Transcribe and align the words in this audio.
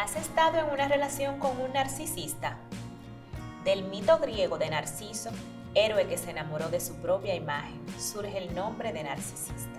¿Has 0.00 0.16
estado 0.16 0.56
en 0.56 0.72
una 0.72 0.88
relación 0.88 1.38
con 1.38 1.60
un 1.60 1.74
narcisista? 1.74 2.56
Del 3.64 3.84
mito 3.84 4.18
griego 4.18 4.56
de 4.56 4.70
Narciso, 4.70 5.28
héroe 5.74 6.06
que 6.08 6.16
se 6.16 6.30
enamoró 6.30 6.70
de 6.70 6.80
su 6.80 6.94
propia 7.02 7.34
imagen, 7.34 7.84
surge 7.98 8.38
el 8.38 8.54
nombre 8.54 8.94
de 8.94 9.02
narcisista. 9.02 9.78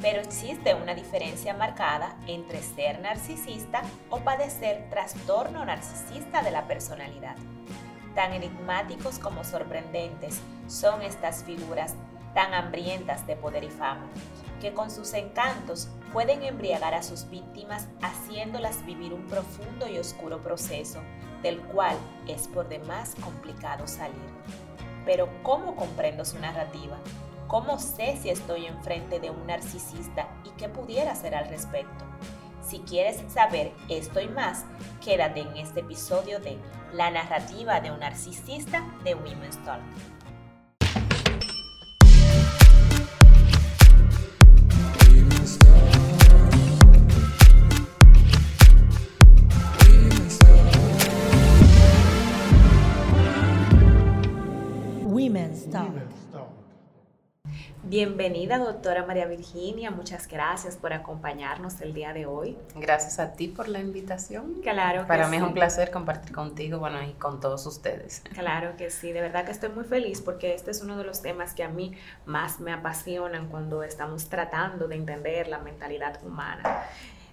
Pero 0.00 0.20
existe 0.20 0.76
una 0.76 0.94
diferencia 0.94 1.52
marcada 1.52 2.14
entre 2.28 2.62
ser 2.62 3.00
narcisista 3.00 3.82
o 4.08 4.20
padecer 4.20 4.88
trastorno 4.88 5.64
narcisista 5.64 6.42
de 6.42 6.52
la 6.52 6.68
personalidad. 6.68 7.34
Tan 8.14 8.32
enigmáticos 8.32 9.18
como 9.18 9.42
sorprendentes 9.42 10.40
son 10.68 11.02
estas 11.02 11.42
figuras 11.42 11.96
tan 12.34 12.54
hambrientas 12.54 13.26
de 13.26 13.34
poder 13.34 13.64
y 13.64 13.70
fama, 13.70 14.06
que 14.60 14.72
con 14.72 14.92
sus 14.92 15.12
encantos 15.12 15.88
pueden 16.12 16.42
embriagar 16.42 16.94
a 16.94 17.02
sus 17.02 17.28
víctimas 17.30 17.88
haciéndolas 18.02 18.84
vivir 18.84 19.12
un 19.12 19.26
profundo 19.26 19.88
y 19.88 19.98
oscuro 19.98 20.40
proceso 20.42 21.00
del 21.42 21.60
cual 21.60 21.96
es 22.26 22.48
por 22.48 22.68
demás 22.68 23.14
complicado 23.22 23.86
salir. 23.86 24.14
Pero 25.04 25.28
¿cómo 25.42 25.76
comprendo 25.76 26.24
su 26.24 26.38
narrativa? 26.38 26.98
¿Cómo 27.46 27.78
sé 27.78 28.16
si 28.20 28.30
estoy 28.30 28.66
enfrente 28.66 29.18
de 29.18 29.30
un 29.30 29.46
narcisista 29.46 30.28
y 30.44 30.50
qué 30.50 30.68
pudiera 30.68 31.12
hacer 31.12 31.34
al 31.34 31.48
respecto? 31.48 32.04
Si 32.62 32.80
quieres 32.80 33.20
saber 33.32 33.72
esto 33.88 34.20
y 34.20 34.28
más, 34.28 34.64
quédate 35.02 35.40
en 35.40 35.56
este 35.56 35.80
episodio 35.80 36.38
de 36.38 36.58
La 36.92 37.10
narrativa 37.10 37.80
de 37.80 37.90
un 37.90 38.00
narcisista 38.00 38.84
de 39.02 39.14
Women's 39.14 39.58
Talk. 39.64 39.80
Bienvenida, 57.82 58.58
doctora 58.58 59.06
María 59.06 59.26
Virginia. 59.26 59.90
Muchas 59.90 60.28
gracias 60.28 60.76
por 60.76 60.92
acompañarnos 60.92 61.80
el 61.80 61.94
día 61.94 62.12
de 62.12 62.26
hoy. 62.26 62.58
Gracias 62.76 63.18
a 63.18 63.32
ti 63.32 63.48
por 63.48 63.68
la 63.68 63.80
invitación. 63.80 64.60
Claro. 64.62 65.06
Para 65.06 65.28
mí 65.28 65.38
es 65.38 65.42
un 65.42 65.54
placer 65.54 65.90
compartir 65.90 66.32
contigo, 66.32 66.78
bueno, 66.78 67.02
y 67.02 67.12
con 67.14 67.40
todos 67.40 67.64
ustedes. 67.64 68.22
Claro 68.34 68.76
que 68.76 68.90
sí. 68.90 69.12
De 69.12 69.22
verdad 69.22 69.46
que 69.46 69.52
estoy 69.52 69.70
muy 69.70 69.84
feliz 69.84 70.20
porque 70.20 70.54
este 70.54 70.70
es 70.72 70.82
uno 70.82 70.98
de 70.98 71.04
los 71.04 71.22
temas 71.22 71.54
que 71.54 71.64
a 71.64 71.68
mí 71.68 71.92
más 72.26 72.60
me 72.60 72.70
apasionan 72.72 73.48
cuando 73.48 73.82
estamos 73.82 74.28
tratando 74.28 74.86
de 74.86 74.96
entender 74.96 75.48
la 75.48 75.58
mentalidad 75.58 76.22
humana 76.22 76.84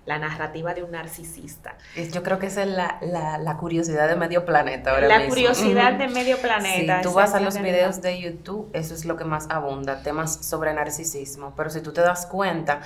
la 0.07 0.17
narrativa 0.17 0.73
de 0.73 0.83
un 0.83 0.91
narcisista. 0.91 1.75
Yo 2.13 2.23
creo 2.23 2.39
que 2.39 2.47
esa 2.47 2.63
es 2.63 2.69
la, 2.69 3.57
curiosidad 3.59 4.07
de 4.07 4.15
medio 4.15 4.45
planeta 4.45 4.91
ahora 4.91 5.07
La 5.07 5.27
curiosidad 5.27 5.93
de 5.93 6.07
medio 6.07 6.37
planeta. 6.37 6.97
Si 6.97 7.03
tú 7.03 7.13
vas 7.13 7.35
a 7.35 7.41
los 7.41 7.61
videos 7.61 8.01
de 8.01 8.19
YouTube, 8.19 8.69
eso 8.73 8.93
es 8.93 9.03
lo 9.03 9.17
que 9.17 9.25
más 9.25 9.47
abunda, 9.49 10.01
temas 10.03 10.45
sobre 10.45 10.73
narcisismo. 10.73 11.53
Pero 11.57 11.69
si 11.69 11.81
tú 11.81 11.91
te 11.91 11.99
das 11.99 12.25
cuenta, 12.25 12.79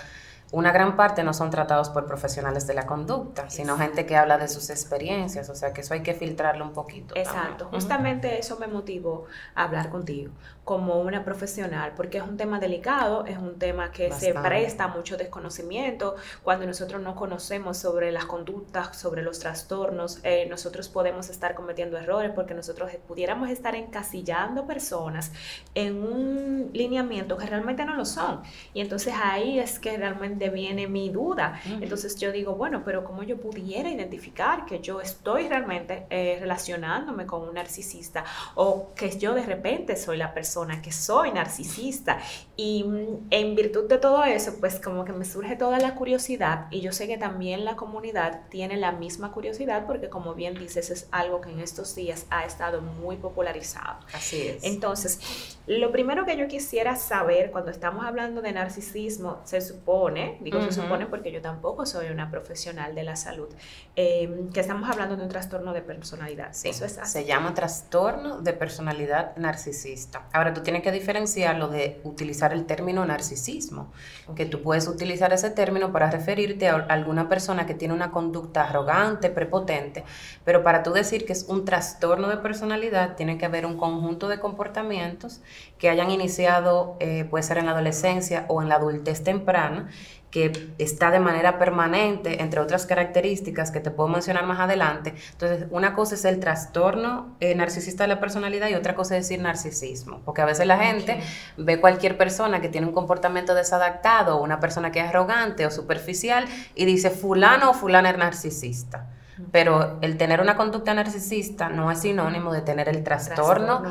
una 0.52 0.72
gran 0.72 0.98
parte 0.98 1.24
no 1.24 1.34
son 1.34 1.52
tratados 1.52 1.90
por 1.90 2.08
profesionales 2.08 2.66
de 2.66 2.74
la 2.74 2.88
conducta, 2.88 3.50
sino 3.52 3.78
gente 3.78 4.08
que 4.08 4.18
habla 4.18 4.40
de 4.40 4.48
sus 4.48 4.72
experiencias, 4.72 5.48
o 5.50 5.56
sea 5.56 5.74
que 5.74 5.82
eso 5.82 5.94
hay 5.94 6.02
que 6.02 6.16
filtrarlo 6.16 6.66
un 6.66 6.74
poquito. 6.74 7.16
Exacto, 7.16 7.70
justamente 7.72 8.40
eso 8.40 8.58
me 8.58 8.68
motivó 8.68 9.26
a 9.54 9.66
hablar 9.66 9.90
contigo 9.90 10.34
como 10.72 11.02
una 11.02 11.26
profesional, 11.26 11.92
porque 11.98 12.20
es 12.20 12.24
un 12.24 12.38
tema 12.38 12.58
delicado, 12.58 13.26
es 13.26 13.38
un 13.38 13.60
tema 13.60 13.92
que 13.92 14.10
se 14.14 14.34
presta 14.34 14.88
mucho 14.88 15.18
desconocimiento. 15.18 16.16
Cuando 16.44 16.66
nosotros 16.66 17.02
no 17.02 17.14
conocemos 17.14 17.76
sobre 17.76 18.10
las 18.14 18.24
conductas, 18.24 18.98
sobre 18.98 19.22
los 19.22 19.38
trastornos, 19.40 20.22
eh, 20.24 20.48
nosotros 20.50 20.88
podemos 20.88 21.28
estar 21.28 21.56
cometiendo 21.56 21.98
errores 21.98 22.32
porque 22.34 22.54
nosotros 22.54 22.90
pudiéramos 23.06 23.50
estar 23.50 23.76
encasillando 23.76 24.66
personas 24.66 25.34
en 25.76 26.02
un 26.02 26.70
lineamiento 26.72 27.36
que 27.36 27.48
realmente 27.48 27.84
no 27.84 27.98
lo 27.98 28.06
son. 28.06 28.42
Y 28.74 28.80
entonces 28.80 29.14
ahí 29.22 29.60
es 29.60 29.78
que 29.78 29.98
realmente 29.98 30.50
viene 30.50 30.88
mi 30.88 31.10
duda. 31.10 31.60
Entonces 31.82 32.18
yo 32.18 32.32
digo, 32.32 32.56
bueno, 32.56 32.84
pero 32.86 33.04
¿cómo 33.04 33.24
yo 33.24 33.36
pudiera 33.42 33.90
identificar 33.90 34.66
que 34.66 34.80
yo 34.80 35.02
estoy 35.02 35.50
realmente 35.50 36.06
eh, 36.10 36.38
relacionándome 36.40 37.26
con 37.26 37.42
un 37.42 37.56
narcisista 37.56 38.24
o 38.56 38.94
que 38.96 39.20
yo 39.20 39.34
de 39.34 39.46
repente 39.46 39.98
soy 39.98 40.16
la 40.16 40.34
persona 40.34 40.61
que 40.82 40.92
soy 40.92 41.32
narcisista? 41.32 42.20
Y 42.56 42.84
mm, 42.84 43.28
en 43.30 43.56
virtud 43.56 43.88
de 43.88 43.98
todo 43.98 44.24
eso, 44.24 44.54
pues 44.60 44.80
como 44.80 45.06
que 45.06 45.14
me 45.14 45.26
surge 45.26 45.56
toda 45.56 45.80
la 45.80 45.96
curiosidad 45.96 46.68
y 46.72 46.82
yo 46.82 46.92
sé 46.92 47.08
que 47.08 47.18
también 47.18 47.66
la 47.66 47.76
comunidad 47.76 48.42
tiene 48.50 48.78
la 48.78 48.92
misma 48.92 49.32
curiosidad 49.32 49.86
porque 49.86 50.10
como 50.10 50.34
bien 50.36 50.56
dices, 50.56 50.90
es 50.90 51.08
algo 51.12 51.42
que 51.42 51.52
en 51.52 51.60
estos 51.60 51.96
días 51.96 52.26
ha 52.30 52.46
estado 52.46 52.82
muy 52.82 53.18
popularizado. 53.18 54.00
Así 54.14 54.48
es. 54.48 54.64
Entonces, 54.64 55.58
lo 55.68 55.92
primero 55.92 56.26
que 56.26 56.38
yo 56.38 56.48
quisiera 56.48 56.96
saber 56.96 57.52
cuando 57.52 57.72
estamos 57.72 58.06
hablando 58.06 58.42
de 58.42 58.52
narcisismo, 58.52 59.40
se 59.44 59.62
supone 59.62 60.38
digo 60.42 60.62
se 60.62 60.72
supone 60.72 61.06
porque 61.06 61.32
yo 61.32 61.42
tampoco 61.42 61.86
soy 61.86 62.08
una 62.08 62.30
profesional 62.30 62.96
de 62.96 63.04
la 63.04 63.16
salud, 63.16 63.50
em, 63.96 64.52
que 64.52 64.60
estamos 64.60 64.90
hablando 64.90 65.16
de 65.16 65.24
un 65.24 65.30
trastorno 65.30 65.74
de 65.74 65.82
personalidad. 65.82 66.52
Eso 66.52 66.86
es 66.86 67.00
Se 67.04 67.26
llama 67.26 67.54
trastorno 67.54 68.42
de 68.42 68.54
personalidad 68.54 69.36
narcisista. 69.38 70.28
Ahora 70.42 70.56
tú 70.56 70.62
tienes 70.62 70.82
que 70.82 70.92
diferenciarlo 70.92 71.68
de 71.68 72.02
utilizar 72.04 72.52
el 72.52 72.66
término 72.66 73.06
narcisismo, 73.06 73.92
que 74.36 74.48
tú 74.48 74.64
puedes 74.64 74.88
utilizar 74.88 75.32
ese 75.34 75.52
término 75.52 75.92
para 75.92 76.10
referirte 76.10 76.68
a 76.68 76.78
alguna 76.90 77.30
persona 77.30 77.68
que 77.68 77.76
tiene 77.76 77.94
una 77.94 78.10
conducta 78.10 78.64
arrogante, 78.64 79.30
prepotente, 79.30 80.04
pero 80.44 80.64
para 80.64 80.82
tú 80.82 80.94
decir 80.94 81.28
que 81.28 81.34
es 81.34 81.44
un 81.48 81.64
trastorno 81.64 82.28
de 82.28 82.38
personalidad, 82.38 83.16
tiene 83.16 83.38
que 83.38 83.46
haber 83.46 83.68
un 83.68 83.78
conjunto 83.78 84.28
de 84.30 84.40
comportamientos 84.40 85.42
que 85.78 85.90
hayan 85.90 86.10
iniciado, 86.10 86.98
eh, 87.00 87.24
puede 87.30 87.44
ser 87.44 87.60
en 87.60 87.68
la 87.68 87.74
adolescencia 87.74 88.46
o 88.48 88.64
en 88.64 88.70
la 88.70 88.78
adultez 88.78 89.24
temprana, 89.24 89.90
que 90.32 90.74
está 90.78 91.12
de 91.12 91.20
manera 91.20 91.60
permanente, 91.60 92.42
entre 92.42 92.62
otras 92.62 92.86
características 92.86 93.70
que 93.70 93.82
te 93.82 93.92
puedo 93.92 94.08
mencionar 94.08 94.46
más 94.46 94.60
adelante. 94.60 95.14
Entonces, 95.34 95.68
una 95.72 95.94
cosa 95.94 96.16
es 96.16 96.24
el 96.24 96.40
trastorno 96.40 97.36
eh, 97.42 97.54
narcisista 97.54 98.06
de 98.06 98.08
la 98.08 98.20
personalidad 98.22 98.70
y 98.70 98.76
otra 98.76 98.96
cosa 98.96 99.18
es 99.18 99.28
decir 99.28 99.42
narcisismo, 99.44 100.22
porque 100.24 100.42
a 100.42 100.46
veces 100.46 100.66
la 100.66 100.78
gente 100.78 101.22
ve 101.58 101.82
cualquier 101.82 102.18
persona 102.18 102.62
que 102.62 102.70
tiene 102.70 102.88
un 102.88 102.94
comportamiento 102.94 103.54
desadaptado 103.54 104.38
o 104.38 104.44
una 104.44 104.62
persona 104.62 104.92
que 104.92 105.02
es 105.02 105.10
arrogante 105.10 105.66
o 105.66 105.72
superficial 105.72 106.46
y 106.76 106.86
dice 106.86 107.10
fulano 107.10 107.72
o 107.72 107.74
fulana 107.74 108.10
es 108.10 108.18
narcisista. 108.18 109.10
Pero 109.52 109.98
el 110.02 110.18
tener 110.18 110.40
una 110.40 110.56
conducta 110.56 110.94
narcisista 110.94 111.68
no 111.70 111.92
es 111.92 112.00
sinónimo 112.00 112.54
de 112.54 112.62
tener 112.62 112.88
el 112.88 113.04
trastorno, 113.04 113.82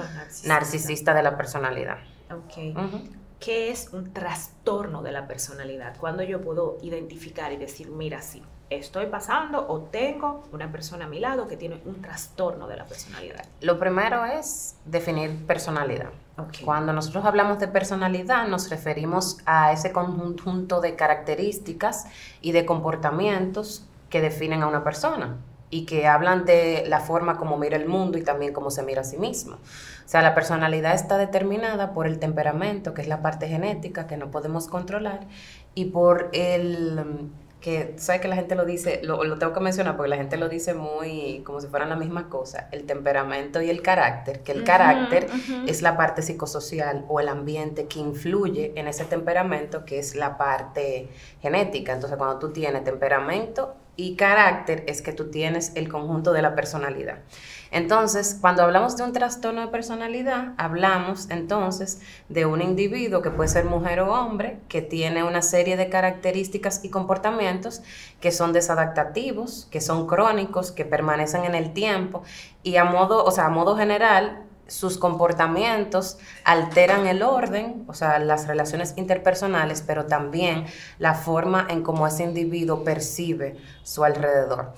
narcisista. 0.45 1.13
de 1.13 1.23
la 1.23 1.37
personalidad. 1.37 1.99
Okay. 2.31 2.73
¿Qué 3.41 3.71
es 3.71 3.89
un 3.95 4.13
trastorno 4.13 5.03
de 5.03 5.13
la 5.13 5.27
personalidad? 5.27 5.97
Cuando 5.99 6.23
yo 6.23 6.43
puedo 6.43 6.77
identificar 6.83 7.51
y 7.53 7.57
decir, 7.57 7.91
mira, 7.91 8.21
sí, 8.21 8.43
estoy 8.69 9.07
pasando 9.07 9.67
o 9.67 9.81
tengo 9.81 10.45
una 10.53 10.71
persona 10.71 11.07
a 11.07 11.09
mi 11.09 11.21
lado 11.21 11.49
que 11.49 11.57
tiene 11.57 11.81
un 11.87 12.03
trastorno 12.03 12.69
de 12.69 12.77
la 12.77 12.85
personalidad? 12.85 13.47
Lo 13.63 13.79
primero 13.79 14.27
es 14.27 14.77
definir 14.85 15.47
personalidad. 15.47 16.11
Cuando 16.65 16.93
nosotros 16.93 17.25
hablamos 17.25 17.59
de 17.59 17.69
personalidad 17.69 18.47
nos 18.47 18.69
referimos 18.69 19.39
a 19.47 19.73
ese 19.73 19.91
conjunto 19.91 20.83
de 20.83 20.95
características 20.95 22.09
y 22.43 22.53
de 22.53 22.67
comportamientos 22.67 23.87
que 24.11 24.21
definen 24.21 24.63
a 24.63 24.67
una 24.67 24.85
persona 24.85 25.39
y 25.71 25.87
que 25.87 26.07
hablan 26.07 26.45
de 26.45 26.85
la 26.87 27.01
forma 27.01 27.37
como 27.37 27.57
mira 27.57 27.77
el 27.77 27.87
mundo 27.87 28.19
y 28.19 28.23
también 28.23 28.53
cómo 28.53 28.71
se 28.71 28.83
mira 28.83 29.03
a 29.03 29.05
sí 29.05 29.17
mismo. 29.17 29.55
O 29.55 30.09
sea, 30.09 30.21
la 30.23 30.35
personalidad 30.35 30.95
está 30.95 31.17
determinada 31.17 31.93
por 31.93 32.07
el 32.09 32.19
temperamento, 32.19 32.93
que 32.93 33.03
es 33.03 33.09
la 33.09 33.23
parte 33.23 33.47
genética 33.47 34.09
que 34.09 34.17
no 34.17 34.31
podemos 34.31 34.67
controlar, 34.67 35.21
y 35.75 35.87
por 35.87 36.31
el 36.33 37.31
que, 37.61 37.95
¿sabes 37.99 38.21
que 38.21 38.29
la 38.29 38.37
gente 38.37 38.55
lo 38.55 38.65
dice? 38.65 39.01
Lo, 39.05 39.23
lo, 39.23 39.39
tengo 39.39 39.53
que 39.53 39.61
mencionar 39.61 39.97
porque 39.97 40.09
la 40.09 40.17
gente 40.17 40.37
lo 40.37 40.49
dice 40.49 40.75
muy 40.75 41.43
como 41.45 41.61
si 41.61 41.67
fueran 41.67 41.91
la 41.91 41.97
misma 41.97 42.29
cosa, 42.29 42.69
el 42.73 42.85
temperamento 42.87 43.61
y 43.61 43.71
el 43.71 43.83
carácter, 43.83 44.43
que 44.43 44.53
el 44.53 44.65
carácter 44.65 45.29
es 45.67 45.83
la 45.83 45.97
parte 45.97 46.23
psicosocial 46.23 47.05
o 47.09 47.21
el 47.21 47.29
ambiente 47.29 47.87
que 47.87 48.01
influye 48.01 48.73
en 48.77 48.89
ese 48.89 49.05
temperamento, 49.05 49.85
que 49.85 49.99
es 49.99 50.17
la 50.17 50.39
parte 50.39 51.11
genética. 51.43 51.93
Entonces, 51.93 52.17
cuando 52.17 52.39
tú 52.39 52.51
tienes 52.51 52.83
temperamento 52.83 53.75
y 54.01 54.17
carácter 54.17 54.85
es 54.87 55.03
que 55.03 55.13
tú 55.13 55.31
tienes 55.31 55.73
el 55.75 55.89
conjunto 55.89 56.33
de 56.33 56.43
la 56.43 56.55
personalidad. 56.55 57.19
Entonces, 57.71 58.37
cuando 58.41 58.63
hablamos 58.63 58.97
de 58.97 59.05
un 59.05 59.13
trastorno 59.13 59.61
de 59.61 59.69
personalidad, 59.69 60.55
hablamos 60.57 61.29
entonces 61.31 62.01
de 62.29 62.47
un 62.47 62.63
individuo 62.63 63.23
que 63.23 63.31
puede 63.31 63.49
ser 63.49 63.67
mujer 63.67 64.01
o 64.01 64.13
hombre, 64.13 64.59
que 64.69 64.83
tiene 64.83 65.23
una 65.23 65.43
serie 65.43 65.77
de 65.77 65.89
características 65.89 66.85
y 66.85 66.89
comportamientos 66.89 67.83
que 68.21 68.33
son 68.33 68.53
desadaptativos, 68.53 69.69
que 69.71 69.81
son 69.81 70.07
crónicos, 70.07 70.73
que 70.73 70.85
permanecen 70.85 71.45
en 71.45 71.55
el 71.55 71.73
tiempo 71.73 72.23
y 72.63 72.77
a 72.77 72.85
modo, 72.85 73.25
o 73.25 73.31
sea, 73.31 73.47
a 73.47 73.51
modo 73.51 73.77
general, 73.77 74.45
sus 74.71 74.99
comportamientos 74.99 76.19
alteran 76.45 77.07
el 77.07 77.23
orden, 77.23 77.85
o 77.89 77.95
sea, 77.95 78.19
las 78.19 78.47
relaciones 78.47 78.95
interpersonales, 78.97 79.83
pero 79.87 80.07
también 80.07 80.65
la 80.99 81.15
forma 81.15 81.67
en 81.69 81.83
cómo 81.83 82.07
ese 82.07 82.25
individuo 82.25 82.85
percibe 82.85 83.57
su 83.83 84.05
alrededor. 84.05 84.73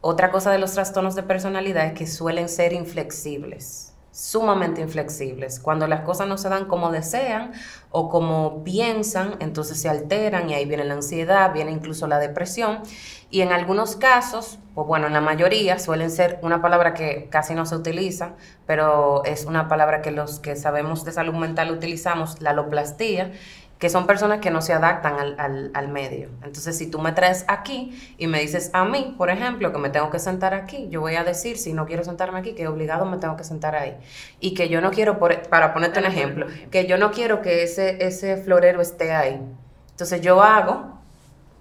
Otra 0.00 0.30
cosa 0.30 0.50
de 0.50 0.58
los 0.58 0.72
trastornos 0.72 1.14
de 1.14 1.22
personalidad 1.22 1.86
es 1.86 1.92
que 1.92 2.06
suelen 2.06 2.48
ser 2.48 2.72
inflexibles 2.72 3.87
sumamente 4.18 4.80
inflexibles. 4.80 5.60
Cuando 5.60 5.86
las 5.86 6.00
cosas 6.00 6.26
no 6.26 6.38
se 6.38 6.48
dan 6.48 6.64
como 6.64 6.90
desean 6.90 7.52
o 7.92 8.08
como 8.08 8.64
piensan, 8.64 9.36
entonces 9.38 9.80
se 9.80 9.88
alteran 9.88 10.50
y 10.50 10.54
ahí 10.54 10.64
viene 10.64 10.84
la 10.84 10.94
ansiedad, 10.94 11.52
viene 11.52 11.70
incluso 11.70 12.08
la 12.08 12.18
depresión. 12.18 12.80
Y 13.30 13.42
en 13.42 13.52
algunos 13.52 13.94
casos, 13.94 14.58
pues 14.74 14.88
bueno, 14.88 15.06
en 15.06 15.12
la 15.12 15.20
mayoría 15.20 15.78
suelen 15.78 16.10
ser 16.10 16.40
una 16.42 16.60
palabra 16.60 16.94
que 16.94 17.28
casi 17.30 17.54
no 17.54 17.64
se 17.64 17.76
utiliza, 17.76 18.32
pero 18.66 19.24
es 19.24 19.44
una 19.44 19.68
palabra 19.68 20.02
que 20.02 20.10
los 20.10 20.40
que 20.40 20.56
sabemos 20.56 21.04
de 21.04 21.12
salud 21.12 21.34
mental 21.34 21.70
utilizamos, 21.70 22.42
la 22.42 22.50
aloplastía, 22.50 23.30
que 23.78 23.90
son 23.90 24.06
personas 24.06 24.40
que 24.40 24.50
no 24.50 24.60
se 24.60 24.72
adaptan 24.72 25.36
al, 25.38 25.70
al, 25.72 25.88
medio. 25.88 26.30
Entonces, 26.42 26.76
si 26.76 26.90
tú 26.90 26.98
me 26.98 27.12
traes 27.12 27.44
aquí 27.46 27.96
y 28.18 28.26
me 28.26 28.40
dices 28.40 28.70
a 28.72 28.84
mí, 28.84 29.14
por 29.16 29.30
ejemplo, 29.30 29.72
que 29.72 29.78
me 29.78 29.88
tengo 29.88 30.10
que 30.10 30.18
sentar 30.18 30.52
aquí, 30.52 30.88
yo 30.90 31.00
voy 31.00 31.14
a 31.14 31.22
decir, 31.22 31.56
si 31.58 31.72
no 31.72 31.86
quiero 31.86 32.02
sentarme 32.02 32.40
aquí, 32.40 32.54
que 32.54 32.66
obligado 32.66 33.06
me 33.06 33.18
tengo 33.18 33.36
que 33.36 33.44
sentar 33.44 33.76
ahí. 33.76 33.96
Y 34.40 34.54
que 34.54 34.68
yo 34.68 34.80
no 34.80 34.90
quiero, 34.90 35.18
para 35.18 35.72
ponerte 35.72 36.00
un 36.00 36.06
ejemplo, 36.06 36.46
que 36.72 36.86
yo 36.86 36.98
no 36.98 37.12
quiero 37.12 37.40
que 37.40 37.62
ese, 37.62 38.04
ese 38.04 38.36
florero 38.36 38.80
esté 38.80 39.12
ahí. 39.12 39.40
Entonces, 39.90 40.20
yo 40.22 40.42
hago, 40.42 40.98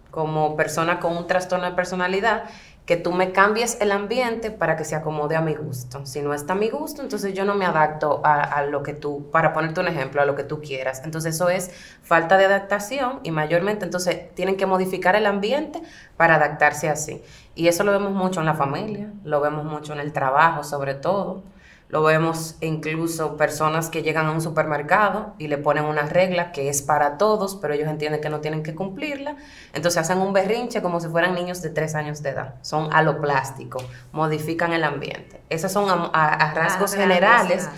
como 0.10 0.56
persona 0.56 1.00
con 1.00 1.16
un 1.16 1.28
trastorno 1.28 1.68
de 1.68 1.74
personalidad, 1.74 2.46
que 2.88 2.96
tú 2.96 3.12
me 3.12 3.34
cambies 3.34 3.78
el 3.82 3.92
ambiente 3.92 4.50
para 4.50 4.78
que 4.78 4.86
se 4.86 4.96
acomode 4.96 5.36
a 5.36 5.42
mi 5.42 5.54
gusto. 5.56 6.06
Si 6.06 6.22
no 6.22 6.34
está 6.34 6.54
a 6.54 6.56
mi 6.56 6.70
gusto, 6.70 7.02
entonces 7.02 7.34
yo 7.34 7.44
no 7.44 7.54
me 7.54 7.66
adapto 7.66 8.22
a, 8.24 8.64
lo 8.64 8.82
que 8.82 8.94
tú, 8.94 9.30
para 9.30 9.52
ponerte 9.52 9.82
un 9.82 9.90
ejemplo, 9.90 10.22
a 10.22 10.26
lo 10.26 10.36
que 10.36 10.46
tú 10.46 10.62
quieras. 10.62 11.02
Entonces 11.04 11.36
eso 11.36 11.50
es 11.50 11.70
falta 12.02 12.38
de 12.38 12.46
adaptación 12.46 13.20
y 13.24 13.32
mayormente 13.32 13.84
entonces 13.84 14.34
tienen 14.36 14.56
que 14.56 14.66
modificar 14.66 15.18
el 15.18 15.26
ambiente 15.26 15.82
para 16.16 16.36
adaptarse 16.36 16.88
así. 16.88 17.22
Y 17.56 17.68
eso 17.68 17.84
lo 17.84 17.92
vemos 17.92 18.14
mucho 18.14 18.40
en 18.40 18.46
la 18.46 18.54
familia, 18.54 19.12
lo 19.26 19.42
vemos 19.42 19.66
mucho 19.66 19.92
en 19.92 20.00
el 20.00 20.14
trabajo 20.14 20.64
sobre 20.64 20.94
todo. 20.94 21.44
Lo 21.90 22.04
vemos 22.04 22.56
incluso 22.60 23.38
personas 23.38 23.90
que 23.90 24.04
llegan 24.04 24.26
a 24.26 24.32
un 24.32 24.42
supermercado 24.42 25.34
y 25.38 25.48
le 25.48 25.58
ponen 25.58 25.86
una 25.86 26.02
regla 26.02 26.52
que 26.52 26.68
es 26.68 26.82
para 26.82 27.18
todos, 27.18 27.56
pero 27.56 27.74
ellos 27.74 27.88
entienden 27.88 28.20
que 28.20 28.30
no 28.30 28.42
tienen 28.42 28.62
que 28.62 28.76
cumplirla. 28.76 29.38
Entonces 29.74 30.02
hacen 30.02 30.18
un 30.18 30.34
berrinche 30.34 30.82
como 30.82 31.00
si 31.00 31.08
fueran 31.08 31.34
niños 31.34 31.62
de 31.62 31.70
tres 31.70 31.96
años 31.96 32.22
de 32.22 32.32
edad. 32.32 32.56
Son 32.62 32.94
aloplástico, 32.94 33.80
modifican 34.12 34.74
el 34.74 34.84
ambiente. 34.84 35.40
Esas 35.50 35.72
son 35.72 35.88
a, 35.90 36.54
rasgos 36.54 36.94
generales 36.94 37.70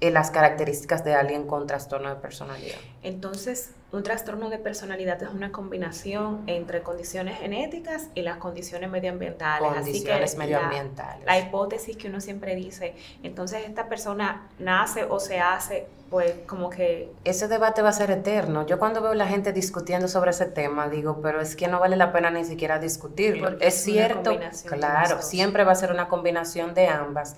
eh, 0.00 0.10
las 0.10 0.30
características 0.30 1.02
de 1.02 1.14
alguien 1.14 1.46
con 1.46 1.66
trastorno 1.66 2.10
de 2.10 2.16
personalidad. 2.16 2.76
Entonces, 3.06 3.70
un 3.92 4.02
trastorno 4.02 4.50
de 4.50 4.58
personalidad 4.58 5.22
es 5.22 5.28
una 5.28 5.52
combinación 5.52 6.42
entre 6.48 6.82
condiciones 6.82 7.38
genéticas 7.38 8.08
y 8.16 8.22
las 8.22 8.38
condiciones 8.38 8.90
medioambientales. 8.90 9.72
Condiciones 9.74 10.36
medioambientales. 10.36 11.24
La, 11.24 11.38
hipótesis 11.38 11.96
que 11.96 12.08
uno 12.08 12.20
siempre 12.20 12.56
dice, 12.56 12.96
entonces 13.22 13.62
esta 13.64 13.88
persona 13.88 14.48
nace 14.58 15.04
o 15.04 15.20
se 15.20 15.38
hace, 15.38 15.86
pues 16.10 16.34
como 16.48 16.68
que... 16.68 17.12
Ese 17.22 17.46
debate 17.46 17.80
va 17.80 17.90
a 17.90 17.92
ser 17.92 18.10
eterno. 18.10 18.66
Yo 18.66 18.80
cuando 18.80 19.00
veo 19.00 19.12
a 19.12 19.14
la 19.14 19.28
gente 19.28 19.52
discutiendo 19.52 20.08
sobre 20.08 20.32
ese 20.32 20.46
tema, 20.46 20.88
digo, 20.88 21.20
pero 21.22 21.40
es 21.40 21.54
que 21.54 21.68
no 21.68 21.78
vale 21.78 21.94
la 21.94 22.12
pena 22.12 22.32
ni 22.32 22.44
siquiera 22.44 22.80
discutirlo. 22.80 23.56
es 23.60 23.74
cierto, 23.84 24.36
claro, 24.64 25.22
siempre 25.22 25.62
va 25.62 25.70
a 25.70 25.76
ser 25.76 25.92
una 25.92 26.08
combinación 26.08 26.74
de 26.74 26.88
ambas. 26.88 27.36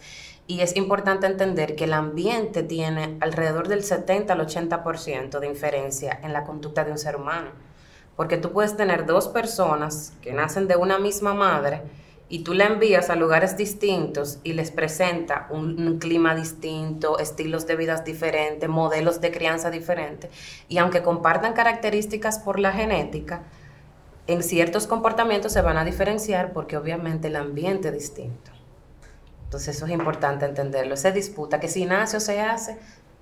Y 0.50 0.62
es 0.62 0.76
importante 0.76 1.26
entender 1.26 1.76
que 1.76 1.84
el 1.84 1.92
ambiente 1.92 2.62
tiene 2.62 3.18
alrededor 3.20 3.68
del 3.68 3.84
70 3.84 4.32
al 4.32 4.40
80% 4.40 5.40
de 5.40 5.46
inferencia 5.46 6.18
en 6.22 6.32
la 6.32 6.44
conducta 6.44 6.86
de 6.86 6.90
un 6.90 6.96
ser 6.96 7.16
humano. 7.16 7.50
Porque 8.16 8.38
tú 8.38 8.50
puedes 8.50 8.74
tener 8.74 9.04
dos 9.04 9.28
personas 9.28 10.14
que 10.22 10.32
nacen 10.32 10.66
de 10.66 10.76
una 10.76 10.98
misma 10.98 11.34
madre 11.34 11.82
y 12.30 12.44
tú 12.44 12.54
la 12.54 12.64
envías 12.64 13.10
a 13.10 13.14
lugares 13.14 13.58
distintos 13.58 14.38
y 14.42 14.54
les 14.54 14.70
presenta 14.70 15.48
un, 15.50 15.98
clima 15.98 16.34
distinto, 16.34 17.18
estilos 17.18 17.66
de 17.66 17.76
vida 17.76 18.00
diferentes, 18.00 18.70
modelos 18.70 19.20
de 19.20 19.30
crianza 19.30 19.70
diferentes. 19.70 20.30
Y 20.66 20.78
aunque 20.78 21.02
compartan 21.02 21.52
características 21.52 22.38
por 22.38 22.58
la 22.58 22.72
genética, 22.72 23.42
en 24.26 24.42
ciertos 24.42 24.86
comportamientos 24.86 25.52
se 25.52 25.60
van 25.60 25.76
a 25.76 25.84
diferenciar 25.84 26.54
porque 26.54 26.78
obviamente 26.78 27.28
el 27.28 27.36
ambiente 27.36 27.88
es 27.88 27.94
distinto. 27.94 28.57
Entonces 29.48 29.76
eso 29.76 29.86
es 29.86 29.92
importante 29.92 30.44
entenderlo. 30.44 30.94
Se 30.98 31.10
disputa 31.10 31.58
que 31.58 31.68
si 31.68 31.86
nace 31.86 32.18
o 32.18 32.20
se 32.20 32.38
hace 32.42 32.76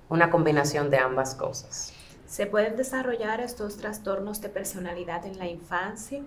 una 0.09 0.29
combinación 0.29 0.89
de 0.89 0.97
ambas 0.97 1.35
cosas. 1.35 1.93
¿Se 2.27 2.45
pueden 2.45 2.75
desarrollar 2.75 3.39
estos 3.39 3.77
trastornos 3.77 4.41
de 4.41 4.49
personalidad 4.49 5.25
en 5.25 5.37
la 5.37 5.47
infancia? 5.47 6.21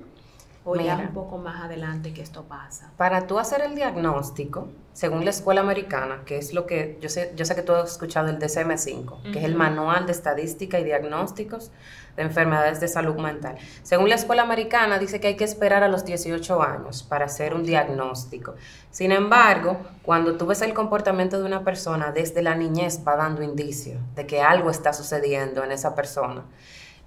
¿O 0.64 0.76
ya 0.76 0.96
un 0.96 1.14
poco 1.14 1.38
más 1.38 1.62
adelante 1.62 2.12
que 2.12 2.20
esto 2.20 2.44
pasa? 2.44 2.92
Para 2.98 3.26
tú 3.26 3.38
hacer 3.38 3.62
el 3.62 3.74
diagnóstico, 3.74 4.68
según 4.92 5.24
la 5.24 5.30
escuela 5.30 5.62
americana, 5.62 6.22
que 6.26 6.36
es 6.36 6.52
lo 6.52 6.66
que 6.66 6.98
yo 7.00 7.08
sé, 7.08 7.32
yo 7.34 7.46
sé 7.46 7.54
que 7.54 7.62
tú 7.62 7.72
has 7.72 7.92
escuchado 7.92 8.28
el 8.28 8.38
DCM5, 8.38 9.32
que 9.32 9.38
es 9.38 9.44
el 9.46 9.54
Manual 9.54 10.04
de 10.04 10.12
Estadística 10.12 10.78
y 10.78 10.84
Diagnósticos 10.84 11.70
de 12.14 12.24
Enfermedades 12.24 12.78
de 12.78 12.88
Salud 12.88 13.16
Mental. 13.16 13.56
Según 13.82 14.10
la 14.10 14.16
escuela 14.16 14.42
americana, 14.42 14.98
dice 14.98 15.18
que 15.18 15.28
hay 15.28 15.36
que 15.36 15.44
esperar 15.44 15.82
a 15.82 15.88
los 15.88 16.04
18 16.04 16.62
años 16.62 17.02
para 17.04 17.24
hacer 17.24 17.54
un 17.54 17.62
diagnóstico. 17.62 18.54
Sin 18.90 19.12
embargo, 19.12 19.78
cuando 20.02 20.36
tú 20.36 20.44
ves 20.44 20.60
el 20.60 20.74
comportamiento 20.74 21.38
de 21.38 21.46
una 21.46 21.64
persona 21.64 22.12
desde 22.12 22.42
la 22.42 22.54
niñez, 22.54 23.00
va 23.06 23.16
dando 23.16 23.42
indicio 23.42 23.98
de 24.14 24.26
que 24.26 24.42
algo 24.42 24.68
está 24.68 24.92
sucediendo 24.92 25.64
en 25.64 25.72
esa 25.72 25.94
persona. 25.94 26.44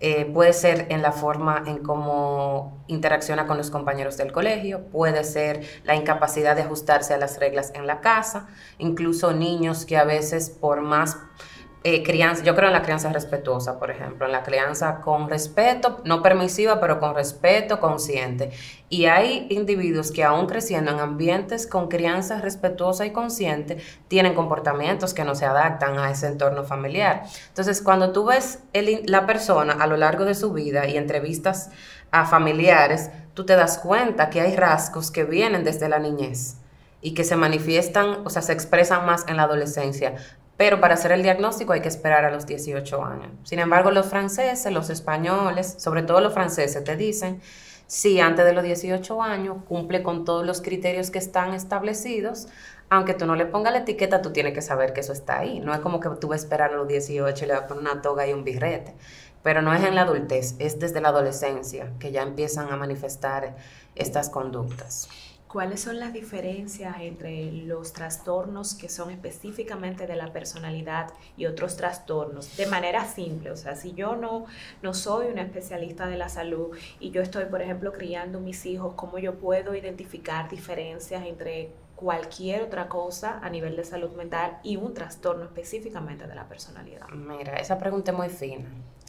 Eh, 0.05 0.25
puede 0.25 0.51
ser 0.51 0.87
en 0.89 1.01
la 1.01 1.13
forma 1.13 1.63
en 1.65 1.77
cómo 1.77 2.83
interacciona 2.87 3.47
con 3.47 3.55
los 3.55 3.69
compañeros 3.69 4.17
del 4.17 4.33
colegio, 4.33 4.81
puede 4.91 5.23
ser 5.23 5.65
la 5.85 5.95
incapacidad 5.95 6.57
de 6.57 6.63
ajustarse 6.63 7.13
a 7.13 7.17
las 7.17 7.39
reglas 7.39 7.71
en 7.73 7.87
la 7.87 8.01
casa, 8.01 8.49
incluso 8.79 9.31
niños 9.31 9.85
que 9.85 9.95
a 9.95 10.03
veces 10.03 10.49
por 10.49 10.81
más 10.81 11.19
eh, 11.85 12.01
crianza, 12.01 12.43
yo 12.43 12.55
creo 12.55 12.67
en 12.67 12.73
la 12.73 12.81
crianza 12.81 13.11
respetuosa, 13.11 13.77
por 13.77 13.91
ejemplo, 13.91 14.25
en 14.25 14.31
la 14.31 14.43
crianza 14.43 15.01
con 15.01 15.29
respeto, 15.29 15.99
no 16.05 16.21
permisiva, 16.21 16.79
pero 16.79 16.97
con 17.01 17.13
respeto 17.13 17.81
consciente. 17.81 18.51
Y 18.87 19.05
hay 19.05 19.47
individuos 19.49 20.11
que 20.11 20.23
aún 20.23 20.47
creciendo 20.47 20.91
en 20.91 20.99
ambientes 20.99 21.67
con 21.67 21.89
crianza 21.89 22.39
respetuosa 22.39 23.05
y 23.05 23.11
consciente, 23.11 23.83
tienen 24.07 24.33
comportamientos 24.33 25.13
que 25.13 25.25
no 25.25 25.35
se 25.35 25.45
adaptan 25.45 25.99
a 25.99 26.09
ese 26.09 26.27
entorno 26.27 26.63
familiar. 26.63 27.23
Entonces, 27.49 27.81
cuando 27.81 28.13
tú 28.13 28.25
ves 28.25 28.59
la 29.05 29.25
persona 29.25 29.73
a 29.73 29.85
lo 29.85 29.97
largo 29.97 30.23
de 30.23 30.35
su 30.35 30.53
vida 30.53 30.87
y 30.87 30.95
entrevistas 30.95 31.69
a 32.11 32.25
familiares, 32.25 33.09
tú 33.33 33.45
te 33.45 33.57
das 33.57 33.77
cuenta 33.77 34.29
que 34.29 34.39
hay 34.39 34.55
rasgos 34.55 35.11
que 35.11 35.25
vienen 35.25 35.65
desde 35.65 35.89
la 35.89 35.99
niñez 35.99 36.57
y 37.01 37.13
que 37.13 37.25
se 37.25 37.35
manifiestan, 37.35 38.19
o 38.23 38.29
sea, 38.29 38.41
se 38.41 38.53
expresan 38.53 39.05
más 39.05 39.25
en 39.27 39.35
la 39.35 39.43
adolescencia. 39.43 40.15
Pero 40.63 40.79
para 40.79 40.93
hacer 40.93 41.11
el 41.11 41.23
diagnóstico 41.23 41.73
hay 41.73 41.81
que 41.81 41.89
esperar 41.89 42.23
a 42.23 42.31
los 42.31 42.45
18 42.45 43.03
años. 43.03 43.31
Sin 43.43 43.59
embargo, 43.59 43.91
los 43.91 44.05
franceses, 44.05 44.71
los 44.71 44.89
españoles, 44.89 45.75
sobre 45.77 46.03
todo 46.03 46.21
los 46.21 46.33
franceses, 46.33 46.81
te 46.85 46.95
dicen, 46.95 47.41
si 47.85 48.21
antes 48.21 48.45
de 48.45 48.53
los 48.53 48.63
18 48.63 49.21
años 49.21 49.57
cumple 49.67 50.03
con 50.03 50.23
todos 50.23 50.45
los 50.45 50.61
criterios 50.61 51.11
que 51.11 51.19
están 51.19 51.53
establecidos, 51.53 52.47
aunque 52.89 53.13
tú 53.13 53.25
no 53.25 53.35
le 53.35 53.45
pongas 53.45 53.73
la 53.73 53.79
etiqueta, 53.79 54.21
tú 54.21 54.31
tienes 54.31 54.53
que 54.53 54.61
saber 54.61 54.93
que 54.93 55.01
eso 55.01 55.11
está 55.11 55.39
ahí. 55.39 55.59
No 55.59 55.73
es 55.73 55.81
como 55.81 55.99
que 55.99 56.07
tú 56.21 56.29
vas 56.29 56.39
a 56.39 56.43
esperar 56.45 56.71
a 56.71 56.77
los 56.77 56.87
18 56.87 57.43
y 57.43 57.47
le 57.49 57.55
vas 57.55 57.63
a 57.63 57.67
poner 57.67 57.81
una 57.81 58.01
toga 58.01 58.25
y 58.25 58.31
un 58.31 58.45
birrete. 58.45 58.95
Pero 59.43 59.61
no 59.61 59.73
es 59.73 59.83
en 59.83 59.95
la 59.95 60.03
adultez, 60.03 60.55
es 60.59 60.79
desde 60.79 61.01
la 61.01 61.09
adolescencia 61.09 61.91
que 61.99 62.13
ya 62.13 62.21
empiezan 62.21 62.71
a 62.71 62.77
manifestar 62.77 63.57
estas 63.95 64.29
conductas. 64.29 65.09
¿Cuáles 65.53 65.81
son 65.81 65.99
las 65.99 66.13
diferencias 66.13 66.95
entre 66.99 67.51
los 67.51 67.93
trastornos 67.93 68.73
que 68.73 68.89
son 68.89 69.11
específicamente 69.11 70.07
de 70.07 70.15
la 70.15 70.33
personalidad 70.33 71.13
y 71.37 71.45
otros 71.45 71.77
trastornos? 71.77 72.57
De 72.57 72.65
manera 72.65 73.05
simple, 73.05 73.51
o 73.51 73.55
sea, 73.55 73.75
si 73.75 73.93
yo 73.93 74.15
no, 74.15 74.47
no 74.81 74.95
soy 74.95 75.27
una 75.27 75.43
especialista 75.43 76.07
de 76.07 76.17
la 76.17 76.27
salud 76.27 76.75
y 76.99 77.11
yo 77.11 77.21
estoy, 77.21 77.45
por 77.45 77.61
ejemplo, 77.61 77.93
criando 77.93 78.39
mis 78.39 78.65
hijos, 78.65 78.95
¿cómo 78.95 79.19
yo 79.19 79.35
puedo 79.35 79.75
identificar 79.75 80.49
diferencias 80.49 81.23
entre 81.23 81.69
cualquier 81.95 82.63
otra 82.63 82.89
cosa 82.89 83.39
a 83.43 83.49
nivel 83.51 83.75
de 83.75 83.83
salud 83.83 84.09
mental 84.13 84.57
y 84.63 84.77
un 84.77 84.95
trastorno 84.95 85.43
específicamente 85.43 86.25
de 86.25 86.33
la 86.33 86.49
personalidad? 86.49 87.07
Mira, 87.09 87.57
esa 87.57 87.77
pregunta 87.77 88.09
es 88.09 88.17
muy 88.17 88.29
fina. 88.29 88.65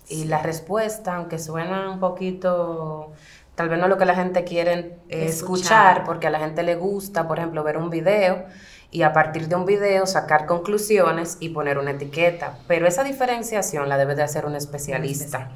Y 0.06 0.24
la 0.24 0.42
respuesta, 0.42 1.16
aunque 1.16 1.38
suena 1.38 1.90
un 1.90 1.98
poquito 1.98 3.12
tal 3.54 3.68
vez 3.68 3.78
no 3.78 3.88
lo 3.88 3.98
que 3.98 4.04
la 4.04 4.14
gente 4.14 4.44
quiere 4.44 4.98
escuchar. 5.08 6.04
porque 6.04 6.26
a 6.26 6.30
la 6.30 6.38
gente 6.38 6.62
le 6.62 6.76
gusta, 6.76 7.26
por 7.28 7.38
ejemplo, 7.38 7.62
ver 7.62 7.76
un 7.76 7.90
video 7.90 8.44
y 8.90 9.02
a 9.02 9.12
partir 9.12 9.48
de 9.48 9.56
un 9.56 9.64
video 9.64 10.06
sacar 10.06 10.46
conclusiones 10.46 11.38
y 11.40 11.48
poner 11.48 11.78
una 11.78 11.92
etiqueta. 11.92 12.58
Pero 12.68 12.86
esa 12.86 13.02
diferenciación 13.02 13.88
la 13.88 13.96
debe 13.96 14.14
de 14.14 14.22
hacer 14.22 14.46
un 14.46 14.54
especialista. 14.54 15.50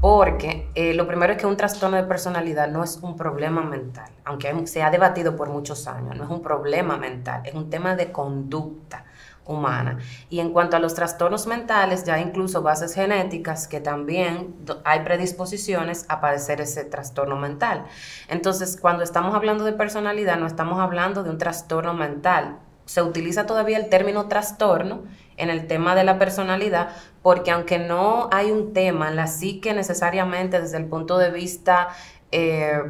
Porque 0.00 0.68
eh, 0.74 0.92
lo 0.92 1.06
primero 1.06 1.32
es 1.32 1.38
que 1.38 1.46
un 1.46 1.56
trastorno 1.56 1.96
de 1.96 2.02
personalidad 2.02 2.68
no 2.68 2.84
es 2.84 2.98
un 3.00 3.16
problema 3.16 3.62
mental, 3.62 4.10
aunque 4.24 4.66
se 4.66 4.82
ha 4.82 4.90
debatido 4.90 5.34
por 5.34 5.48
muchos 5.48 5.86
años, 5.86 6.14
no 6.14 6.24
es 6.24 6.30
un 6.30 6.42
problema 6.42 6.98
mental, 6.98 7.40
es 7.46 7.54
un 7.54 7.70
tema 7.70 7.96
de 7.96 8.12
conducta 8.12 9.06
humana. 9.46 9.98
Y 10.30 10.40
en 10.40 10.50
cuanto 10.52 10.76
a 10.76 10.80
los 10.80 10.94
trastornos 10.94 11.46
mentales, 11.46 12.04
ya 12.04 12.18
incluso 12.18 12.62
bases 12.62 12.94
genéticas 12.94 13.68
que 13.68 13.80
también 13.80 14.54
hay 14.84 15.00
predisposiciones 15.00 16.06
a 16.08 16.20
padecer 16.20 16.60
ese 16.60 16.84
trastorno 16.84 17.36
mental. 17.36 17.84
Entonces, 18.28 18.78
cuando 18.80 19.04
estamos 19.04 19.34
hablando 19.34 19.64
de 19.64 19.72
personalidad, 19.72 20.38
no 20.38 20.46
estamos 20.46 20.80
hablando 20.80 21.22
de 21.22 21.30
un 21.30 21.38
trastorno 21.38 21.94
mental. 21.94 22.58
Se 22.86 23.02
utiliza 23.02 23.46
todavía 23.46 23.78
el 23.78 23.88
término 23.88 24.28
trastorno 24.28 25.04
en 25.36 25.50
el 25.50 25.66
tema 25.66 25.94
de 25.94 26.04
la 26.04 26.18
personalidad, 26.18 26.90
porque 27.22 27.50
aunque 27.50 27.78
no 27.78 28.28
hay 28.32 28.50
un 28.50 28.72
tema 28.72 29.08
en 29.08 29.16
la 29.16 29.26
psique 29.26 29.72
necesariamente 29.72 30.60
desde 30.60 30.76
el 30.76 30.86
punto 30.86 31.18
de 31.18 31.30
vista 31.30 31.88
eh, 32.30 32.82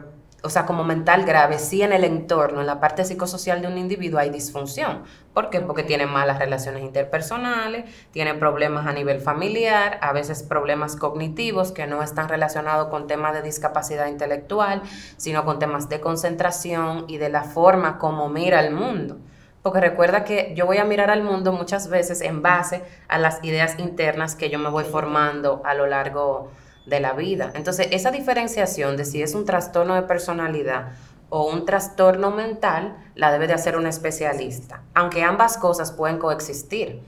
o 0.45 0.51
sea, 0.51 0.67
como 0.67 0.85
mental 0.85 1.25
grave, 1.25 1.59
sí 1.59 1.81
en 1.81 1.95
el 1.95 2.05
entorno, 2.05 2.61
en 2.61 2.67
la 2.67 2.79
parte 2.79 3.07
psicosocial 3.07 3.63
de 3.63 3.67
un 3.67 3.79
individuo 3.79 4.21
hay 4.21 4.29
disfunción. 4.29 5.03
¿Por 5.33 5.49
qué? 5.49 5.61
Porque 5.61 5.83
tiene 5.83 6.05
malas 6.05 6.39
relaciones 6.39 6.83
interpersonales, 6.83 7.87
tiene 8.11 8.35
problemas 8.35 8.87
a 8.87 8.93
nivel 8.93 9.21
familiar, 9.21 9.99
a 10.03 10.13
veces 10.13 10.43
problemas 10.43 10.97
cognitivos 10.97 11.73
que 11.73 11.87
no 11.87 12.03
están 12.03 12.29
relacionados 12.29 12.89
con 12.89 13.07
temas 13.07 13.33
de 13.33 13.41
discapacidad 13.41 14.07
intelectual, 14.07 14.83
sino 15.17 15.47
con 15.47 15.59
temas 15.59 15.89
de 15.89 16.01
concentración 16.01 17.07
y 17.09 17.17
de 17.17 17.31
la 17.31 17.45
forma 17.45 17.99
como 17.99 18.29
mira 18.29 18.61
el 18.61 18.75
mundo. 18.75 19.17
Porque 19.63 19.81
recuerda 19.81 20.25
que 20.25 20.53
yo 20.55 20.67
voy 20.67 20.77
a 20.77 20.85
mirar 20.85 21.09
al 21.09 21.23
mundo 21.23 21.53
muchas 21.53 21.89
veces 21.89 22.21
en 22.21 22.43
base 22.43 22.83
a 23.09 23.19
las 23.19 23.43
ideas 23.43 23.79
internas 23.79 24.35
que 24.35 24.51
yo 24.51 24.59
me 24.59 24.69
voy 24.69 24.85
formando 24.85 25.63
a 25.65 25.73
lo 25.73 25.87
largo 25.87 26.51
de 26.51 26.64
la 26.87 27.13
vida. 27.13 27.51
Entonces, 27.55 27.89
esa 27.91 28.11
diferenciación 28.11 28.97
de 28.97 29.05
si 29.05 29.23
es 29.23 29.35
un 29.35 29.45
trastorno 29.45 29.95
de 29.95 30.03
personalidad 30.03 30.93
o 31.31 31.51
un 31.51 31.65
trastorno 31.65 32.31
mental, 32.31 32.97
la 33.15 33.33
debe 33.33 33.47
de 33.47 33.55
hacer 33.55 33.77
un 33.77 33.87
especialista, 33.87 34.83
aunque 34.95 35.23
ambas 35.23 35.57
cosas 35.57 35.93
pueden 35.93 36.19
coexistir. 36.19 37.01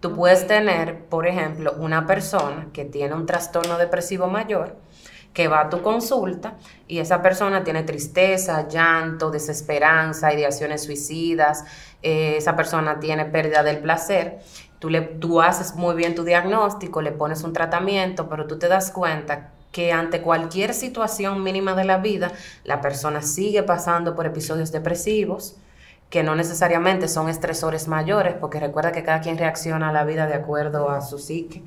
Tú 0.00 0.14
puedes 0.14 0.46
tener, 0.46 1.04
por 1.06 1.26
ejemplo, 1.26 1.74
una 1.78 2.06
persona 2.06 2.68
que 2.72 2.84
tiene 2.84 3.14
un 3.14 3.26
trastorno 3.26 3.78
depresivo 3.78 4.26
mayor, 4.26 4.76
que 5.32 5.48
va 5.48 5.60
a 5.60 5.70
tu 5.70 5.80
consulta 5.80 6.54
y 6.86 6.98
esa 6.98 7.22
persona 7.22 7.64
tiene 7.64 7.84
tristeza, 7.84 8.68
llanto, 8.68 9.30
desesperanza, 9.30 10.32
ideaciones 10.32 10.82
suicidas, 10.82 11.64
eh, 12.02 12.36
esa 12.36 12.54
persona 12.56 13.00
tiene 13.00 13.24
pérdida 13.24 13.62
del 13.62 13.78
placer 13.78 14.40
Tú, 14.82 14.90
le, 14.90 15.00
tú 15.00 15.40
haces 15.40 15.76
muy 15.76 15.94
bien 15.94 16.16
tu 16.16 16.24
diagnóstico, 16.24 17.02
le 17.02 17.12
pones 17.12 17.44
un 17.44 17.52
tratamiento, 17.52 18.28
pero 18.28 18.48
tú 18.48 18.58
te 18.58 18.66
das 18.66 18.90
cuenta 18.90 19.52
que 19.70 19.92
ante 19.92 20.22
cualquier 20.22 20.74
situación 20.74 21.44
mínima 21.44 21.76
de 21.76 21.84
la 21.84 21.98
vida, 21.98 22.32
la 22.64 22.80
persona 22.80 23.22
sigue 23.22 23.62
pasando 23.62 24.16
por 24.16 24.26
episodios 24.26 24.72
depresivos, 24.72 25.54
que 26.10 26.24
no 26.24 26.34
necesariamente 26.34 27.06
son 27.06 27.28
estresores 27.28 27.86
mayores, 27.86 28.34
porque 28.34 28.58
recuerda 28.58 28.90
que 28.90 29.04
cada 29.04 29.20
quien 29.20 29.38
reacciona 29.38 29.90
a 29.90 29.92
la 29.92 30.02
vida 30.02 30.26
de 30.26 30.34
acuerdo 30.34 30.90
a 30.90 31.00
su 31.00 31.20
psique. 31.20 31.62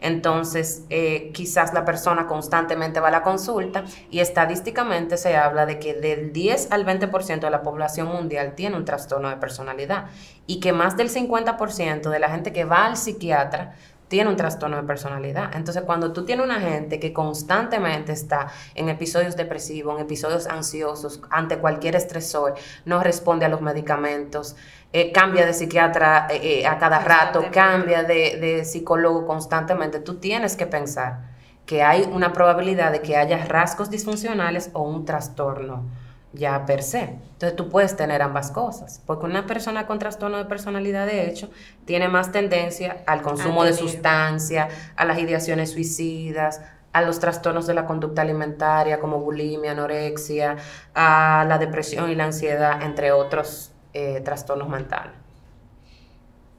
Entonces, 0.00 0.84
eh, 0.90 1.30
quizás 1.34 1.74
la 1.74 1.84
persona 1.84 2.26
constantemente 2.26 3.00
va 3.00 3.08
a 3.08 3.10
la 3.10 3.22
consulta 3.22 3.84
y 4.10 4.20
estadísticamente 4.20 5.16
se 5.16 5.36
habla 5.36 5.66
de 5.66 5.78
que 5.78 5.94
del 5.94 6.32
10 6.32 6.70
al 6.70 6.86
20% 6.86 7.40
de 7.40 7.50
la 7.50 7.62
población 7.62 8.08
mundial 8.08 8.54
tiene 8.54 8.76
un 8.76 8.84
trastorno 8.84 9.28
de 9.28 9.36
personalidad 9.36 10.06
y 10.46 10.60
que 10.60 10.72
más 10.72 10.96
del 10.96 11.10
50% 11.10 12.10
de 12.10 12.18
la 12.18 12.30
gente 12.30 12.52
que 12.52 12.64
va 12.64 12.86
al 12.86 12.96
psiquiatra 12.96 13.74
tiene 14.08 14.30
un 14.30 14.36
trastorno 14.36 14.76
de 14.76 14.82
personalidad. 14.82 15.54
Entonces, 15.54 15.82
cuando 15.82 16.12
tú 16.12 16.24
tienes 16.24 16.44
una 16.44 16.60
gente 16.60 16.98
que 16.98 17.12
constantemente 17.12 18.12
está 18.12 18.48
en 18.74 18.88
episodios 18.88 19.36
depresivos, 19.36 19.96
en 19.96 20.02
episodios 20.02 20.46
ansiosos, 20.46 21.20
ante 21.30 21.58
cualquier 21.58 21.94
estresor, 21.94 22.54
no 22.84 23.02
responde 23.02 23.44
a 23.44 23.48
los 23.48 23.60
medicamentos, 23.60 24.56
eh, 24.92 25.12
cambia 25.12 25.44
de 25.44 25.52
psiquiatra 25.52 26.28
eh, 26.30 26.60
eh, 26.60 26.66
a 26.66 26.78
cada 26.78 27.00
rato, 27.00 27.44
cambia 27.52 28.02
de, 28.04 28.38
de 28.40 28.64
psicólogo 28.64 29.26
constantemente, 29.26 30.00
tú 30.00 30.16
tienes 30.16 30.56
que 30.56 30.66
pensar 30.66 31.36
que 31.66 31.82
hay 31.82 32.08
una 32.10 32.32
probabilidad 32.32 32.92
de 32.92 33.02
que 33.02 33.16
haya 33.16 33.44
rasgos 33.44 33.90
disfuncionales 33.90 34.70
o 34.72 34.82
un 34.82 35.04
trastorno 35.04 35.84
ya 36.32 36.64
per 36.66 36.82
se. 36.82 37.00
Entonces 37.00 37.56
tú 37.56 37.68
puedes 37.68 37.96
tener 37.96 38.22
ambas 38.22 38.50
cosas, 38.50 39.02
porque 39.06 39.26
una 39.26 39.46
persona 39.46 39.86
con 39.86 39.98
trastorno 39.98 40.38
de 40.38 40.44
personalidad, 40.46 41.06
de 41.06 41.28
hecho, 41.28 41.50
tiene 41.84 42.08
más 42.08 42.32
tendencia 42.32 43.02
al 43.06 43.22
consumo 43.22 43.64
de 43.64 43.72
sustancia, 43.74 44.68
a 44.96 45.04
las 45.04 45.18
ideaciones 45.18 45.72
suicidas, 45.72 46.62
a 46.92 47.02
los 47.02 47.20
trastornos 47.20 47.66
de 47.66 47.74
la 47.74 47.86
conducta 47.86 48.22
alimentaria 48.22 48.98
como 48.98 49.20
bulimia, 49.20 49.72
anorexia, 49.72 50.56
a 50.94 51.44
la 51.46 51.58
depresión 51.58 52.10
y 52.10 52.14
la 52.14 52.24
ansiedad, 52.24 52.82
entre 52.82 53.12
otros 53.12 53.72
eh, 53.92 54.20
trastornos 54.20 54.68
mentales. 54.68 55.14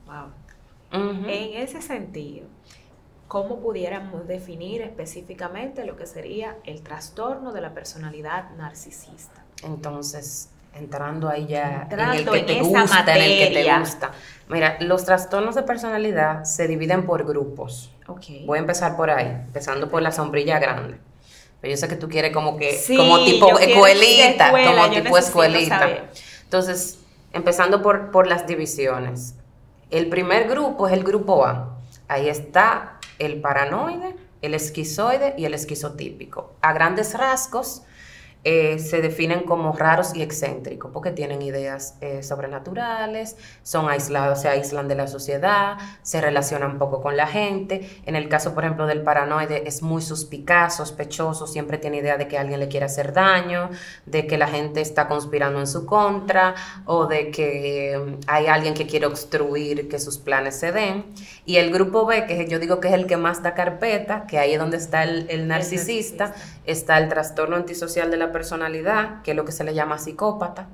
Wow. 0.05 0.31
En 0.91 1.61
ese 1.61 1.81
sentido, 1.81 2.47
¿cómo 3.27 3.59
pudiéramos 3.59 4.27
definir 4.27 4.81
específicamente 4.81 5.85
lo 5.85 5.95
que 5.95 6.07
sería 6.07 6.57
el 6.65 6.81
trastorno 6.81 7.51
de 7.51 7.61
la 7.61 7.73
personalidad 7.73 8.49
narcisista? 8.57 9.43
Entonces, 9.63 10.49
entrando 10.73 11.29
ahí 11.29 11.47
ya 11.47 11.87
en 11.89 11.99
el 11.99 12.29
que 12.29 12.41
te 12.41 12.61
gusta, 12.61 13.15
en 13.15 13.21
el 13.21 13.47
que 13.47 13.61
te 13.61 13.79
gusta. 13.79 14.11
Mira, 14.47 14.77
los 14.81 15.05
trastornos 15.05 15.55
de 15.55 15.63
personalidad 15.63 16.43
se 16.43 16.67
dividen 16.67 17.05
por 17.05 17.25
grupos. 17.25 17.91
Voy 18.45 18.57
a 18.57 18.61
empezar 18.61 18.95
por 18.95 19.09
ahí, 19.09 19.27
empezando 19.27 19.89
por 19.89 20.01
la 20.01 20.11
sombrilla 20.11 20.57
grande. 20.59 20.97
Pero 21.61 21.71
yo 21.71 21.77
sé 21.77 21.87
que 21.87 21.95
tú 21.95 22.07
quieres 22.07 22.33
como 22.33 22.57
que, 22.57 22.79
como 22.95 23.23
tipo 23.25 23.59
escuelita, 23.59 24.51
como 24.51 24.89
tipo 24.89 25.17
escuelita. 25.17 26.09
Entonces, 26.43 26.98
empezando 27.33 27.81
por, 27.81 28.11
por 28.11 28.27
las 28.27 28.47
divisiones. 28.47 29.35
El 29.89 30.09
primer 30.09 30.47
grupo 30.47 30.87
es 30.87 30.93
el 30.93 31.03
grupo 31.03 31.45
A. 31.45 31.77
Ahí 32.07 32.29
está 32.29 32.99
el 33.17 33.41
paranoide, 33.41 34.15
el 34.41 34.53
esquizoide 34.53 35.35
y 35.37 35.45
el 35.45 35.53
esquizotípico. 35.53 36.53
A 36.61 36.73
grandes 36.73 37.17
rasgos, 37.17 37.83
eh, 38.45 38.79
se 38.79 39.01
definen 39.01 39.41
como 39.41 39.73
raros 39.73 40.15
y 40.15 40.21
excéntricos 40.21 40.91
porque 40.93 41.11
tienen 41.11 41.41
ideas 41.41 41.95
eh, 41.99 42.23
sobrenaturales, 42.23 43.35
son 43.63 43.89
aislados, 43.89 44.41
se 44.41 44.47
aíslan 44.47 44.87
de 44.87 44.95
la 44.95 45.07
sociedad, 45.07 45.77
se 46.03 46.21
relacionan 46.21 46.79
poco 46.79 47.01
con 47.01 47.17
la 47.17 47.27
gente. 47.27 48.01
En 48.05 48.15
el 48.15 48.29
caso, 48.29 48.53
por 48.53 48.63
ejemplo, 48.63 48.87
del 48.87 49.01
paranoide 49.01 49.67
es 49.67 49.81
muy 49.81 50.01
suspicaz, 50.01 50.77
sospechoso, 50.77 51.47
siempre 51.47 51.77
tiene 51.77 51.97
idea 51.97 52.17
de 52.17 52.29
que 52.29 52.37
alguien 52.37 52.61
le 52.61 52.69
quiere 52.69 52.85
hacer 52.85 53.11
daño, 53.11 53.69
de 54.05 54.25
que 54.25 54.37
la 54.37 54.47
gente 54.47 54.79
está 54.79 55.09
conspirando 55.09 55.59
en 55.59 55.67
su 55.67 55.85
contra 55.85 56.55
o 56.85 57.07
de 57.07 57.31
que 57.31 57.99
mm, 57.99 58.19
hay 58.27 58.47
alguien 58.47 58.73
que 58.73 58.87
quiere 58.87 59.05
obstruir 59.05 59.89
que 59.89 59.99
sus 59.99 60.17
planes 60.17 60.55
se 60.55 60.71
den. 60.71 61.05
Y 61.45 61.57
el 61.57 61.71
grupo 61.71 62.05
B, 62.05 62.25
que 62.25 62.47
yo 62.47 62.59
digo 62.59 62.79
que 62.79 62.89
es 62.89 62.93
el 62.93 63.07
que 63.07 63.17
más 63.17 63.41
da 63.43 63.53
carpeta, 63.53 64.25
que 64.27 64.37
ahí 64.37 64.53
es 64.53 64.59
donde 64.59 64.77
está 64.77 65.03
el, 65.03 65.47
narcisista, 65.47 66.33
está 66.65 66.97
el 66.97 67.09
trastorno 67.09 67.55
antisocial 67.55 68.11
de 68.11 68.17
la 68.17 68.28
personalidad, 68.31 69.21
que 69.21 69.31
es 69.31 69.37
lo 69.37 69.45
que 69.45 69.51
se 69.51 69.63
le 69.63 69.73
llama 69.73 69.97
psicópata, 69.97 70.67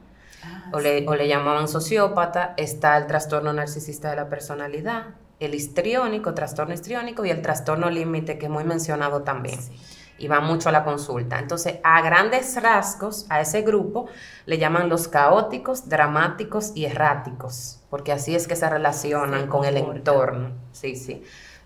ah, 0.44 0.70
o, 0.74 0.80
le, 0.80 1.08
o, 1.08 1.16
le, 1.16 1.28
llamaban 1.28 1.68
sociópata, 1.68 2.54
está 2.58 2.98
el 2.98 3.08
trastorno 3.08 3.54
narcisista 3.54 4.10
de 4.10 4.16
la 4.18 4.30
personalidad, 4.30 5.16
el 5.40 5.54
histriónico, 5.54 6.34
trastorno 6.34 6.74
histriónico 6.74 7.26
y 7.26 7.30
el 7.30 7.42
trastorno 7.42 7.90
límite, 7.90 8.38
que 8.38 8.46
es 8.46 8.52
muy 8.52 8.64
mencionado 8.64 9.24
también. 9.24 9.60
Y 10.18 10.30
va 10.30 10.40
mucho 10.40 10.70
a 10.70 10.72
la 10.72 10.86
consulta. 10.86 11.40
Entonces, 11.40 11.80
a 11.84 12.02
grandes 12.02 12.62
rasgos, 12.62 13.26
a 13.30 13.42
ese 13.42 13.64
grupo 13.64 14.08
le 14.46 14.58
llaman 14.58 14.88
los 14.88 15.10
caóticos, 15.10 15.90
dramáticos 15.90 16.72
y 16.74 16.86
erráticos, 16.86 17.82
porque 17.90 18.14
así 18.14 18.34
es 18.34 18.48
que 18.48 18.56
se 18.56 18.70
relacionan 18.70 19.48
con 19.48 19.66
el 19.66 19.76
entorno. 19.76 20.52
Sí, 20.72 20.96
sí. 20.96 21.22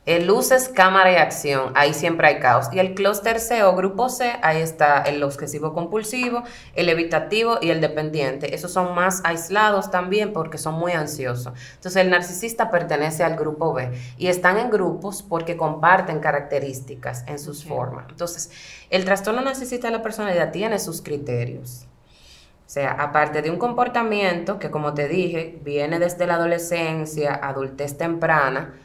El 0.05 0.25
luces, 0.25 0.69
cámara 0.69 1.11
y 1.11 1.15
acción, 1.17 1.71
ahí 1.75 1.93
siempre 1.93 2.27
hay 2.27 2.39
caos. 2.39 2.67
Y 2.71 2.79
el 2.79 2.95
clúster 2.95 3.39
C 3.39 3.63
o 3.63 3.75
grupo 3.75 4.09
C, 4.09 4.33
ahí 4.41 4.61
está 4.61 5.03
el 5.03 5.21
obsesivo 5.21 5.73
compulsivo, 5.73 6.43
el 6.73 6.89
evitativo 6.89 7.59
y 7.61 7.69
el 7.69 7.79
dependiente. 7.79 8.55
Esos 8.55 8.71
son 8.71 8.95
más 8.95 9.21
aislados 9.23 9.91
también 9.91 10.33
porque 10.33 10.57
son 10.57 10.75
muy 10.75 10.93
ansiosos. 10.93 11.53
Entonces 11.75 12.01
el 12.01 12.09
narcisista 12.09 12.71
pertenece 12.71 13.23
al 13.23 13.35
grupo 13.35 13.73
B 13.73 13.91
y 14.17 14.27
están 14.27 14.57
en 14.57 14.71
grupos 14.71 15.21
porque 15.21 15.57
comparten 15.57 16.21
características 16.21 17.23
en 17.27 17.37
sus 17.37 17.63
formas. 17.65 18.05
Entonces 18.09 18.51
el 18.89 19.05
trastorno 19.05 19.41
narcisista 19.41 19.87
de 19.87 19.97
la 19.97 20.01
personalidad 20.01 20.51
tiene 20.51 20.79
sus 20.79 21.01
criterios. 21.01 21.85
O 22.69 22.71
sea, 22.71 22.91
aparte 22.91 23.41
de 23.41 23.49
un 23.49 23.57
comportamiento 23.57 24.59
que, 24.59 24.69
como 24.69 24.93
te 24.93 25.07
dije, 25.07 25.59
viene 25.63 25.97
desde 25.97 26.27
la 26.27 26.35
adolescencia, 26.35 27.33
adultez 27.33 27.97
temprana, 27.97 28.75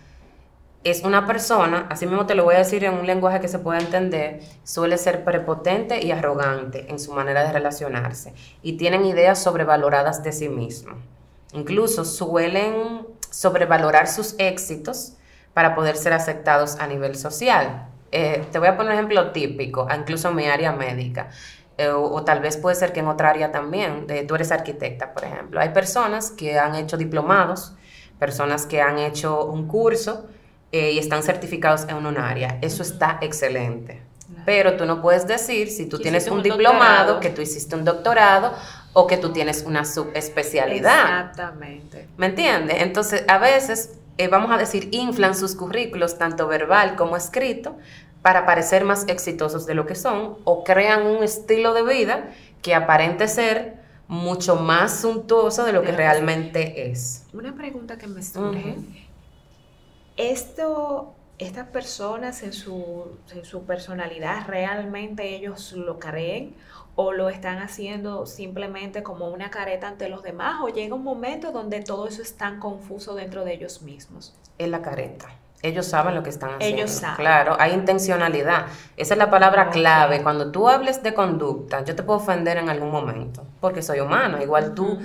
es 0.84 1.02
una 1.02 1.26
persona, 1.26 1.86
así 1.90 2.06
mismo 2.06 2.26
te 2.26 2.34
lo 2.34 2.44
voy 2.44 2.56
a 2.56 2.58
decir 2.58 2.84
en 2.84 2.94
un 2.94 3.06
lenguaje 3.06 3.40
que 3.40 3.48
se 3.48 3.58
pueda 3.58 3.80
entender, 3.80 4.40
suele 4.64 4.98
ser 4.98 5.24
prepotente 5.24 6.04
y 6.04 6.12
arrogante 6.12 6.90
en 6.90 6.98
su 6.98 7.12
manera 7.12 7.42
de 7.42 7.52
relacionarse 7.52 8.34
y 8.62 8.74
tienen 8.76 9.06
ideas 9.06 9.42
sobrevaloradas 9.42 10.22
de 10.22 10.32
sí 10.32 10.50
mismo. 10.50 10.96
Incluso 11.54 12.04
suelen 12.04 13.06
sobrevalorar 13.30 14.08
sus 14.08 14.34
éxitos 14.38 15.14
para 15.54 15.74
poder 15.74 15.96
ser 15.96 16.12
aceptados 16.12 16.76
a 16.78 16.86
nivel 16.86 17.16
social. 17.16 17.88
Eh, 18.12 18.44
te 18.52 18.58
voy 18.58 18.68
a 18.68 18.76
poner 18.76 18.92
un 18.92 18.98
ejemplo 18.98 19.32
típico, 19.32 19.88
incluso 19.96 20.28
en 20.28 20.36
mi 20.36 20.46
área 20.46 20.72
médica. 20.72 21.30
Eh, 21.78 21.88
o, 21.88 22.22
tal 22.24 22.40
vez 22.40 22.56
puede 22.56 22.76
ser 22.76 22.92
que 22.92 23.00
en 23.00 23.08
otra 23.08 23.30
área 23.30 23.50
también, 23.50 24.06
de, 24.06 24.22
tú 24.24 24.34
eres 24.34 24.52
arquitecta, 24.52 25.14
por 25.14 25.24
ejemplo. 25.24 25.60
Hay 25.60 25.70
personas 25.70 26.30
que 26.30 26.58
han 26.58 26.74
hecho 26.74 26.96
diplomados, 26.96 27.74
personas 28.18 28.66
que 28.66 28.82
han 28.82 28.98
hecho 28.98 29.44
un 29.46 29.66
curso 29.66 30.28
eh, 30.74 30.90
y 30.90 30.98
están 30.98 31.22
certificados 31.22 31.86
en 31.88 32.04
un 32.04 32.18
área. 32.18 32.58
Eso 32.60 32.82
está 32.82 33.18
excelente. 33.20 34.02
Pero 34.44 34.76
tú 34.76 34.86
no 34.86 35.00
puedes 35.00 35.24
decir 35.24 35.70
si 35.70 35.86
tú 35.86 36.00
tienes 36.00 36.26
un, 36.26 36.42
diplomado, 36.42 37.20
que 37.20 37.30
tú 37.30 37.42
hiciste 37.42 37.76
un 37.76 37.84
doctorado 37.84 38.52
o 38.92 39.06
que 39.06 39.16
tú 39.16 39.32
tienes 39.32 39.62
una 39.62 39.84
subespecialidad. 39.84 41.28
Exactamente. 41.30 42.08
¿Me 42.16 42.26
entiendes? 42.26 42.82
Entonces, 42.82 43.22
a 43.28 43.38
veces, 43.38 43.92
eh, 44.18 44.26
vamos 44.26 44.50
a 44.50 44.56
decir, 44.56 44.88
inflan 44.90 45.36
sus 45.36 45.54
currículos, 45.54 46.18
tanto 46.18 46.48
verbal 46.48 46.96
como 46.96 47.16
escrito, 47.16 47.76
para 48.20 48.44
parecer 48.44 48.84
más 48.84 49.06
exitosos 49.06 49.66
de 49.66 49.74
lo 49.74 49.86
que 49.86 49.94
son, 49.94 50.38
o 50.42 50.64
crean 50.64 51.06
un 51.06 51.22
estilo 51.22 51.72
de 51.72 51.84
vida 51.84 52.30
que 52.62 52.74
aparente 52.74 53.28
ser 53.28 53.76
mucho 54.08 54.56
más 54.56 55.02
suntuoso 55.02 55.64
de 55.64 55.72
lo 55.72 55.82
que 55.82 55.92
realmente 55.92 56.90
es. 56.90 57.26
Una 57.32 57.54
pregunta 57.54 57.96
que 57.96 58.08
me 58.08 58.24
surge. 58.24 58.74
Esto 60.16 61.14
estas 61.38 61.66
personas 61.68 62.42
en 62.42 62.52
su, 62.52 63.18
en 63.34 63.44
su, 63.44 63.64
personalidad 63.64 64.46
realmente 64.46 65.34
ellos 65.34 65.72
lo 65.72 65.98
creen 65.98 66.54
o 66.94 67.12
lo 67.12 67.28
están 67.28 67.58
haciendo 67.58 68.24
simplemente 68.24 69.02
como 69.02 69.28
una 69.28 69.50
careta 69.50 69.88
ante 69.88 70.08
los 70.08 70.22
demás 70.22 70.60
o 70.62 70.68
llega 70.68 70.94
un 70.94 71.02
momento 71.02 71.50
donde 71.50 71.80
todo 71.80 72.06
eso 72.06 72.22
es 72.22 72.36
tan 72.36 72.60
confuso 72.60 73.14
dentro 73.14 73.44
de 73.44 73.54
ellos 73.54 73.82
mismos. 73.82 74.34
Es 74.58 74.68
la 74.68 74.80
careta. 74.80 75.28
Ellos 75.60 75.86
saben 75.86 76.14
lo 76.14 76.22
que 76.22 76.28
están 76.28 76.50
haciendo. 76.56 76.76
Ellos 76.76 76.90
saben. 76.90 77.16
Claro, 77.16 77.56
hay 77.58 77.72
intencionalidad. 77.72 78.66
Esa 78.98 79.14
es 79.14 79.18
la 79.18 79.30
palabra 79.30 79.70
clave. 79.70 80.22
Cuando 80.22 80.52
tú 80.52 80.68
hables 80.68 81.02
de 81.02 81.14
conducta, 81.14 81.82
yo 81.84 81.96
te 81.96 82.02
puedo 82.02 82.18
ofender 82.18 82.58
en 82.58 82.68
algún 82.68 82.90
momento, 82.90 83.44
porque 83.60 83.80
soy 83.80 84.00
humana. 84.00 84.42
Igual 84.42 84.74
tú 84.74 84.98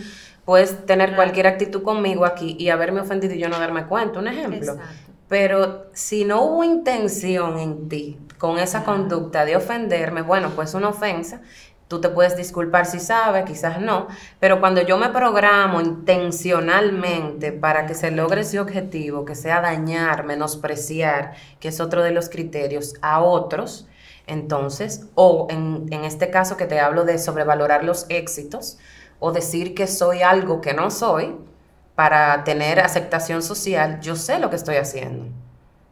puedes 0.50 0.84
tener 0.88 1.14
cualquier 1.14 1.46
actitud 1.46 1.84
conmigo 1.84 2.26
aquí 2.26 2.56
y 2.58 2.70
haberme 2.70 3.02
ofendido 3.02 3.36
y 3.36 3.38
yo 3.38 3.50
no 3.50 3.60
darme 3.60 3.86
cuenta. 3.86 4.18
Un 4.18 4.30
ejemplo. 4.30 4.72
Exacto. 4.72 5.12
Pero 5.28 5.86
si 5.94 6.26
no 6.26 6.42
hubo 6.42 6.64
intención 6.64 7.60
en 7.60 7.88
ti 7.88 8.18
con 8.40 8.58
esa 8.58 8.84
conducta 8.84 9.46
de 9.46 9.56
ofenderme, 9.56 10.24
bueno, 10.24 10.50
pues 10.56 10.74
una 10.74 10.90
ofensa, 10.90 11.42
tú 11.88 12.02
te 12.02 12.10
puedes 12.10 12.36
disculpar 12.36 12.88
si 12.88 13.00
sabes, 13.00 13.46
quizás 13.46 13.80
no, 13.80 14.08
pero 14.40 14.60
cuando 14.60 14.82
yo 14.82 14.98
me 14.98 15.10
programo 15.10 15.82
intencionalmente 15.82 17.52
para 17.52 17.86
que 17.86 17.94
se 17.94 18.10
logre 18.10 18.42
ese 18.42 18.60
objetivo, 18.60 19.26
que 19.26 19.36
sea 19.36 19.62
dañar, 19.62 20.24
menospreciar, 20.26 21.36
que 21.60 21.68
es 21.68 21.80
otro 21.80 22.02
de 22.02 22.10
los 22.10 22.28
criterios, 22.28 22.96
a 23.04 23.22
otros, 23.22 23.88
entonces, 24.26 25.06
o 25.14 25.46
en, 25.52 25.86
en 25.92 26.06
este 26.06 26.32
caso 26.32 26.58
que 26.58 26.66
te 26.66 26.80
hablo 26.80 27.04
de 27.04 27.20
sobrevalorar 27.20 27.84
los 27.84 28.08
éxitos, 28.10 28.80
o 29.20 29.32
decir 29.32 29.76
que 29.76 29.88
soy 29.88 30.22
algo 30.22 30.62
que 30.62 30.74
no 30.74 30.92
soy, 30.92 31.36
para 31.96 32.46
tener 32.46 32.80
aceptación 32.80 33.42
social, 33.44 34.00
yo 34.00 34.16
sé 34.16 34.40
lo 34.40 34.50
que 34.50 34.56
estoy 34.56 34.78
haciendo. 34.78 35.26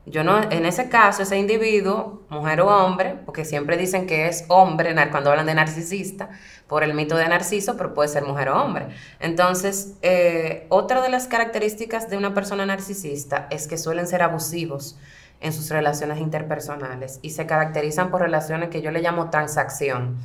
Yo 0.06 0.24
no, 0.24 0.42
en 0.50 0.66
ese 0.66 0.88
caso, 0.88 1.24
ese 1.24 1.38
individuo, 1.38 2.22
mujer 2.30 2.62
o 2.62 2.68
hombre, 2.68 3.16
porque 3.26 3.44
siempre 3.44 3.76
dicen 3.76 4.08
que 4.08 4.28
es 4.28 4.46
hombre 4.48 4.96
cuando 5.12 5.32
hablan 5.32 5.48
de 5.48 5.54
narcisista, 5.54 6.30
por 6.68 6.84
el 6.84 6.94
mito 6.94 7.18
de 7.18 7.28
Narciso, 7.28 7.76
pero 7.76 7.94
puede 7.94 8.08
ser 8.08 8.24
mujer 8.24 8.50
o 8.50 8.62
hombre. 8.62 8.88
Entonces, 9.20 9.96
eh, 10.02 10.66
otra 10.70 11.02
de 11.02 11.10
las 11.10 11.28
características 11.28 12.10
de 12.10 12.18
una 12.18 12.34
persona 12.34 12.66
narcisista 12.66 13.48
es 13.52 13.68
que 13.68 13.78
suelen 13.78 14.08
ser 14.08 14.22
abusivos 14.22 14.98
en 15.42 15.52
sus 15.52 15.70
relaciones 15.70 16.20
interpersonales 16.20 17.20
y 17.22 17.32
se 17.32 17.46
caracterizan 17.46 18.12
por 18.12 18.22
relaciones 18.22 18.70
que 18.70 18.82
yo 18.82 18.92
le 18.92 19.02
llamo 19.02 19.30
transacción 19.30 20.18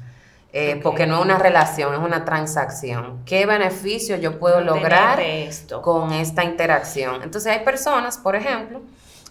eh, 0.55 0.79
porque 0.83 1.07
no 1.07 1.19
es 1.19 1.25
una 1.25 1.39
relación, 1.39 1.95
es 1.95 2.01
una 2.01 2.25
transacción. 2.25 3.23
¿Qué 3.25 3.47
beneficio 3.47 4.17
yo 4.17 4.39
puedo 4.39 4.61
lograr 4.61 5.19
con 5.81 6.13
esta 6.13 6.45
interacción? 6.45 7.23
Entonces 7.23 7.53
hay 7.53 7.65
personas, 7.65 8.19
por 8.19 8.37
ejemplo, 8.37 8.83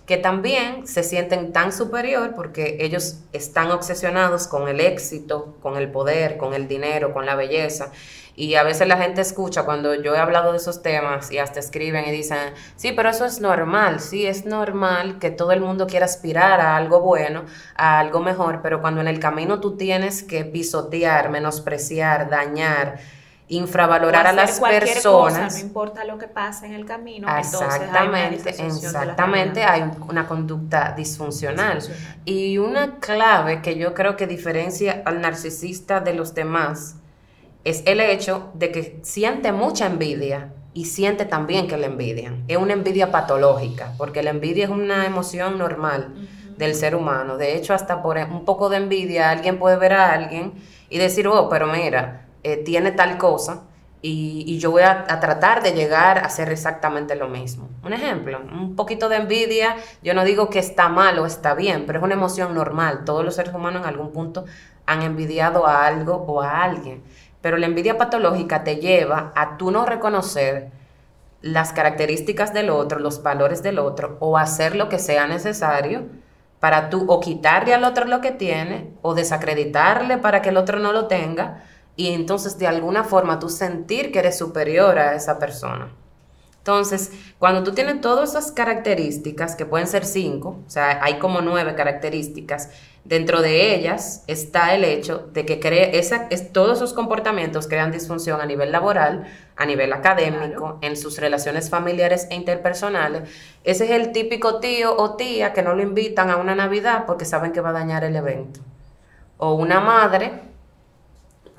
que 0.05 0.17
también 0.17 0.87
se 0.87 1.03
sienten 1.03 1.53
tan 1.53 1.71
superior 1.71 2.33
porque 2.35 2.77
ellos 2.79 3.19
están 3.33 3.71
obsesionados 3.71 4.47
con 4.47 4.67
el 4.67 4.79
éxito, 4.79 5.55
con 5.61 5.77
el 5.77 5.89
poder, 5.89 6.37
con 6.37 6.53
el 6.53 6.67
dinero, 6.67 7.13
con 7.13 7.25
la 7.25 7.35
belleza. 7.35 7.91
Y 8.35 8.55
a 8.55 8.63
veces 8.63 8.87
la 8.87 8.97
gente 8.97 9.21
escucha 9.21 9.65
cuando 9.65 9.93
yo 9.93 10.15
he 10.15 10.17
hablado 10.17 10.51
de 10.51 10.57
esos 10.57 10.81
temas 10.81 11.31
y 11.31 11.37
hasta 11.37 11.59
escriben 11.59 12.07
y 12.07 12.11
dicen, 12.11 12.53
sí, 12.75 12.93
pero 12.93 13.09
eso 13.09 13.25
es 13.25 13.41
normal, 13.41 13.99
sí, 13.99 14.25
es 14.25 14.45
normal 14.45 15.19
que 15.19 15.31
todo 15.31 15.51
el 15.51 15.59
mundo 15.61 15.85
quiera 15.85 16.05
aspirar 16.05 16.61
a 16.61 16.77
algo 16.77 17.01
bueno, 17.01 17.43
a 17.75 17.99
algo 17.99 18.21
mejor, 18.21 18.61
pero 18.63 18.81
cuando 18.81 19.01
en 19.01 19.07
el 19.07 19.19
camino 19.19 19.59
tú 19.59 19.75
tienes 19.75 20.23
que 20.23 20.45
pisotear, 20.45 21.29
menospreciar, 21.29 22.29
dañar, 22.29 22.99
infravalorar 23.51 24.27
a 24.27 24.31
las 24.33 24.59
personas. 24.61 25.55
no 25.55 25.59
importa 25.59 26.05
lo 26.05 26.17
que 26.17 26.27
pase 26.27 26.67
en 26.67 26.73
el 26.73 26.85
camino. 26.85 27.27
Exactamente, 27.37 28.49
exactamente, 28.49 29.63
hay 29.63 29.83
una 30.07 30.25
conducta 30.25 30.93
disfuncional. 30.95 31.79
Y 32.23 32.57
una 32.57 32.95
clave 32.99 33.61
que 33.61 33.77
yo 33.77 33.93
creo 33.93 34.15
que 34.15 34.25
diferencia 34.25 35.01
al 35.05 35.19
narcisista 35.19 35.99
de 35.99 36.13
los 36.13 36.33
demás 36.33 36.95
es 37.65 37.83
el 37.85 37.99
hecho 37.99 38.51
de 38.53 38.71
que 38.71 38.99
siente 39.03 39.51
mucha 39.51 39.85
envidia 39.85 40.53
y 40.73 40.85
siente 40.85 41.25
también 41.25 41.67
que 41.67 41.75
le 41.75 41.87
envidian. 41.87 42.45
Es 42.47 42.55
una 42.55 42.71
envidia 42.71 43.11
patológica, 43.11 43.93
porque 43.97 44.23
la 44.23 44.29
envidia 44.29 44.63
es 44.63 44.69
una 44.69 45.05
emoción 45.05 45.57
normal 45.57 46.13
del 46.57 46.73
ser 46.73 46.95
humano. 46.95 47.35
De 47.35 47.57
hecho, 47.57 47.73
hasta 47.73 48.01
por 48.01 48.17
un 48.17 48.45
poco 48.45 48.69
de 48.69 48.77
envidia 48.77 49.29
alguien 49.29 49.59
puede 49.59 49.75
ver 49.75 49.91
a 49.91 50.13
alguien 50.13 50.53
y 50.89 50.97
decir, 50.99 51.27
oh, 51.27 51.49
pero 51.49 51.67
mira, 51.67 52.27
eh, 52.43 52.57
tiene 52.57 52.91
tal 52.91 53.17
cosa 53.17 53.63
y, 54.03 54.57
yo 54.57 54.71
voy 54.71 54.81
a, 54.81 55.05
a, 55.07 55.19
tratar 55.19 55.61
de 55.61 55.73
llegar 55.73 56.17
a 56.17 56.21
hacer 56.21 56.51
exactamente 56.51 57.15
lo 57.15 57.27
mismo. 57.27 57.69
Un 57.83 57.93
ejemplo, 57.93 58.39
un 58.39 58.75
poquito 58.75 59.09
de 59.09 59.17
envidia, 59.17 59.75
yo 60.01 60.15
no 60.15 60.23
digo 60.23 60.49
que 60.49 60.57
está 60.57 60.89
mal 60.89 61.19
o 61.19 61.27
está 61.27 61.53
bien, 61.53 61.85
pero 61.85 61.99
es 61.99 62.03
una 62.03 62.15
emoción 62.15 62.55
normal. 62.55 63.05
Todos 63.05 63.23
los 63.23 63.35
seres 63.35 63.53
humanos 63.53 63.83
en 63.83 63.89
algún 63.89 64.11
punto 64.11 64.45
han 64.87 65.03
envidiado 65.03 65.67
a 65.67 65.85
algo 65.85 66.15
o 66.27 66.41
a 66.41 66.63
alguien. 66.63 67.03
Pero 67.41 67.57
la 67.57 67.67
envidia 67.67 67.97
patológica 67.97 68.63
te 68.63 68.77
lleva 68.77 69.31
a 69.35 69.57
tú 69.57 69.69
no 69.71 69.85
reconocer 69.85 70.71
las 71.41 71.73
características 71.73 72.53
del 72.53 72.69
otro, 72.69 72.99
los 72.99 73.23
valores 73.23 73.63
del 73.63 73.79
otro, 73.79 74.17
o 74.19 74.37
hacer 74.37 74.75
lo 74.75 74.89
que 74.89 74.99
sea 74.99 75.27
necesario 75.27 76.05
para 76.59 76.91
tú 76.91 77.05
o 77.07 77.19
quitarle 77.19 77.73
al 77.73 77.83
otro 77.83 78.05
lo 78.05 78.21
que 78.21 78.31
tiene, 78.31 78.91
o 79.01 79.15
desacreditarle 79.15 80.17
para 80.19 80.43
que 80.43 80.49
el 80.49 80.57
otro 80.57 80.79
no 80.79 80.91
lo 80.91 81.07
tenga, 81.07 81.63
y 81.95 82.09
entonces 82.13 82.57
de 82.57 82.67
alguna 82.67 83.03
forma 83.03 83.39
tú 83.39 83.49
sentir 83.49 84.11
que 84.11 84.19
eres 84.19 84.37
superior 84.37 84.97
a 84.97 85.15
esa 85.15 85.39
persona. 85.39 85.91
Entonces, 86.61 87.11
cuando 87.39 87.63
tú 87.63 87.73
tienes 87.73 88.01
todas 88.01 88.29
esas 88.29 88.51
características, 88.51 89.55
que 89.55 89.65
pueden 89.65 89.87
ser 89.87 90.05
cinco, 90.05 90.59
o 90.67 90.69
sea, 90.69 91.03
hay 91.03 91.17
como 91.17 91.41
nueve 91.41 91.73
características, 91.73 92.69
dentro 93.03 93.41
de 93.41 93.73
ellas 93.73 94.23
está 94.27 94.75
el 94.75 94.83
hecho 94.83 95.27
de 95.33 95.43
que 95.43 95.59
cree 95.59 95.97
esa, 95.97 96.27
es, 96.29 96.53
todos 96.53 96.77
esos 96.77 96.93
comportamientos 96.93 97.67
crean 97.67 97.91
disfunción 97.91 98.41
a 98.41 98.45
nivel 98.45 98.71
laboral, 98.71 99.25
a 99.55 99.65
nivel 99.65 99.91
académico, 99.91 100.77
en 100.81 100.97
sus 100.97 101.17
relaciones 101.17 101.71
familiares 101.71 102.27
e 102.29 102.35
interpersonales. 102.35 103.23
Ese 103.63 103.85
es 103.85 103.91
el 103.91 104.11
típico 104.11 104.59
tío 104.59 104.95
o 104.95 105.15
tía 105.15 105.53
que 105.53 105.63
no 105.63 105.73
lo 105.73 105.81
invitan 105.81 106.29
a 106.29 106.37
una 106.37 106.53
Navidad 106.53 107.05
porque 107.07 107.25
saben 107.25 107.53
que 107.53 107.61
va 107.61 107.69
a 107.69 107.73
dañar 107.73 108.03
el 108.03 108.15
evento. 108.15 108.59
O 109.37 109.53
una 109.55 109.79
madre, 109.79 110.50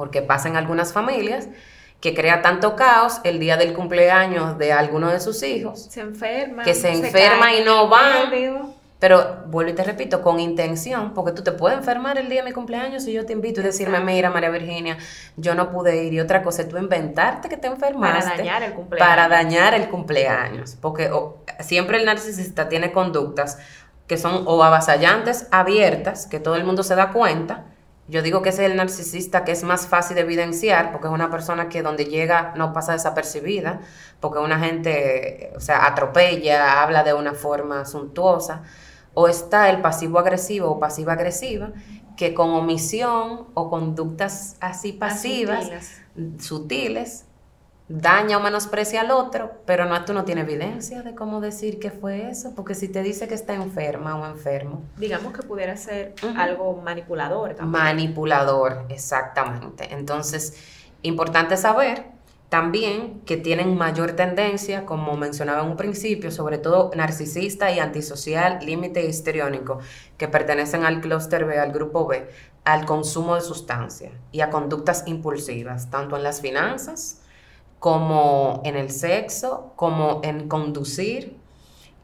porque 0.02 0.20
pasa 0.20 0.48
en 0.48 0.56
algunas 0.56 0.92
familias, 0.92 1.46
que 2.00 2.12
crea 2.12 2.42
tanto 2.42 2.74
caos 2.74 3.20
el 3.22 3.38
día 3.38 3.56
del 3.56 3.72
cumpleaños 3.72 4.58
de 4.58 4.72
alguno 4.72 5.08
de 5.08 5.20
sus 5.20 5.44
hijos. 5.44 5.84
Se 5.88 6.00
enferma. 6.00 6.64
Que 6.64 6.74
se, 6.74 6.90
enferma 6.90 7.54
y 7.54 7.62
no 7.62 7.88
va. 7.88 8.28
Pero 8.98 9.44
vuelvo 9.46 9.70
y 9.70 9.74
te 9.74 9.84
repito, 9.84 10.20
con 10.20 10.40
intención, 10.40 11.14
porque 11.14 11.30
tú 11.30 11.44
te 11.44 11.52
puedes 11.52 11.78
enfermar 11.78 12.18
el 12.18 12.28
día 12.28 12.42
de 12.42 12.48
mi 12.48 12.52
cumpleaños 12.52 13.06
y 13.06 13.12
yo 13.12 13.24
te 13.24 13.32
invito 13.32 13.60
y 13.60 13.62
decirme, 13.62 14.00
mira, 14.00 14.28
María 14.28 14.50
Virginia, 14.50 14.98
yo 15.36 15.54
no 15.54 15.70
pude 15.70 16.02
ir. 16.02 16.12
Y 16.14 16.18
otra 16.18 16.42
cosa, 16.42 16.66
tú 16.68 16.78
inventarte 16.78 17.48
que 17.48 17.56
te 17.56 17.68
enfermaste. 17.68 18.24
Para 18.24 18.36
dañar 18.38 18.62
el 18.64 18.72
cumpleaños. 18.72 19.08
Para 19.08 19.28
dañar 19.28 19.74
el 19.74 19.88
cumpleaños. 19.88 20.76
Porque 20.80 21.12
siempre 21.60 21.98
el 21.98 22.06
narcisista 22.06 22.68
tiene 22.68 22.90
conductas 22.90 23.58
que 24.08 24.18
son 24.18 24.42
o 24.46 24.64
avasallantes, 24.64 25.46
abiertas, 25.52 26.26
que 26.26 26.40
todo 26.40 26.56
el 26.56 26.64
mundo 26.64 26.82
se 26.82 26.96
da 26.96 27.12
cuenta, 27.12 27.66
yo 28.12 28.20
digo 28.20 28.42
que 28.42 28.50
ese 28.50 28.66
es 28.66 28.70
el 28.70 28.76
narcisista 28.76 29.42
que 29.42 29.52
es 29.52 29.64
más 29.64 29.86
fácil 29.86 30.16
de 30.16 30.20
evidenciar, 30.20 30.92
porque 30.92 31.08
es 31.08 31.14
una 31.14 31.30
persona 31.30 31.70
que 31.70 31.82
donde 31.82 32.04
llega 32.04 32.52
no 32.56 32.74
pasa 32.74 32.92
desapercibida, 32.92 33.80
porque 34.20 34.38
una 34.38 34.58
gente, 34.58 35.50
o 35.56 35.60
sea, 35.60 35.86
atropella, 35.86 36.82
habla 36.82 37.04
de 37.04 37.14
una 37.14 37.32
forma 37.32 37.86
suntuosa. 37.86 38.64
O 39.14 39.28
está 39.28 39.70
el 39.70 39.80
pasivo 39.80 40.18
agresivo 40.18 40.72
o 40.72 40.78
pasiva 40.78 41.14
agresiva, 41.14 41.72
que 42.14 42.34
con 42.34 42.50
omisión 42.50 43.46
o 43.54 43.70
conductas 43.70 44.56
así 44.60 44.92
pasivas, 44.92 45.70
sutiles 46.38 47.24
daña 47.92 48.38
o 48.38 48.40
menosprecia 48.40 49.02
al 49.02 49.10
otro, 49.10 49.52
pero 49.66 49.84
no, 49.84 50.04
tú 50.04 50.14
no 50.14 50.24
tienes 50.24 50.44
evidencia 50.44 51.02
de 51.02 51.14
cómo 51.14 51.40
decir 51.40 51.78
que 51.78 51.90
fue 51.90 52.30
eso, 52.30 52.54
porque 52.54 52.74
si 52.74 52.88
te 52.88 53.02
dice 53.02 53.28
que 53.28 53.34
está 53.34 53.54
enferma 53.54 54.16
o 54.18 54.26
enfermo. 54.26 54.82
Digamos 54.96 55.32
que 55.34 55.42
pudiera 55.42 55.76
ser 55.76 56.14
algo 56.36 56.80
manipulador 56.82 57.54
también. 57.54 57.70
Manipulador, 57.70 58.86
exactamente. 58.88 59.92
Entonces, 59.92 60.56
importante 61.02 61.56
saber 61.58 62.06
también 62.48 63.20
que 63.26 63.36
tienen 63.36 63.76
mayor 63.76 64.12
tendencia, 64.12 64.86
como 64.86 65.16
mencionaba 65.16 65.62
en 65.62 65.70
un 65.70 65.76
principio, 65.76 66.30
sobre 66.30 66.58
todo 66.58 66.90
narcisista 66.94 67.70
y 67.72 67.78
antisocial, 67.78 68.58
límite 68.64 69.04
histriónico, 69.04 69.80
que 70.16 70.28
pertenecen 70.28 70.84
al 70.84 71.00
clúster 71.00 71.44
B, 71.44 71.58
al 71.58 71.72
grupo 71.72 72.06
B, 72.06 72.26
al 72.64 72.86
consumo 72.86 73.34
de 73.34 73.40
sustancias 73.42 74.12
y 74.32 74.40
a 74.40 74.50
conductas 74.50 75.04
impulsivas, 75.06 75.90
tanto 75.90 76.16
en 76.16 76.22
las 76.22 76.40
finanzas 76.40 77.21
como 77.82 78.62
en 78.64 78.76
el 78.76 78.92
sexo, 78.92 79.72
como 79.74 80.20
en 80.22 80.46
conducir, 80.46 81.36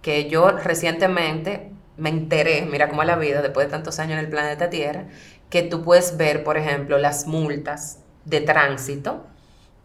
que 0.02 0.28
yo 0.28 0.50
recientemente 0.50 1.70
me 1.96 2.08
enteré, 2.08 2.66
mira 2.68 2.88
cómo 2.88 3.02
es 3.02 3.06
la 3.06 3.14
vida, 3.14 3.42
después 3.42 3.68
de 3.68 3.70
tantos 3.70 4.00
años 4.00 4.14
en 4.14 4.24
el 4.24 4.28
planeta 4.28 4.70
Tierra, 4.70 5.04
que 5.50 5.62
tú 5.62 5.84
puedes 5.84 6.16
ver, 6.16 6.42
por 6.42 6.56
ejemplo, 6.56 6.98
las 6.98 7.28
multas 7.28 8.00
de 8.24 8.40
tránsito 8.40 9.24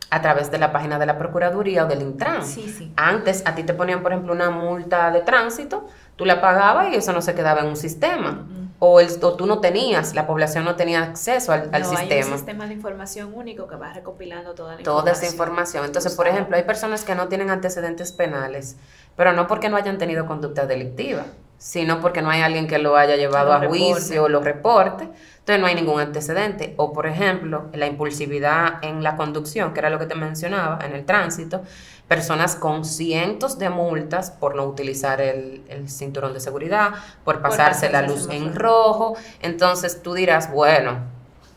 a 0.10 0.20
través 0.24 0.50
de 0.50 0.58
la 0.58 0.74
página 0.74 0.98
de 0.98 1.06
la 1.06 1.20
Procuraduría 1.20 1.86
o 1.86 1.88
del 1.88 2.02
Intran. 2.02 2.44
Sí, 2.44 2.74
sí. 2.76 2.92
Antes 2.96 3.44
a 3.46 3.54
ti 3.54 3.62
te 3.62 3.76
ponían, 3.76 4.02
por 4.02 4.14
ejemplo, 4.14 4.34
una 4.34 4.50
multa 4.50 5.12
de 5.12 5.22
tránsito, 5.22 5.88
tú 6.16 6.26
la 6.26 6.42
pagabas 6.42 6.92
y 6.92 6.96
eso 6.96 7.14
no 7.14 7.22
se 7.22 7.36
quedaba 7.36 7.62
en 7.62 7.68
un 7.68 7.78
sistema. 7.78 8.48
O, 8.86 9.00
el, 9.00 9.18
tú 9.18 9.46
no 9.46 9.62
tenías, 9.62 10.14
la 10.14 10.28
población 10.28 10.66
no 10.66 10.76
tenía 10.76 11.04
acceso 11.04 11.54
al, 11.54 11.72
no, 11.72 11.78
sistema. 11.78 12.02
Hay 12.02 12.24
un 12.24 12.38
sistema 12.38 12.68
de 12.68 12.74
información 12.74 13.34
único 13.34 13.66
que 13.66 13.78
va 13.78 13.94
recopilando 13.94 14.54
toda 14.56 14.76
la 14.76 14.82
información. 14.82 15.06
Toda 15.06 15.12
esa 15.14 15.26
información. 15.32 15.86
Entonces, 15.86 16.14
por 16.16 16.28
ejemplo, 16.28 16.58
hay 16.58 16.64
personas 16.64 17.06
que 17.06 17.16
no 17.16 17.30
tienen 17.30 17.50
antecedentes 17.50 18.12
penales, 18.12 18.76
pero 19.16 19.32
no 19.32 19.48
porque 19.48 19.70
no 19.70 19.78
hayan 19.78 19.98
tenido 19.98 20.26
conducta 20.26 20.66
delictiva, 20.66 21.24
sino 21.64 22.02
porque 22.02 22.22
no 22.22 22.30
hay 22.30 22.42
alguien 22.42 22.68
que 22.68 22.78
lo 22.78 22.98
haya 22.98 23.16
llevado 23.16 23.54
a 23.54 23.66
juicio 23.66 24.24
o 24.24 24.28
lo 24.28 24.42
reporte 24.42 25.08
entonces 25.44 25.60
no 25.60 25.68
hay 25.68 25.76
ningún 25.76 26.00
antecedente. 26.00 26.74
O 26.78 26.94
por 26.94 27.06
ejemplo, 27.06 27.66
la 27.74 27.86
impulsividad 27.86 28.82
en 28.82 29.04
la 29.04 29.18
conducción, 29.18 29.74
que 29.74 29.80
era 29.82 29.90
lo 29.90 30.00
que 30.00 30.06
te 30.06 30.16
mencionaba, 30.16 30.80
en 30.86 30.94
el 30.94 31.04
tránsito, 31.04 31.64
personas 32.08 32.56
con 32.56 32.86
cientos 32.86 33.60
de 33.60 33.70
multas 33.70 34.32
por 34.32 34.56
no 34.56 34.64
utilizar 34.64 35.20
el, 35.20 35.62
cinturón 35.90 36.34
de 36.34 36.40
seguridad, 36.40 36.92
por 37.26 37.42
pasarse 37.42 37.90
la 37.90 38.04
luz 38.04 38.30
en 38.32 38.56
rojo. 38.56 39.18
Entonces 39.42 40.02
tú 40.02 40.14
dirás, 40.14 40.50
bueno, 40.50 41.00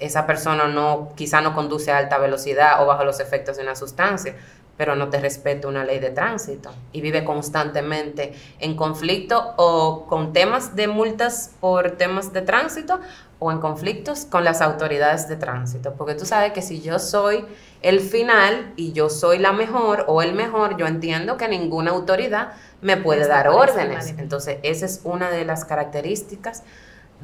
esa 0.01 0.27
persona 0.27 0.67
no, 0.67 1.13
quizá 1.15 1.41
no 1.41 1.55
conduce 1.55 1.93
a 1.93 1.99
alta 1.99 2.19
velocidad 2.19 2.83
o 2.83 2.87
bajo 2.87 3.05
los 3.05 3.21
efectos 3.21 3.57
de 3.57 3.63
una 3.63 3.77
sustancia, 3.77 4.35
pero 4.77 4.95
no 4.95 5.09
te 5.09 5.21
respeta 5.21 5.69
una 5.69 5.85
ley 5.85 5.99
de 5.99 6.11
tránsito 6.11 6.71
y 6.93 7.01
vive 7.01 7.25
constantemente 7.25 8.35
en 8.59 8.77
conflicto 8.77 9.55
o 9.57 10.07
con 10.07 10.33
temas 10.33 10.77
de 10.77 10.89
multas 10.89 11.53
por 11.61 11.93
temas 11.93 12.33
de 12.33 12.43
tránsito 12.43 13.01
o 13.39 13.53
en 13.53 13.59
conflictos 13.59 14.25
con 14.25 14.45
las 14.45 14.63
autoridades 14.63 15.29
de 15.29 15.37
tránsito, 15.37 15.95
porque 15.95 16.15
tú 16.15 16.25
sabes 16.25 16.53
que 16.53 16.63
si 16.63 16.81
yo 16.81 16.99
soy 16.99 17.45
el 17.83 18.01
final 18.01 18.73
y 18.77 18.93
yo 18.93 19.11
soy 19.11 19.39
la 19.39 19.53
mejor 19.53 20.05
o 20.09 20.23
el 20.23 20.33
mejor, 20.33 20.77
yo 20.79 20.87
entiendo 20.87 21.37
que 21.37 21.47
ninguna 21.47 21.91
autoridad 21.91 22.53
me 22.81 22.97
puede 22.97 23.27
dar 23.29 23.49
órdenes. 23.49 24.15
Entonces, 24.19 24.59
esa 24.63 24.87
es 24.87 25.03
una 25.05 25.31
de 25.31 25.45
las 25.45 25.65
características 25.65 26.63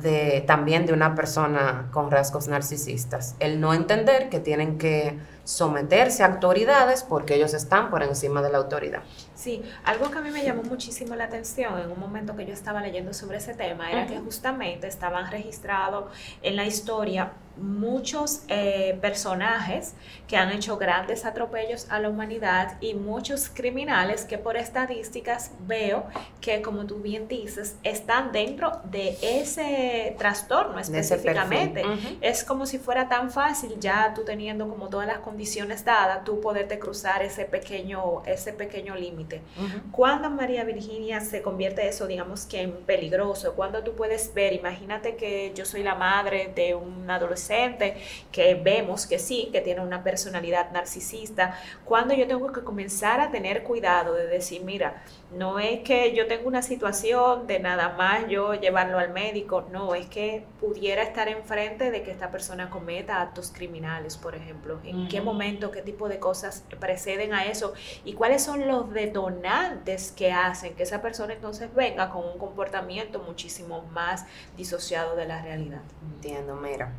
de 0.02 0.42
también 0.46 0.86
de 0.86 0.92
una 0.92 1.14
persona 1.14 1.88
con 1.92 2.10
rasgos 2.10 2.48
narcisistas, 2.48 3.36
el 3.40 3.60
no 3.60 3.74
entender 3.74 4.30
que 4.30 4.40
tienen 4.40 4.78
que 4.78 5.18
someterse 5.44 6.22
a 6.22 6.26
autoridades 6.26 7.02
porque 7.02 7.34
ellos 7.34 7.54
están 7.54 7.90
por 7.90 8.02
encima 8.02 8.42
de 8.42 8.50
la 8.50 8.58
autoridad. 8.58 9.02
Sí, 9.34 9.62
algo 9.84 10.10
que 10.10 10.18
a 10.18 10.20
mí 10.20 10.30
me 10.30 10.44
llamó 10.44 10.62
muchísimo 10.62 11.16
la 11.16 11.24
atención 11.24 11.78
en 11.78 11.90
un 11.90 11.98
momento 11.98 12.36
que 12.36 12.46
yo 12.46 12.52
estaba 12.52 12.80
leyendo 12.80 13.12
sobre 13.12 13.38
ese 13.38 13.54
tema 13.54 13.90
era 13.90 14.06
que 14.06 14.18
justamente 14.18 14.86
estaban 14.86 15.30
registrados 15.30 16.12
en 16.42 16.56
la 16.56 16.64
historia 16.64 17.32
muchos 17.56 18.42
eh, 18.48 18.98
personajes 19.00 19.94
que 20.26 20.36
han 20.36 20.50
hecho 20.50 20.78
grandes 20.78 21.24
atropellos 21.24 21.86
a 21.90 21.98
la 22.00 22.08
humanidad 22.08 22.78
y 22.80 22.94
muchos 22.94 23.48
criminales 23.48 24.24
que 24.24 24.38
por 24.38 24.56
estadísticas 24.56 25.52
veo 25.66 26.06
que, 26.40 26.62
como 26.62 26.86
tú 26.86 26.96
bien 26.96 27.28
dices, 27.28 27.76
están 27.82 28.32
dentro 28.32 28.80
de 28.84 29.18
ese 29.22 30.14
trastorno 30.18 30.78
específicamente. 30.78 31.82
Es 32.20 32.44
como 32.44 32.66
si 32.66 32.78
fuera 32.78 33.08
tan 33.08 33.30
fácil 33.30 33.76
ya 33.78 34.12
tú 34.14 34.24
teniendo 34.24 34.68
como 34.68 34.88
todas 34.88 35.06
las 35.06 35.18
condiciones 35.32 35.82
dadas, 35.82 36.24
tú 36.24 36.40
poderte 36.42 36.78
cruzar 36.78 37.22
ese 37.22 37.46
pequeño, 37.46 38.22
ese 38.26 38.52
pequeño 38.52 38.94
límite. 38.94 39.40
Cuando 39.90 40.28
María 40.28 40.62
Virginia 40.62 41.20
se 41.22 41.40
convierte 41.40 41.88
eso, 41.88 42.06
digamos 42.06 42.44
que 42.44 42.60
en 42.60 42.72
peligroso, 42.84 43.54
cuando 43.54 43.82
tú 43.82 43.94
puedes 43.94 44.34
ver, 44.34 44.52
imagínate 44.52 45.16
que 45.16 45.52
yo 45.54 45.64
soy 45.64 45.82
la 45.82 45.94
madre 45.94 46.52
de 46.54 46.74
un 46.74 47.10
adolescente 47.10 47.96
que 48.30 48.54
vemos 48.54 49.06
que 49.06 49.18
sí, 49.18 49.48
que 49.50 49.62
tiene 49.62 49.80
una 49.80 50.04
personalidad 50.04 50.70
narcisista, 50.70 51.58
cuando 51.86 52.12
yo 52.12 52.26
tengo 52.26 52.52
que 52.52 52.60
comenzar 52.60 53.20
a 53.20 53.30
tener 53.30 53.62
cuidado 53.62 54.12
de 54.12 54.26
decir, 54.26 54.62
mira, 54.62 55.02
no 55.34 55.58
es 55.58 55.80
que 55.80 56.14
yo 56.14 56.26
tengo 56.26 56.46
una 56.46 56.60
situación 56.60 57.46
de 57.46 57.58
nada 57.58 57.94
más 57.96 58.28
yo 58.28 58.52
llevarlo 58.52 58.98
al 58.98 59.14
médico, 59.14 59.64
no, 59.72 59.94
es 59.94 60.06
que 60.08 60.44
pudiera 60.60 61.02
estar 61.02 61.28
enfrente 61.28 61.90
de 61.90 62.02
que 62.02 62.10
esta 62.10 62.30
persona 62.30 62.68
cometa 62.68 63.22
actos 63.22 63.50
criminales, 63.50 64.18
por 64.18 64.34
ejemplo. 64.34 64.78
¿En 64.84 65.08
qué 65.08 65.21
momento, 65.22 65.70
qué 65.70 65.82
tipo 65.82 66.08
de 66.08 66.18
cosas 66.18 66.64
preceden 66.78 67.34
a 67.34 67.46
eso? 67.46 67.72
¿Y 68.04 68.14
cuáles 68.14 68.42
son 68.42 68.66
los 68.68 68.92
detonantes 68.92 70.12
que 70.12 70.32
hacen 70.32 70.74
que 70.74 70.82
esa 70.82 71.02
persona 71.02 71.34
entonces 71.34 71.74
venga 71.74 72.10
con 72.10 72.24
un 72.24 72.38
comportamiento 72.38 73.20
muchísimo 73.20 73.82
más 73.92 74.26
disociado 74.56 75.16
de 75.16 75.26
la 75.26 75.42
realidad? 75.42 75.82
Entiendo, 76.14 76.56
mira. 76.56 76.92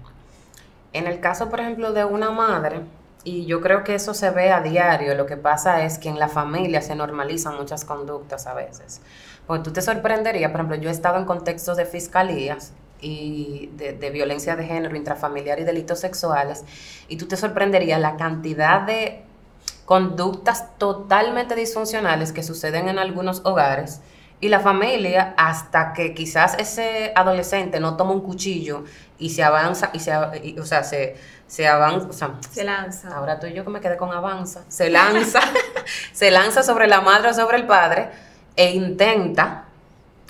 En 0.94 1.08
el 1.08 1.20
caso, 1.20 1.50
por 1.50 1.60
ejemplo, 1.60 1.92
de 1.92 2.06
una 2.06 2.30
madre, 2.30 2.82
y 3.24 3.46
yo 3.46 3.62
creo 3.62 3.84
que 3.84 3.96
eso 3.96 4.14
se 4.14 4.30
ve 4.32 4.52
a 4.52 4.62
diario. 4.62 5.16
Lo 5.16 5.26
que 5.26 5.38
pasa 5.38 5.84
es 5.84 5.98
que 5.98 6.10
en 6.10 6.20
la 6.20 6.28
familia 6.28 6.82
se 6.82 6.96
normalizan 6.96 7.56
muchas 7.56 7.86
conductas 7.86 8.48
a 8.48 8.54
veces. 8.54 9.02
Porque 9.48 9.64
tú 9.64 9.72
te 9.72 9.82
sorprenderías, 9.82 10.52
por 10.52 10.62
ejemplo, 10.62 10.78
yo 10.78 10.90
he 10.90 10.92
estado 10.92 11.18
en 11.18 11.26
contextos 11.26 11.78
de 11.78 11.86
fiscalías 11.86 12.74
y 13.04 13.70
de, 13.76 13.94
de, 13.94 14.10
violencia 14.10 14.56
de 14.56 14.66
género, 14.66 14.96
intrafamiliar 14.96 15.60
y 15.60 15.64
delitos 15.64 16.00
sexuales, 16.00 16.64
y 17.08 17.18
tú 17.18 17.28
te 17.28 17.36
sorprenderías 17.38 18.00
la 18.00 18.16
cantidad 18.16 18.82
de 18.82 19.24
conductas 19.86 20.78
totalmente 20.78 21.56
disfuncionales 21.56 22.32
que 22.32 22.44
suceden 22.44 22.88
en 22.88 23.00
algunos 23.00 23.42
hogares 23.44 24.02
y 24.40 24.50
la 24.50 24.60
familia 24.60 25.34
hasta 25.38 25.94
que 25.94 26.14
quizás 26.14 26.56
ese 26.58 27.12
adolescente 27.16 27.80
no 27.80 27.96
toma 27.96 28.12
un 28.12 28.22
cuchillo 28.22 28.84
y 29.20 29.30
se 29.30 29.44
avanza 29.44 29.90
y 29.94 30.00
se, 30.00 30.16
o 30.16 30.66
sea, 30.66 30.84
se 30.84 31.16
se 31.54 31.68
avanza, 31.68 32.32
se 32.50 32.64
lanza. 32.64 33.16
Ahora 33.16 33.40
tú 33.40 33.46
y 33.46 33.54
yo 33.54 33.64
que 33.64 33.70
me 33.70 33.80
quedé 33.80 33.96
con 33.96 34.12
avanza, 34.12 34.64
se 34.70 34.90
lanza, 34.90 35.40
se 36.12 36.32
lanza 36.32 36.64
sobre 36.64 36.88
la 36.88 37.02
madre 37.02 37.30
o 37.30 37.34
sobre 37.36 37.58
el 37.58 37.68
padre 37.68 38.10
e 38.56 38.72
intenta 38.72 39.66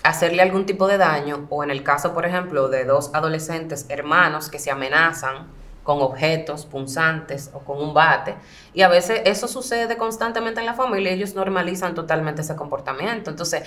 hacerle 0.03 0.41
algún 0.41 0.65
tipo 0.65 0.87
de 0.87 0.97
daño, 0.97 1.47
o 1.49 1.63
en 1.63 1.71
el 1.71 1.81
caso, 1.81 2.13
por 2.13 2.25
ejemplo, 2.25 2.67
de 2.67 2.85
dos 2.85 3.09
adolescentes 3.13 3.85
hermanos 3.89 4.49
que 4.49 4.59
se 4.59 4.69
amenazan 4.69 5.47
con 5.83 6.01
objetos 6.01 6.65
punzantes 6.65 7.49
o 7.53 7.59
con 7.59 7.81
un 7.81 7.93
bate, 7.93 8.35
y 8.73 8.81
a 8.81 8.87
veces 8.87 9.21
eso 9.25 9.47
sucede 9.47 9.97
constantemente 9.97 10.59
en 10.59 10.65
la 10.65 10.73
familia 10.73 11.11
y 11.11 11.15
ellos 11.15 11.35
normalizan 11.35 11.95
totalmente 11.95 12.41
ese 12.41 12.55
comportamiento. 12.55 13.29
Entonces, 13.29 13.63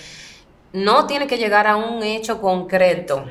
no 0.72 1.06
tiene 1.06 1.26
que 1.26 1.38
llegar 1.38 1.66
a 1.66 1.76
un 1.76 2.02
hecho 2.02 2.40
concreto 2.40 3.24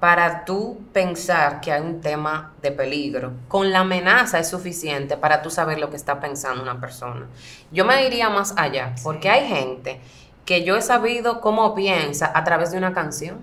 para 0.00 0.44
tú 0.44 0.80
pensar 0.92 1.62
que 1.62 1.72
hay 1.72 1.80
un 1.80 2.02
tema 2.02 2.52
de 2.60 2.72
peligro. 2.72 3.32
Con 3.48 3.72
la 3.72 3.80
amenaza 3.80 4.38
es 4.38 4.48
suficiente 4.48 5.16
para 5.16 5.40
tú 5.40 5.48
saber 5.48 5.78
lo 5.78 5.88
que 5.88 5.96
está 5.96 6.20
pensando 6.20 6.62
una 6.62 6.78
persona. 6.78 7.26
Yo 7.72 7.86
me 7.86 8.06
iría 8.06 8.28
más 8.28 8.52
allá, 8.58 8.94
porque 9.02 9.30
hay 9.30 9.48
gente 9.48 10.00
que 10.44 10.64
yo 10.64 10.76
he 10.76 10.82
sabido 10.82 11.40
cómo 11.40 11.74
piensa 11.74 12.30
a 12.34 12.44
través 12.44 12.70
de 12.70 12.78
una 12.78 12.92
canción 12.92 13.38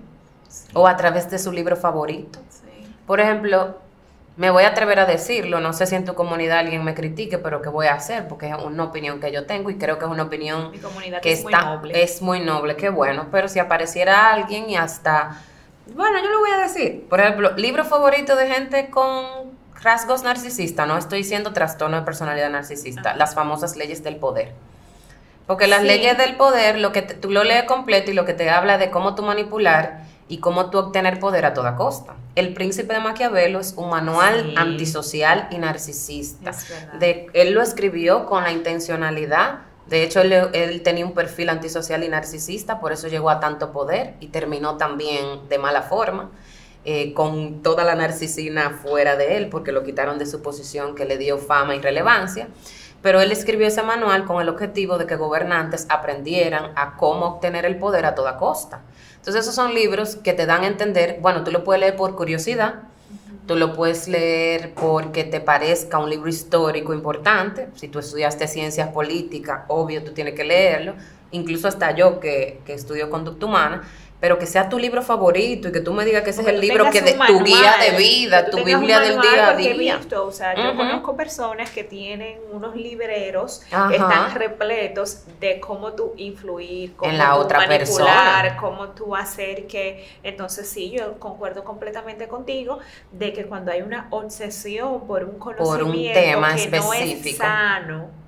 o 0.74 0.86
a 0.86 0.96
través 0.96 1.30
de 1.30 1.38
su 1.38 1.52
libro 1.52 1.76
favorito. 1.76 2.38
Por 3.06 3.20
ejemplo, 3.20 3.76
me 4.36 4.50
voy 4.50 4.64
a 4.64 4.68
atrever 4.68 4.98
a 5.00 5.06
decirlo, 5.06 5.60
no 5.60 5.72
sé 5.72 5.86
si 5.86 5.94
en 5.94 6.04
tu 6.04 6.14
comunidad 6.14 6.60
alguien 6.60 6.84
me 6.84 6.94
critique, 6.94 7.38
pero 7.38 7.60
¿qué 7.60 7.68
voy 7.68 7.86
a 7.86 7.94
hacer? 7.94 8.28
Porque 8.28 8.48
es 8.48 8.56
una 8.56 8.84
opinión 8.84 9.20
que 9.20 9.32
yo 9.32 9.44
tengo 9.46 9.70
y 9.70 9.76
creo 9.76 9.98
que 9.98 10.04
es 10.04 10.10
una 10.10 10.22
opinión 10.22 10.72
que 11.20 11.32
es 11.32 11.40
está, 11.40 11.64
muy 11.64 11.76
noble. 11.76 12.02
es 12.02 12.22
muy 12.22 12.40
noble, 12.40 12.76
qué 12.76 12.88
bueno, 12.88 13.26
pero 13.30 13.48
si 13.48 13.58
apareciera 13.58 14.32
alguien 14.32 14.70
y 14.70 14.76
hasta 14.76 15.42
bueno, 15.94 16.22
yo 16.22 16.30
lo 16.30 16.38
voy 16.38 16.50
a 16.50 16.58
decir. 16.58 17.06
Por 17.08 17.20
ejemplo, 17.20 17.52
libro 17.56 17.84
favorito 17.84 18.36
de 18.36 18.48
gente 18.48 18.90
con 18.90 19.52
rasgos 19.82 20.22
narcisistas, 20.22 20.86
no 20.86 20.96
estoy 20.96 21.18
diciendo 21.18 21.52
trastorno 21.52 21.96
de 21.96 22.02
personalidad 22.02 22.50
narcisista, 22.50 23.16
las 23.16 23.34
famosas 23.34 23.76
leyes 23.76 24.02
del 24.02 24.16
poder. 24.16 24.52
Porque 25.46 25.66
las 25.66 25.82
leyes 25.82 26.16
del 26.18 26.36
poder, 26.36 26.78
lo 26.78 26.92
que 26.92 27.02
tú 27.02 27.30
lo 27.30 27.44
lees 27.44 27.64
completo 27.64 28.10
y 28.10 28.14
lo 28.14 28.24
que 28.24 28.32
te 28.32 28.48
habla 28.48 28.78
de 28.78 28.90
cómo 28.90 29.14
tú 29.14 29.22
manipular 29.22 30.04
y 30.28 30.38
cómo 30.38 30.70
tú 30.70 30.78
obtener 30.78 31.18
poder 31.18 31.44
a 31.44 31.54
toda 31.54 31.76
costa. 31.76 32.14
El 32.34 32.54
príncipe 32.54 32.94
de 32.94 33.00
Maquiavelo 33.00 33.60
es 33.60 33.74
un 33.76 33.90
manual 33.90 34.54
antisocial 34.56 35.48
y 35.50 35.58
narcisista. 35.58 36.52
De, 36.98 37.26
él 37.34 37.52
lo 37.52 37.60
escribió 37.60 38.26
con 38.26 38.42
la 38.44 38.52
intencionalidad 38.52 39.60
de 39.86 40.04
hecho, 40.04 40.20
él, 40.20 40.82
tenía 40.82 41.04
un 41.04 41.12
perfil 41.12 41.48
antisocial 41.48 42.04
y 42.04 42.08
narcisista, 42.08 42.80
por 42.80 42.92
eso 42.92 43.08
llegó 43.08 43.30
a 43.30 43.40
tanto 43.40 43.72
poder 43.72 44.14
y 44.20 44.28
terminó 44.28 44.76
también 44.76 45.48
de 45.48 45.58
mala 45.58 45.82
forma, 45.82 46.30
eh, 46.84 47.12
con 47.14 47.62
toda 47.62 47.84
la 47.84 47.94
narcisina 47.94 48.78
fuera 48.82 49.16
de 49.16 49.36
él, 49.36 49.48
porque 49.48 49.72
lo 49.72 49.82
quitaron 49.84 50.18
de 50.18 50.26
su 50.26 50.40
posición 50.40 50.94
que 50.94 51.04
le 51.04 51.18
dio 51.18 51.38
fama 51.38 51.74
y 51.74 51.80
relevancia. 51.80 52.48
Pero 53.02 53.20
él 53.20 53.32
escribió 53.32 53.66
ese 53.66 53.82
manual 53.82 54.24
con 54.24 54.40
el 54.40 54.48
objetivo 54.48 54.96
de 54.96 55.06
que 55.06 55.16
gobernantes 55.16 55.86
aprendieran 55.90 56.70
a 56.76 56.96
cómo 56.96 57.26
obtener 57.26 57.64
el 57.64 57.76
poder 57.76 58.06
a 58.06 58.14
toda 58.14 58.36
costa. 58.38 58.80
Entonces 59.16 59.42
esos 59.42 59.54
son 59.54 59.74
libros 59.74 60.16
que 60.16 60.32
te 60.32 60.46
dan 60.46 60.62
a 60.62 60.68
entender, 60.68 61.18
bueno, 61.20 61.44
tú 61.44 61.50
lo 61.50 61.64
puedes 61.64 61.80
leer 61.80 61.96
por 61.96 62.14
curiosidad, 62.14 62.82
tú 63.46 63.56
lo 63.56 63.72
puedes 63.72 64.08
leer 64.08 64.72
porque 64.74 65.24
te 65.24 65.40
parezca 65.40 65.98
un 65.98 66.08
libro 66.08 66.28
histórico 66.28 66.94
importante, 66.94 67.68
si 67.74 67.88
tú 67.88 67.98
estudiaste 67.98 68.46
ciencias 68.46 68.88
políticas, 68.88 69.62
obvio 69.68 70.04
tú 70.04 70.12
tienes 70.12 70.34
que 70.34 70.44
leerlo, 70.44 70.94
incluso 71.32 71.66
hasta 71.66 71.94
yo 71.94 72.20
que, 72.20 72.60
que 72.64 72.74
estudio 72.74 73.10
conducta 73.10 73.46
humana, 73.46 73.82
pero 74.22 74.38
que 74.38 74.46
sea 74.46 74.68
tu 74.68 74.78
libro 74.78 75.02
favorito 75.02 75.66
y 75.66 75.72
que 75.72 75.80
tú 75.80 75.92
me 75.92 76.04
digas 76.04 76.22
que 76.22 76.30
ese 76.30 76.42
es 76.42 76.46
el 76.46 76.60
libro 76.60 76.88
que 76.90 77.02
de 77.02 77.14
tu 77.14 77.42
guía 77.42 77.74
de 77.80 77.96
vida, 77.96 78.48
tu 78.50 78.62
Biblia 78.62 79.00
del 79.00 79.20
día 79.20 79.48
a 79.48 79.56
día. 79.56 80.00
o 80.16 80.30
sea, 80.30 80.54
yo 80.54 80.76
conozco 80.76 81.16
personas 81.16 81.70
que 81.70 81.82
tienen 81.82 82.38
unos 82.52 82.76
libreros 82.76 83.62
que 83.88 83.96
están 83.96 84.32
repletos 84.32 85.24
de 85.40 85.58
cómo 85.58 85.94
tú 85.94 86.12
influir, 86.16 86.94
cómo 86.94 87.10
en 87.10 87.18
la 87.18 87.34
otra 87.34 87.66
manipular, 87.66 88.42
persona. 88.42 88.56
cómo 88.60 88.88
tú 88.90 89.16
hacer 89.16 89.66
que 89.66 90.06
entonces 90.22 90.68
sí, 90.68 90.92
yo 90.92 91.18
concuerdo 91.18 91.64
completamente 91.64 92.28
contigo 92.28 92.78
de 93.10 93.32
que 93.32 93.46
cuando 93.46 93.72
hay 93.72 93.82
una 93.82 94.06
obsesión 94.10 95.04
por 95.08 95.24
un 95.24 95.40
conocimiento 95.40 96.20
tema 96.20 96.54
que 96.54 96.62
específico. 96.62 96.92
no 96.92 96.94
es 96.94 97.36
sano, 97.36 98.21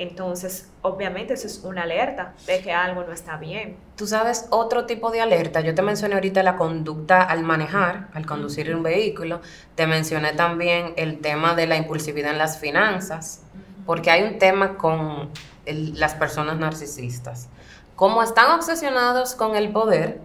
entonces, 0.00 0.70
obviamente, 0.80 1.34
eso 1.34 1.46
es 1.46 1.58
una 1.62 1.82
alerta 1.82 2.32
de 2.46 2.62
que 2.62 2.72
algo 2.72 3.04
no 3.04 3.12
está 3.12 3.36
bien. 3.36 3.76
Tú 3.96 4.06
sabes, 4.06 4.46
otro 4.48 4.86
tipo 4.86 5.10
de 5.10 5.20
alerta, 5.20 5.60
yo 5.60 5.74
te 5.74 5.82
mencioné 5.82 6.14
ahorita 6.14 6.42
la 6.42 6.56
conducta 6.56 7.22
al 7.22 7.42
manejar, 7.42 8.08
al 8.14 8.24
conducir 8.24 8.74
un 8.74 8.82
vehículo, 8.82 9.42
te 9.74 9.86
mencioné 9.86 10.32
también 10.32 10.94
el 10.96 11.20
tema 11.20 11.54
de 11.54 11.66
la 11.66 11.76
impulsividad 11.76 12.30
en 12.30 12.38
las 12.38 12.58
finanzas, 12.58 13.42
porque 13.84 14.10
hay 14.10 14.22
un 14.22 14.38
tema 14.38 14.78
con 14.78 15.28
las 15.66 16.14
personas 16.14 16.56
narcisistas. 16.56 17.50
Como 17.94 18.22
están 18.22 18.52
obsesionados 18.52 19.34
con 19.34 19.54
el 19.54 19.70
poder, 19.70 20.18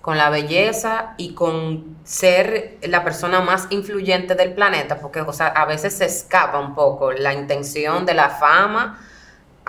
con 0.00 0.16
la 0.16 0.30
belleza 0.30 1.14
y 1.16 1.34
con 1.34 1.96
ser 2.04 2.78
la 2.82 3.02
persona 3.02 3.40
más 3.40 3.66
influyente 3.70 4.36
del 4.36 4.54
planeta, 4.54 5.00
porque 5.00 5.22
o 5.22 5.32
sea, 5.32 5.48
a 5.48 5.64
veces 5.64 5.94
se 5.94 6.04
escapa 6.04 6.60
un 6.60 6.76
poco 6.76 7.10
la 7.10 7.34
intención 7.34 8.06
de 8.06 8.14
la 8.14 8.30
fama 8.30 9.00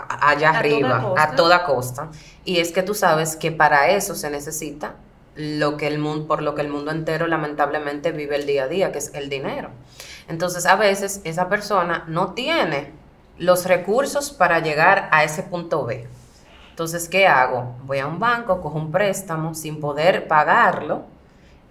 allá 0.07 0.51
arriba, 0.51 1.13
a 1.17 1.35
toda 1.35 1.63
costa. 1.65 2.09
Y 2.45 2.59
es 2.59 2.71
que 2.71 2.83
tú 2.83 2.93
sabes 2.93 3.35
que 3.35 3.51
para 3.51 3.89
eso 3.89 4.15
se 4.15 4.29
necesita 4.29 4.95
lo 5.35 5.77
que 5.77 5.87
el 5.87 5.99
mundo, 5.99 6.27
por 6.27 6.41
lo 6.41 6.55
que 6.55 6.61
el 6.61 6.69
mundo 6.69 6.91
entero 6.91 7.27
lamentablemente 7.27 8.11
vive 8.11 8.35
el 8.35 8.45
día 8.45 8.63
a 8.63 8.67
día, 8.67 8.91
que 8.91 8.97
es 8.97 9.13
el 9.13 9.29
dinero. 9.29 9.69
Entonces, 10.27 10.65
a 10.65 10.75
veces 10.75 11.21
esa 11.23 11.49
persona 11.49 12.03
no 12.07 12.33
tiene 12.33 12.91
los 13.37 13.65
recursos 13.65 14.31
para 14.31 14.59
llegar 14.59 15.07
a 15.11 15.23
ese 15.23 15.43
punto 15.43 15.85
B. 15.85 16.07
Entonces, 16.71 17.09
¿qué 17.09 17.27
hago? 17.27 17.75
Voy 17.83 17.99
a 17.99 18.07
un 18.07 18.19
banco, 18.19 18.61
cojo 18.61 18.77
un 18.77 18.91
préstamo 18.91 19.55
sin 19.55 19.79
poder 19.79 20.27
pagarlo. 20.27 21.03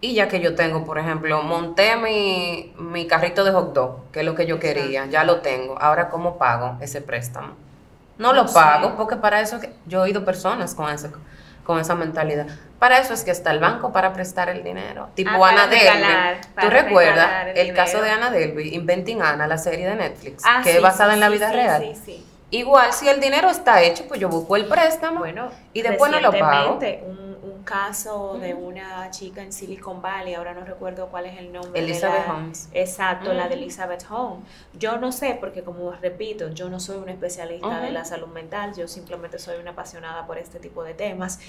Y 0.01 0.15
ya 0.15 0.29
que 0.29 0.41
yo 0.41 0.55
tengo, 0.55 0.85
por 0.85 0.99
ejemplo, 0.99 1.43
monté 1.43 1.97
mi, 1.97 2.73
mi 2.79 3.07
carrito 3.07 3.45
de 3.45 3.51
hot 3.51 3.75
dog, 3.75 4.11
que 4.13 4.21
es 4.21 4.27
lo 4.27 4.35
que 4.35 4.47
yo 4.47 4.59
quería, 4.61 5.07
ya 5.07 5.25
lo 5.25 5.41
tengo. 5.41 5.81
Ahora, 5.81 6.09
¿cómo 6.09 6.39
pago 6.39 6.79
ese 6.81 7.01
préstamo? 7.01 7.68
No, 8.19 8.33
lo 8.33 8.47
pago 8.47 8.97
porque 8.97 9.17
para 9.17 9.41
eso 9.41 9.61
yo 9.87 10.01
he 10.01 10.03
oído 10.03 10.25
personas 10.25 10.75
con, 10.75 10.91
ese, 10.91 11.11
con 11.65 11.79
esa 11.79 11.95
mentalidad. 11.95 12.47
Para 12.79 12.99
eso 12.99 13.15
es 13.15 13.25
que 13.25 13.31
está 13.31 13.51
el 13.51 13.61
banco, 13.61 13.93
para 13.93 14.13
prestar 14.13 14.49
el 14.49 14.63
dinero. 14.63 15.09
Tipo 15.15 15.45
ah, 15.45 15.51
Ana 15.51 15.67
Delby. 15.67 16.41
¿Tú 16.61 16.69
recuerdas 16.69 17.49
el, 17.55 17.75
caso 17.75 18.01
de 18.03 18.11
Ana 18.11 18.31
Delby, 18.31 18.75
Inventing 18.75 19.23
Ana, 19.23 19.47
la 19.47 19.59
serie 19.59 19.89
de 19.89 19.97
Netflix, 19.97 20.43
ah, 20.45 20.61
que 20.63 20.77
es 20.77 20.83
basada 20.83 21.15
en 21.15 21.21
la 21.21 21.29
vida 21.29 21.51
real? 21.51 21.83
Sí, 21.83 22.01
sí. 22.05 22.28
Igual, 22.51 22.93
si 22.93 23.09
el 23.09 23.21
dinero 23.21 23.51
está 23.51 23.83
hecho, 23.83 24.07
pues 24.09 24.21
yo 24.21 24.29
busco 24.29 24.57
el 24.57 24.67
préstamo 24.67 25.21
bueno, 25.21 25.51
y 25.73 25.83
después 25.83 26.11
no 26.11 26.21
lo 26.21 26.33
pago. 26.33 26.79
Un, 26.79 27.29
un 27.43 27.63
caso 27.63 28.39
de 28.41 28.55
una 28.55 29.11
chica 29.11 29.43
en 29.43 29.53
Silicon 29.53 30.01
Valley, 30.01 30.35
ahora 30.35 30.55
no 30.55 30.65
recuerdo 30.65 31.09
cuál 31.09 31.27
es 31.27 31.39
el 31.39 31.53
nombre. 31.53 31.79
Elizabeth 31.79 32.29
Holmes. 32.29 32.69
Exacto, 32.73 33.35
la 33.35 33.49
de 33.49 33.55
Elizabeth 33.55 34.05
Holmes. 34.11 34.45
Yo 34.79 34.97
no 34.97 35.13
sé, 35.13 35.37
porque 35.39 35.63
como 35.63 35.93
repito, 35.93 36.49
yo 36.49 36.71
no 36.71 36.81
soy 36.81 36.97
una 36.97 37.13
especialista 37.13 37.81
de 37.81 37.91
la 37.91 38.05
salud 38.05 38.29
mental, 38.29 38.75
yo 38.75 38.89
simplemente 38.89 39.39
soy 39.39 39.59
una 39.61 39.73
apasionada 39.73 40.27
por 40.27 40.39
este 40.39 40.59
tipo 40.59 40.83
de 40.83 40.95
temas. 40.95 41.41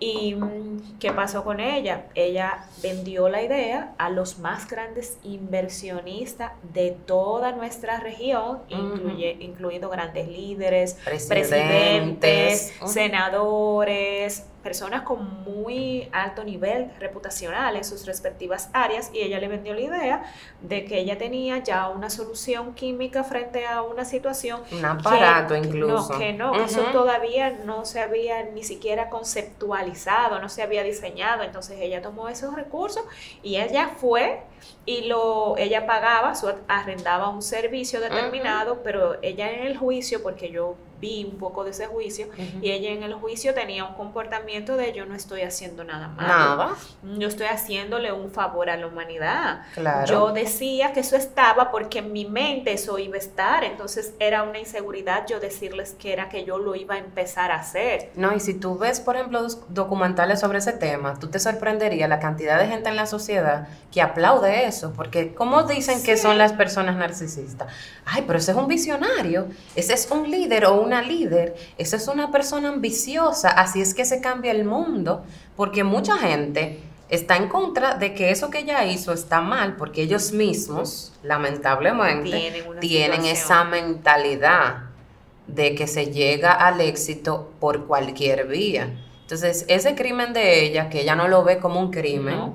¿Y 0.00 0.34
mm, 0.34 0.98
qué 0.98 1.12
pasó 1.12 1.44
con 1.44 1.60
ella? 1.60 2.06
Ella 2.14 2.64
vendió 2.82 3.28
la 3.28 3.42
idea 3.42 3.94
a 3.98 4.10
los 4.10 4.38
más 4.40 4.68
grandes 4.68 5.18
inversionistas 5.22 6.52
de 6.72 6.96
toda 7.06 7.52
nuestra 7.52 8.00
región, 8.00 8.60
incluye, 8.68 9.36
incluyendo 9.40 9.88
grandes 9.88 10.26
líderes, 10.26 10.47
presidentes. 11.26 12.72
senadores, 12.86 14.44
personas 14.68 15.00
con 15.00 15.44
muy 15.44 16.10
alto 16.12 16.44
nivel 16.44 16.90
reputacional 17.00 17.74
en 17.74 17.84
sus 17.84 18.04
respectivas 18.04 18.68
áreas 18.74 19.08
y 19.14 19.20
ella 19.20 19.40
le 19.40 19.48
vendió 19.48 19.72
la 19.72 19.80
idea 19.80 20.22
de 20.60 20.84
que 20.84 20.98
ella 20.98 21.16
tenía 21.16 21.56
ya 21.64 21.88
una 21.88 22.10
solución 22.10 22.74
química 22.74 23.24
frente 23.24 23.66
a 23.66 23.80
una 23.80 24.04
situación. 24.04 24.60
Un 24.70 24.84
aparato 24.84 25.56
incluso. 25.56 26.12
No, 26.12 26.18
que 26.18 26.34
no, 26.34 26.54
eso 26.62 26.82
todavía 26.92 27.60
no 27.64 27.86
se 27.86 28.00
había 28.00 28.42
ni 28.42 28.62
siquiera 28.62 29.08
conceptualizado, 29.08 30.38
no 30.38 30.50
se 30.50 30.60
había 30.60 30.82
diseñado. 30.82 31.44
Entonces 31.44 31.78
ella 31.80 32.02
tomó 32.02 32.28
esos 32.28 32.54
recursos 32.54 33.02
y 33.42 33.56
ella 33.56 33.92
fue 33.96 34.42
y 34.84 35.06
lo 35.06 35.56
ella 35.56 35.86
pagaba, 35.86 36.34
su, 36.34 36.52
arrendaba 36.68 37.30
un 37.30 37.40
servicio 37.40 38.02
determinado, 38.02 38.82
pero 38.82 39.16
ella 39.22 39.50
en 39.50 39.66
el 39.66 39.78
juicio, 39.78 40.22
porque 40.22 40.50
yo 40.50 40.76
vi 41.00 41.24
un 41.24 41.38
poco 41.38 41.64
de 41.64 41.70
ese 41.70 41.86
juicio 41.86 42.28
y 42.60 42.70
ella 42.70 42.90
en 42.90 43.02
el 43.02 43.14
juicio 43.14 43.54
tenía 43.54 43.84
un 43.84 43.94
comportamiento 43.94 44.76
de 44.76 44.92
yo 44.92 45.06
no 45.06 45.14
estoy 45.14 45.42
haciendo 45.42 45.84
nada 45.84 46.08
malo. 46.08 46.28
Nada. 46.28 46.76
Yo 47.18 47.28
estoy 47.28 47.46
haciéndole 47.46 48.12
un 48.12 48.30
favor 48.30 48.70
a 48.70 48.76
la 48.76 48.86
humanidad. 48.86 49.62
Yo 50.06 50.32
decía 50.32 50.92
que 50.92 51.00
eso 51.00 51.16
estaba 51.16 51.70
porque 51.70 52.00
en 52.00 52.12
mi 52.12 52.24
mente 52.24 52.72
eso 52.72 52.98
iba 52.98 53.16
a 53.16 53.18
estar, 53.18 53.64
entonces 53.64 54.14
era 54.18 54.42
una 54.42 54.58
inseguridad 54.58 55.26
yo 55.26 55.40
decirles 55.40 55.94
que 55.98 56.12
era 56.12 56.28
que 56.28 56.44
yo 56.44 56.58
lo 56.58 56.74
iba 56.74 56.94
a 56.94 56.98
empezar 56.98 57.50
a 57.50 57.56
hacer. 57.56 58.10
No, 58.14 58.34
y 58.34 58.40
si 58.40 58.54
tú 58.54 58.78
ves, 58.78 59.00
por 59.00 59.16
ejemplo, 59.16 59.46
documentales 59.68 60.40
sobre 60.40 60.58
ese 60.58 60.72
tema, 60.72 61.18
tú 61.18 61.28
te 61.28 61.38
sorprendería 61.38 62.08
la 62.08 62.18
cantidad 62.18 62.58
de 62.58 62.66
gente 62.66 62.88
en 62.88 62.96
la 62.96 63.06
sociedad 63.06 63.68
que 63.92 64.02
aplaude 64.02 64.66
eso, 64.66 64.92
porque 64.94 65.34
¿cómo 65.34 65.62
dicen 65.64 66.02
que 66.02 66.16
son 66.16 66.38
las 66.38 66.52
personas 66.52 66.96
narcisistas? 66.96 67.72
Ay, 68.04 68.24
pero 68.26 68.38
ese 68.38 68.52
es 68.52 68.56
un 68.56 68.68
visionario, 68.68 69.48
ese 69.74 69.94
es 69.94 70.10
un 70.10 70.30
líder 70.30 70.66
o 70.66 70.80
una 70.88 71.02
líder, 71.02 71.54
esa 71.76 71.96
es 71.96 72.08
una 72.08 72.30
persona 72.30 72.70
ambiciosa, 72.70 73.50
así 73.50 73.80
es 73.80 73.94
que 73.94 74.04
se 74.04 74.20
cambia 74.20 74.50
el 74.50 74.64
mundo, 74.64 75.24
porque 75.56 75.84
mucha 75.84 76.16
gente 76.18 76.80
está 77.08 77.36
en 77.36 77.48
contra 77.48 77.94
de 77.94 78.14
que 78.14 78.30
eso 78.30 78.50
que 78.50 78.60
ella 78.60 78.84
hizo 78.84 79.12
está 79.12 79.40
mal, 79.40 79.76
porque 79.76 80.02
ellos 80.02 80.32
mismos, 80.32 81.12
lamentablemente, 81.22 82.64
tienen, 82.80 83.24
esa 83.24 83.64
mentalidad 83.64 84.84
de 85.46 85.74
que 85.74 85.86
se 85.86 86.06
llega 86.06 86.52
al 86.52 86.80
éxito 86.80 87.50
por 87.60 87.86
cualquier 87.86 88.46
vía. 88.46 88.94
Entonces, 89.22 89.64
ese 89.68 89.94
crimen 89.94 90.32
de 90.32 90.64
ella, 90.64 90.88
que 90.88 91.02
ella 91.02 91.14
no 91.14 91.28
lo 91.28 91.44
ve 91.44 91.58
como 91.58 91.80
un 91.80 91.90
crimen, 91.90 92.54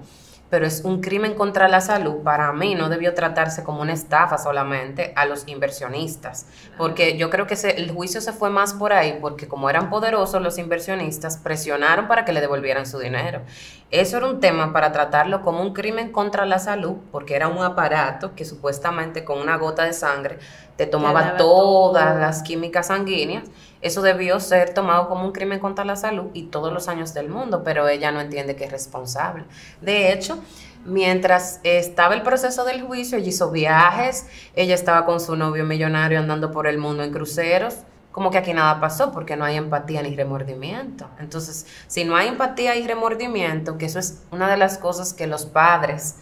pero 0.53 0.67
es 0.67 0.81
un 0.85 1.01
crimen 1.01 1.33
contra 1.33 1.67
la 1.67 1.81
salud, 1.81 2.17
para 2.17 2.53
mí 2.53 2.75
no 2.75 2.87
debió 2.87 3.15
tratarse 3.15 3.63
como 3.63 3.81
una 3.81 3.93
estafa 3.93 4.37
solamente 4.37 5.11
a 5.15 5.25
los 5.25 5.47
inversionistas, 5.47 6.45
porque 6.77 7.17
yo 7.17 7.31
creo 7.31 7.47
que 7.47 7.55
el 7.75 7.89
juicio 7.89 8.21
se 8.21 8.33
fue 8.33 8.51
más 8.51 8.75
por 8.75 8.93
ahí, 8.93 9.17
porque 9.19 9.47
como 9.47 9.67
eran 9.67 9.89
poderosos 9.89 10.43
los 10.43 10.59
inversionistas, 10.59 11.37
presionaron 11.37 12.07
para 12.07 12.23
que 12.23 12.33
le 12.33 12.39
devolvieran 12.39 12.85
su 12.85 12.99
dinero. 12.99 13.41
Eso 13.89 14.17
era 14.17 14.27
un 14.27 14.39
tema 14.39 14.71
para 14.73 14.91
tratarlo 14.91 15.41
como 15.41 15.63
un 15.63 15.73
crimen 15.73 16.11
contra 16.11 16.45
la 16.45 16.59
salud, 16.59 16.97
porque 17.11 17.35
era 17.35 17.47
un 17.47 17.63
aparato 17.63 18.35
que 18.35 18.45
supuestamente 18.45 19.23
con 19.23 19.39
una 19.39 19.57
gota 19.57 19.85
de 19.85 19.93
sangre 19.93 20.37
te 20.75 20.85
tomaba 20.85 21.35
todas 21.35 22.15
las 22.19 22.43
químicas 22.43 22.87
sanguíneas 22.87 23.45
eso 23.83 24.01
debió 24.01 24.39
ser 24.39 24.73
tomado 24.73 25.09
como 25.09 25.25
un 25.25 25.33
crimen 25.33 25.59
contra 25.59 25.83
la 25.83 25.97
salud 25.97 26.27
y 26.33 26.43
todos 26.43 26.71
los 26.71 26.87
años 26.87 27.13
del 27.13 27.29
mundo, 27.29 27.63
pero 27.63 27.87
ella 27.89 28.11
no 28.11 28.21
entiende 28.21 28.55
que 28.55 28.63
es 28.63 28.71
responsable. 28.71 29.43
De 29.81 30.13
hecho, 30.13 30.41
mientras 30.85 31.59
estaba 31.63 32.15
el 32.15 32.21
proceso 32.21 32.63
del 32.63 32.81
juicio, 32.81 33.17
ella 33.17 33.27
hizo 33.27 33.51
viajes, 33.51 34.25
ella 34.55 34.73
estaba 34.73 35.05
con 35.05 35.19
su 35.19 35.35
novio 35.35 35.65
millonario 35.65 36.19
andando 36.19 36.49
por 36.49 36.65
el 36.65 36.77
mundo 36.77 37.03
en 37.03 37.11
cruceros. 37.11 37.75
Como 38.13 38.31
que 38.31 38.37
aquí 38.37 38.53
nada 38.53 38.79
pasó 38.79 39.11
porque 39.11 39.35
no 39.35 39.43
hay 39.43 39.57
empatía 39.57 40.01
ni 40.01 40.15
remordimiento. 40.15 41.09
Entonces, 41.19 41.65
si 41.87 42.05
no 42.05 42.15
hay 42.15 42.29
empatía 42.29 42.77
y 42.77 42.87
remordimiento, 42.87 43.77
que 43.77 43.87
eso 43.87 43.99
es 43.99 44.21
una 44.31 44.49
de 44.49 44.55
las 44.55 44.77
cosas 44.77 45.13
que 45.13 45.27
los 45.27 45.45
padres 45.45 46.15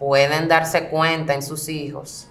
pueden 0.00 0.48
darse 0.48 0.88
cuenta 0.88 1.34
en 1.34 1.42
sus 1.42 1.68
hijos, 1.68 2.28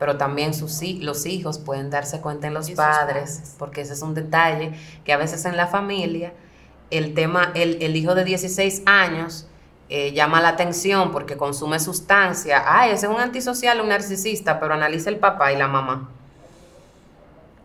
pero 0.00 0.16
también 0.16 0.54
sus, 0.54 0.80
los 1.00 1.26
hijos 1.26 1.58
pueden 1.58 1.90
darse 1.90 2.22
cuenta 2.22 2.46
en 2.46 2.54
los 2.54 2.70
padres, 2.70 3.54
porque 3.58 3.82
ese 3.82 3.92
es 3.92 4.00
un 4.00 4.14
detalle 4.14 4.72
que 5.04 5.12
a 5.12 5.18
veces 5.18 5.44
en 5.44 5.58
la 5.58 5.66
familia 5.66 6.32
el 6.90 7.12
tema, 7.12 7.52
el, 7.54 7.82
el 7.82 7.94
hijo 7.94 8.14
de 8.14 8.24
16 8.24 8.82
años 8.86 9.46
eh, 9.90 10.12
llama 10.12 10.40
la 10.40 10.48
atención 10.48 11.12
porque 11.12 11.36
consume 11.36 11.78
sustancia. 11.78 12.64
Ay, 12.66 12.92
ese 12.92 13.06
es 13.06 13.12
un 13.12 13.20
antisocial, 13.20 13.78
un 13.82 13.90
narcisista, 13.90 14.58
pero 14.58 14.72
analiza 14.72 15.10
el 15.10 15.16
papá 15.16 15.52
y 15.52 15.58
la 15.58 15.68
mamá. 15.68 16.08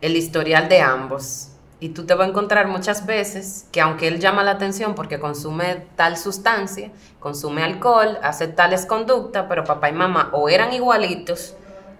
el 0.02 0.14
historial 0.14 0.68
de 0.68 0.82
ambos. 0.82 1.48
Y 1.80 1.88
tú 1.88 2.04
te 2.04 2.12
vas 2.14 2.26
a 2.26 2.30
encontrar 2.30 2.68
muchas 2.68 3.06
veces 3.06 3.66
que 3.72 3.80
aunque 3.80 4.08
él 4.08 4.20
llama 4.20 4.44
la 4.44 4.50
atención 4.52 4.94
porque 4.94 5.18
consume 5.18 5.86
tal 5.96 6.18
sustancia, 6.18 6.90
consume 7.18 7.62
alcohol, 7.62 8.18
hace 8.22 8.46
tales 8.46 8.84
conductas, 8.84 9.46
pero 9.48 9.64
papá 9.64 9.88
y 9.88 9.94
mamá 9.94 10.28
o 10.32 10.50
eran 10.50 10.74
igualitos 10.74 11.54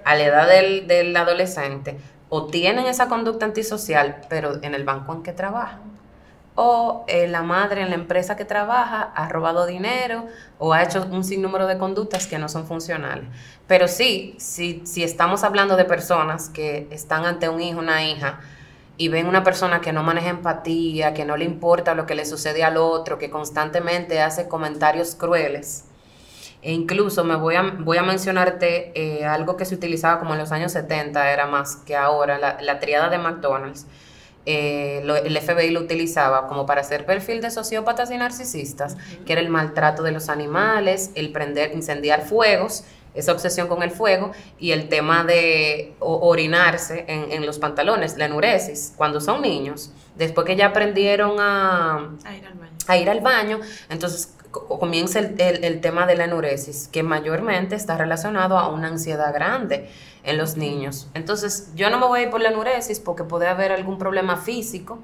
a 0.07 0.15
la 0.15 0.25
edad 0.25 0.49
del, 0.49 0.87
del 0.87 1.15
adolescente 1.15 1.99
o 2.29 2.47
tienen 2.47 2.87
esa 2.87 3.09
conducta 3.09 3.45
antisocial, 3.45 4.23
pero 4.31 4.63
en 4.63 4.75
el 4.75 4.85
banco 4.85 5.13
en 5.13 5.23
que 5.23 5.33
trabajan 5.33 5.97
o 6.57 7.05
eh, 7.07 7.29
la 7.29 7.43
madre 7.43 7.83
en 7.83 7.91
la 7.91 7.97
empresa 7.97 8.35
que 8.35 8.45
trabaja 8.45 9.13
ha 9.15 9.29
robado 9.29 9.67
dinero 9.67 10.25
o 10.59 10.73
ha 10.73 10.83
hecho 10.83 11.07
un 11.11 11.23
sinnúmero 11.23 11.67
de 11.67 11.77
conductas 11.77 12.27
que 12.27 12.39
no 12.39 12.49
son 12.49 12.67
funcionales. 12.67 13.27
Pero 13.67 13.89
sí, 13.89 14.35
si, 14.39 14.81
si 14.87 15.05
estamos 15.05 15.45
hablando 15.45 15.77
de 15.77 15.85
personas 15.85 16.49
que 16.49 16.89
están 16.91 17.27
ante 17.27 17.49
un 17.49 17.61
hijo, 17.61 17.79
una 17.79 18.05
hija, 18.07 18.41
y 18.99 19.09
ven 19.09 19.27
una 19.27 19.45
persona 19.45 19.83
que 19.83 19.93
no 19.93 20.03
maneja 20.03 20.31
empatía, 20.31 21.13
que 21.13 21.27
no 21.27 21.37
le 21.37 21.45
importa 21.45 21.95
lo 21.95 22.07
que 22.07 22.15
le 22.15 22.25
sucede 22.25 22.65
al 22.65 22.79
otro, 22.79 23.19
que 23.19 23.29
constantemente 23.29 24.23
hace 24.23 24.49
comentarios 24.49 25.15
crueles, 25.15 25.85
e 26.67 26.73
incluso 26.73 27.23
me 27.23 27.37
voy 27.37 27.55
a, 27.55 27.63
voy 27.79 27.97
a 27.97 28.03
mencionarte 28.03 28.91
eh, 28.97 29.25
algo 29.25 29.57
que 29.57 29.65
se 29.65 29.77
utilizaba 29.77 30.19
como 30.19 30.33
en 30.33 30.41
los 30.41 30.51
años 30.51 30.73
70, 30.73 31.33
era 31.33 31.47
más 31.47 31.77
que 31.77 31.95
ahora, 31.95 32.39
la, 32.39 32.61
la 32.61 32.81
triada 32.81 33.09
de 33.09 33.19
McDonald's. 33.19 33.87
Eh, 34.47 35.07
el 35.25 35.39
FBI 35.39 35.71
lo 35.71 35.79
utilizaba 35.79 36.49
como 36.49 36.67
para 36.67 36.81
hacer 36.81 37.07
perfil 37.07 37.41
de 37.41 37.53
sociópatas 37.53 38.11
y 38.11 38.17
narcisistas, 38.17 38.97
que 39.25 39.33
era 39.33 39.41
el 39.41 39.49
maltrato 39.49 40.03
de 40.03 40.11
los 40.11 40.29
animales, 40.29 41.13
el 41.15 41.31
prender, 41.31 41.73
incendiar 41.73 42.23
fuegos, 42.23 42.83
esa 43.15 43.31
obsesión 43.31 43.69
con 43.69 43.85
el 43.85 43.93
fuego 43.93 44.33
y 44.59 44.73
el 44.73 44.89
tema 44.89 45.23
de 45.23 45.95
orinarse 46.01 47.05
en, 47.07 47.47
los 47.47 47.61
pantalones, 47.61 48.19
la 48.19 48.25
enuresis, 48.25 48.93
cuando 48.97 49.21
son 49.21 49.41
niños, 49.41 49.93
después 50.17 50.45
que 50.47 50.57
ya 50.57 50.67
aprendieron 50.67 51.37
a, 51.39 52.11
a 52.89 52.97
ir 52.97 53.09
al 53.09 53.21
baño, 53.21 53.61
entonces 53.89 54.36
comienza 54.69 55.19
el, 55.19 55.39
el, 55.41 55.81
tema 55.81 56.07
de 56.07 56.17
la 56.17 56.25
enuresis, 56.25 56.89
que 56.89 57.03
mayormente 57.03 57.75
está 57.75 57.97
relacionado 57.97 58.59
a 58.59 58.69
una 58.69 58.89
ansiedad 58.89 59.33
grande 59.33 59.91
en 60.25 60.39
los 60.39 60.57
niños. 60.57 61.09
Entonces, 61.15 61.71
yo 61.75 61.91
no 61.91 61.99
me 61.99 62.07
voy 62.07 62.21
a 62.21 62.23
ir 62.25 62.31
por 62.31 62.41
la 62.41 62.51
enuresis 62.51 63.01
porque 63.01 63.25
puede 63.25 63.47
haber 63.49 63.73
algún 63.73 63.99
problema 63.99 64.37
físico 64.37 64.99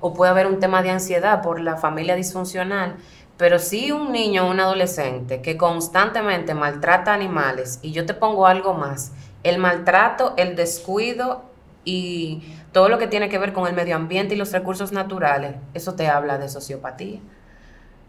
o 0.00 0.14
puede 0.14 0.30
haber 0.30 0.46
un 0.46 0.60
tema 0.60 0.82
de 0.82 0.90
ansiedad 0.90 1.42
por 1.42 1.60
la 1.60 1.76
familia 1.76 2.16
disfuncional, 2.16 2.96
pero 3.36 3.58
si 3.58 3.92
un 3.92 4.12
niño 4.12 4.46
o 4.46 4.50
un 4.50 4.60
adolescente 4.60 5.40
que 5.40 5.56
constantemente 5.56 6.54
maltrata 6.54 7.14
animales, 7.14 7.78
y 7.82 7.92
yo 7.92 8.04
te 8.06 8.14
pongo 8.14 8.46
algo 8.46 8.74
más, 8.74 9.12
el 9.42 9.58
maltrato, 9.58 10.34
el 10.36 10.56
descuido 10.56 11.42
y 11.84 12.42
todo 12.72 12.88
lo 12.88 12.98
que 12.98 13.06
tiene 13.06 13.28
que 13.28 13.38
ver 13.38 13.52
con 13.52 13.66
el 13.66 13.74
medio 13.74 13.96
ambiente 13.96 14.34
y 14.34 14.38
los 14.38 14.52
recursos 14.52 14.92
naturales, 14.92 15.56
eso 15.74 15.94
te 15.94 16.08
habla 16.08 16.38
de 16.38 16.48
sociopatía. 16.48 17.20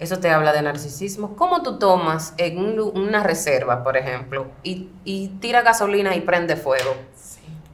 Eso 0.01 0.17
te 0.17 0.31
habla 0.31 0.51
de 0.51 0.63
narcisismo. 0.63 1.35
¿Cómo 1.35 1.61
tú 1.61 1.77
tomas 1.77 2.33
en 2.37 2.57
una 2.57 3.21
reserva, 3.21 3.83
por 3.83 3.97
ejemplo, 3.97 4.47
y, 4.63 4.89
y 5.03 5.27
tira 5.39 5.61
gasolina 5.61 6.15
y 6.15 6.21
prende 6.21 6.55
fuego? 6.55 6.95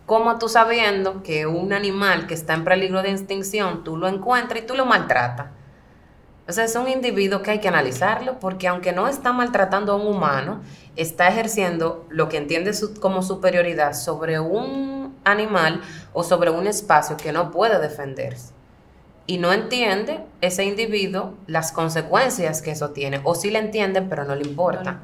¿Cómo 0.06 0.38
tú 0.38 0.50
sabiendo 0.50 1.24
que 1.24 1.48
un 1.48 1.72
animal 1.72 2.28
que 2.28 2.34
está 2.34 2.54
en 2.54 2.66
peligro 2.66 3.02
de 3.02 3.12
extinción, 3.12 3.86
tú 3.86 3.96
lo 3.96 4.10
encuentras 4.10 4.62
y 4.62 4.66
tú 4.66 4.76
lo 4.76 4.86
maltratas? 4.86 5.48
O 6.50 6.52
sea, 6.52 6.66
es 6.66 6.76
un 6.76 6.90
individuo 6.90 7.42
que 7.42 7.52
hay 7.52 7.60
que 7.60 7.70
analizarlo 7.70 8.42
porque 8.42 8.68
aunque 8.68 8.92
no 8.92 9.08
está 9.08 9.32
maltratando 9.32 9.94
a 9.94 9.96
un 9.96 10.08
humano, 10.08 10.60
está 10.98 11.30
ejerciendo 11.30 12.06
lo 12.10 12.28
que 12.28 12.36
entiende 12.36 12.72
como 13.00 13.24
superioridad 13.24 13.94
sobre 13.94 14.42
un 14.42 15.16
animal 15.24 15.80
o 16.12 16.26
sobre 16.26 16.50
un 16.50 16.68
espacio 16.68 17.16
que 17.16 17.32
no 17.32 17.52
puede 17.52 17.80
defenderse 17.80 18.57
y 19.28 19.38
no 19.38 19.52
entiende 19.52 20.22
ese 20.40 20.64
individuo 20.64 21.34
las 21.48 21.74
consecuencias 21.74 22.62
que 22.62 22.72
eso 22.72 22.92
tiene, 22.92 23.20
o 23.26 23.36
sí 23.36 23.52
le 23.52 23.60
entiende, 23.60 24.02
pero 24.02 24.24
no 24.24 24.34
le 24.36 24.48
importa. 24.48 25.02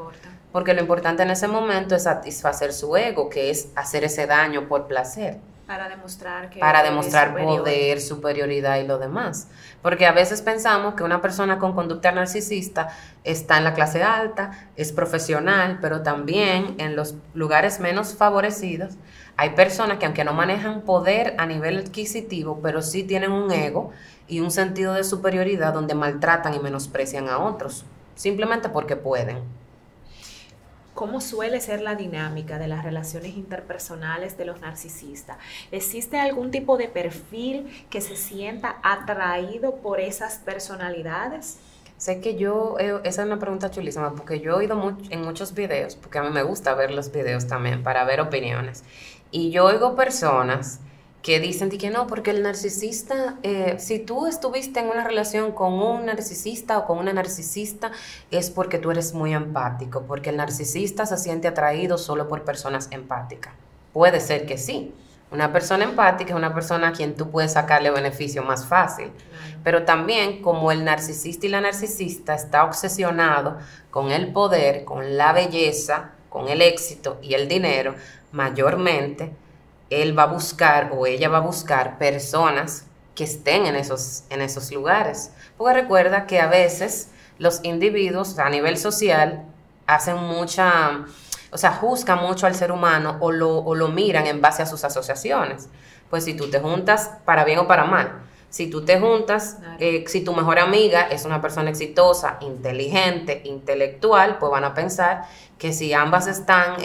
Porque 0.54 0.74
lo 0.74 0.82
importante 0.82 1.24
en 1.24 1.32
ese 1.32 1.48
momento 1.48 1.96
es 1.96 2.04
satisfacer 2.04 2.74
su 2.74 2.96
ego, 2.96 3.30
que 3.30 3.50
es 3.50 3.68
hacer 3.76 4.06
ese 4.06 4.26
daño 4.26 4.68
por 4.68 4.88
placer. 4.88 5.38
Para 5.68 5.90
demostrar 5.90 6.50
que 6.50 6.60
Para 6.60 6.84
demostrar 6.84 7.36
poder, 7.36 8.00
superioridad 8.02 8.78
y 8.78 8.88
lo 8.88 8.98
demás. 8.98 9.48
Porque 9.82 10.06
a 10.06 10.12
veces 10.12 10.42
pensamos 10.42 10.94
que 10.94 11.04
una 11.04 11.22
persona 11.22 11.58
con 11.58 11.74
conducta 11.74 12.12
narcisista 12.12 12.90
está 13.24 13.58
en 13.58 13.64
la 13.64 13.74
clase 13.74 14.04
alta, 14.04 14.70
es 14.76 14.92
profesional, 14.92 15.80
pero 15.82 16.02
también 16.02 16.76
en 16.78 16.96
los 16.96 17.16
lugares 17.34 17.80
menos 17.80 18.14
favorecidos 18.14 18.94
hay 19.36 19.52
personas 19.52 19.98
que 19.98 20.06
aunque 20.06 20.24
no 20.24 20.34
manejan 20.34 20.82
poder 20.82 21.36
a 21.38 21.46
nivel 21.46 21.80
adquisitivo, 21.80 22.60
pero 22.62 22.82
sí 22.82 23.04
tienen 23.04 23.32
un 23.32 23.52
ego 23.52 23.92
y 24.28 24.40
un 24.40 24.52
sentido 24.52 24.94
de 24.94 25.04
superioridad 25.04 25.74
donde 25.74 25.96
maltratan 25.96 26.54
y 26.54 26.60
menosprecian 26.60 27.30
a 27.30 27.40
otros, 27.40 27.86
simplemente 28.16 28.70
porque 28.70 28.96
pueden. 28.96 29.40
¿Cómo 30.94 31.22
suele 31.22 31.60
ser 31.60 31.82
la 31.82 31.96
dinámica 31.96 32.60
de 32.60 32.68
las 32.68 32.84
relaciones 32.84 33.36
interpersonales 33.36 34.38
de 34.38 34.46
los 34.46 34.62
narcisistas? 34.62 35.38
¿Existe 35.72 36.20
algún 36.20 36.52
tipo 36.52 36.78
de 36.78 36.88
perfil 36.88 37.68
que 37.90 38.00
se 38.00 38.16
sienta 38.16 38.76
atraído 38.84 39.78
por 39.78 40.00
esas 40.00 40.38
personalidades? 40.38 41.58
Sé 41.98 42.22
que 42.22 42.36
yo, 42.36 42.76
eh, 42.80 43.00
esa 43.06 43.22
es 43.22 43.28
una 43.28 43.40
pregunta 43.40 43.72
chulísima, 43.72 44.14
porque 44.14 44.40
yo 44.40 44.52
he 44.52 44.54
oído 44.54 44.98
en 45.10 45.22
muchos 45.22 45.54
videos, 45.56 45.96
porque 45.96 46.20
a 46.20 46.24
mí 46.24 46.30
me 46.30 46.44
gusta 46.44 46.76
ver 46.76 46.92
los 46.92 47.12
videos 47.12 47.48
también 47.48 47.82
para 47.82 48.04
ver 48.04 48.20
opiniones, 48.20 48.84
y 49.32 49.50
yo 49.52 49.66
oigo 49.66 49.96
personas 49.96 50.80
que 51.24 51.40
dicen 51.40 51.70
que 51.70 51.90
no, 51.90 52.06
porque 52.06 52.32
el 52.32 52.44
narcisista, 52.44 53.38
eh, 53.44 53.78
si 53.80 54.00
tú 54.00 54.28
estuviste 54.28 54.82
en 54.82 54.88
una 54.88 55.06
relación 55.06 55.54
con 55.54 55.74
un 55.74 56.06
narcisista 56.06 56.78
o 56.78 56.86
con 56.86 56.98
una 56.98 57.14
narcisista, 57.14 57.94
es 58.30 58.52
porque 58.52 58.78
tú 58.78 58.92
eres 58.92 59.14
muy 59.14 59.34
empático, 59.34 60.04
porque 60.06 60.32
el 60.32 60.38
narcisista 60.38 61.06
se 61.06 61.18
siente 61.18 61.48
atraído 61.48 61.98
solo 61.98 62.28
por 62.28 62.44
personas 62.44 62.90
empáticas. 62.92 63.54
Puede 63.94 64.20
ser 64.20 64.46
que 64.46 64.58
sí. 64.58 64.94
Una 65.32 65.54
persona 65.54 65.86
empática 65.86 66.32
es 66.32 66.36
una 66.36 66.54
persona 66.54 66.90
a 66.90 66.92
quien 66.92 67.16
tú 67.16 67.32
puedes 67.32 67.54
sacarle 67.54 67.90
beneficio 67.90 68.44
más 68.44 68.66
fácil. 68.66 69.10
Pero 69.64 69.84
también 69.84 70.42
como 70.42 70.74
el 70.74 70.84
narcisista 70.84 71.46
y 71.48 71.50
la 71.50 71.62
narcisista 71.62 72.36
está 72.36 72.66
obsesionado 72.66 73.58
con 73.92 74.12
el 74.12 74.34
poder, 74.34 74.84
con 74.84 75.16
la 75.16 75.32
belleza, 75.32 76.12
con 76.28 76.50
el 76.50 76.62
éxito 76.62 77.18
y 77.22 77.34
el 77.34 77.48
dinero, 77.48 77.96
mayormente, 78.34 79.32
él 80.02 80.18
va 80.18 80.24
a 80.24 80.28
buscar 80.28 80.92
o 80.94 81.06
ella 81.06 81.30
va 81.30 81.38
a 81.38 81.42
buscar 81.42 81.98
personas 81.98 82.86
que 83.16 83.24
estén 83.24 83.66
en 83.66 83.76
esos, 83.76 84.24
en 84.30 84.42
esos 84.42 84.72
lugares. 84.72 85.32
Porque 85.58 85.74
recuerda 85.74 86.26
que 86.26 86.40
a 86.40 86.48
veces 86.48 87.10
los 87.38 87.60
individuos 87.64 88.40
a 88.40 88.50
nivel 88.50 88.78
social 88.78 89.46
hacen 89.86 90.18
mucha, 90.18 91.06
o 91.52 91.58
sea, 91.58 91.74
juzgan 91.74 92.22
mucho 92.22 92.48
al 92.48 92.56
ser 92.56 92.72
humano 92.72 93.18
o 93.20 93.32
lo, 93.32 93.58
o 93.58 93.76
lo 93.76 93.90
miran 93.90 94.26
en 94.28 94.42
base 94.42 94.64
a 94.64 94.66
sus 94.66 94.84
asociaciones. 94.84 95.68
Pues 96.10 96.26
si 96.26 96.36
tú 96.36 96.50
te 96.50 96.60
juntas 96.60 97.12
para 97.26 97.44
bien 97.44 97.60
o 97.60 97.68
para 97.68 97.86
mal, 97.86 98.24
si 98.50 98.70
tú 98.70 98.86
te 98.86 99.00
juntas, 99.00 99.58
eh, 99.80 100.04
si 100.08 100.24
tu 100.24 100.32
mejor 100.36 100.60
amiga 100.60 101.08
es 101.10 101.26
una 101.26 101.42
persona 101.42 101.72
exitosa, 101.72 102.38
inteligente, 102.40 103.42
intelectual, 103.46 104.38
pues 104.38 104.52
van 104.52 104.64
a 104.64 104.76
pensar 104.76 105.24
que 105.58 105.74
si 105.74 105.92
ambas 105.92 106.28
están 106.28 106.76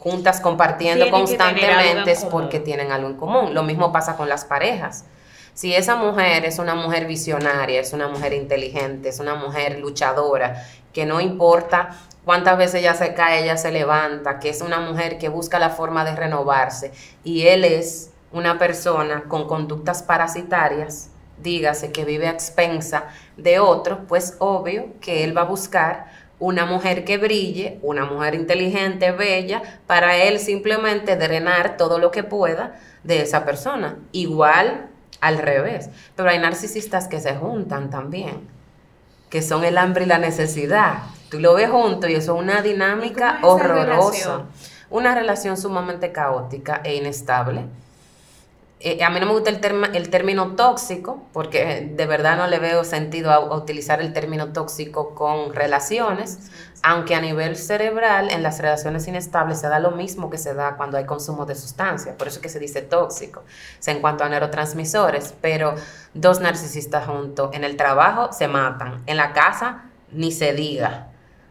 juntas 0.00 0.40
compartiendo 0.40 1.10
constantemente 1.10 2.10
es 2.10 2.24
porque 2.24 2.58
tienen 2.58 2.90
algo 2.90 3.08
en 3.08 3.16
común. 3.16 3.54
Lo 3.54 3.62
mismo 3.62 3.92
pasa 3.92 4.16
con 4.16 4.28
las 4.28 4.44
parejas. 4.44 5.04
Si 5.52 5.74
esa 5.74 5.94
mujer 5.96 6.46
es 6.46 6.58
una 6.58 6.74
mujer 6.74 7.06
visionaria, 7.06 7.80
es 7.80 7.92
una 7.92 8.08
mujer 8.08 8.32
inteligente, 8.32 9.10
es 9.10 9.20
una 9.20 9.34
mujer 9.34 9.78
luchadora, 9.78 10.66
que 10.94 11.04
no 11.04 11.20
importa 11.20 11.90
cuántas 12.24 12.56
veces 12.56 12.76
ella 12.76 12.94
se 12.94 13.12
cae, 13.12 13.42
ella 13.42 13.58
se 13.58 13.70
levanta, 13.70 14.38
que 14.38 14.48
es 14.48 14.62
una 14.62 14.80
mujer 14.80 15.18
que 15.18 15.28
busca 15.28 15.58
la 15.58 15.70
forma 15.70 16.04
de 16.04 16.16
renovarse 16.16 16.92
y 17.24 17.46
él 17.48 17.64
es 17.64 18.10
una 18.32 18.58
persona 18.58 19.24
con 19.28 19.46
conductas 19.46 20.02
parasitarias, 20.02 21.10
dígase 21.42 21.92
que 21.92 22.04
vive 22.06 22.26
a 22.26 22.30
expensa 22.30 23.08
de 23.36 23.58
otro, 23.58 24.06
pues 24.06 24.36
obvio 24.38 24.86
que 25.00 25.24
él 25.24 25.36
va 25.36 25.42
a 25.42 25.46
buscar 25.46 26.06
una 26.40 26.64
mujer 26.64 27.04
que 27.04 27.18
brille, 27.18 27.78
una 27.82 28.06
mujer 28.06 28.34
inteligente, 28.34 29.12
bella, 29.12 29.62
para 29.86 30.16
él 30.16 30.40
simplemente 30.40 31.16
drenar 31.16 31.76
todo 31.76 31.98
lo 31.98 32.10
que 32.10 32.24
pueda 32.24 32.80
de 33.04 33.22
esa 33.22 33.44
persona. 33.44 33.98
Igual 34.12 34.88
al 35.20 35.38
revés. 35.38 35.90
Pero 36.16 36.30
hay 36.30 36.38
narcisistas 36.38 37.08
que 37.08 37.20
se 37.20 37.34
juntan 37.36 37.90
también, 37.90 38.48
que 39.28 39.42
son 39.42 39.64
el 39.64 39.78
hambre 39.78 40.04
y 40.04 40.08
la 40.08 40.18
necesidad. 40.18 41.02
Tú 41.30 41.38
lo 41.38 41.54
ves 41.54 41.70
junto 41.70 42.08
y 42.08 42.14
eso 42.14 42.34
es 42.34 42.42
una 42.42 42.62
dinámica 42.62 43.38
horrorosa. 43.42 44.46
Una 44.88 45.14
relación 45.14 45.56
sumamente 45.56 46.10
caótica 46.10 46.80
e 46.82 46.96
inestable. 46.96 47.66
Eh, 48.82 49.04
a 49.04 49.10
mí 49.10 49.20
no 49.20 49.26
me 49.26 49.32
gusta 49.32 49.50
el, 49.50 49.94
el, 49.94 50.08
término 50.08 50.56
tóxico, 50.56 51.22
porque 51.34 51.92
de 51.94 52.06
verdad 52.06 52.38
no 52.38 52.46
le 52.46 52.58
veo 52.58 52.82
sentido 52.82 53.30
a, 53.30 53.54
utilizar 53.54 54.00
el 54.00 54.14
término 54.14 54.54
tóxico 54.54 55.14
con 55.14 55.54
relaciones, 55.54 56.50
aunque 56.82 57.14
a 57.14 57.20
nivel 57.20 57.56
cerebral 57.56 58.30
en 58.30 58.42
las 58.42 58.58
relaciones 58.58 59.06
inestables 59.06 59.60
se 59.60 59.68
da 59.68 59.80
lo 59.80 59.90
mismo 59.90 60.30
que 60.30 60.38
se 60.38 60.54
da 60.54 60.78
cuando 60.78 60.96
hay 60.96 61.04
consumo 61.04 61.44
de 61.44 61.56
sustancias, 61.56 62.16
por 62.16 62.28
eso 62.28 62.38
es 62.38 62.42
que 62.42 62.48
se 62.48 62.58
dice 62.58 62.80
tóxico, 62.80 63.40
o 63.40 63.90
en 63.90 64.00
cuanto 64.00 64.24
a 64.24 64.30
neurotransmisores, 64.30 65.34
pero 65.42 65.74
dos 66.14 66.40
narcisistas 66.40 67.06
juntos 67.06 67.50
en 67.52 67.64
el 67.64 67.76
trabajo 67.76 68.32
se 68.32 68.48
matan, 68.48 69.02
en 69.04 69.18
la 69.18 69.34
casa 69.34 69.90
ni 70.10 70.32
se 70.32 70.54
diga. 70.54 71.08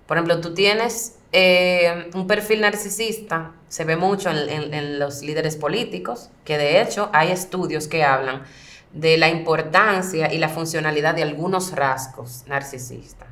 Por 0.07 0.17
ejemplo, 0.17 0.41
tú 0.41 0.55
tienes 0.55 1.19
eh, 1.31 2.09
un 2.15 2.25
perfil 2.25 2.61
narcisista 2.61 3.51
se 3.69 3.85
ve 3.85 3.95
mucho 3.95 4.29
en, 4.31 4.99
los 4.99 5.21
líderes 5.21 5.55
políticos, 5.55 6.31
que 6.43 6.57
de 6.57 6.81
hecho 6.81 7.09
hay 7.13 7.31
estudios 7.31 7.87
que 7.87 8.03
hablan 8.03 8.43
de 8.91 9.17
la 9.17 9.29
importancia 9.29 10.33
y 10.33 10.39
la 10.39 10.49
funcionalidad 10.49 11.13
de 11.13 11.21
algunos 11.21 11.71
rasgos 11.75 12.43
narcisistas. 12.47 13.29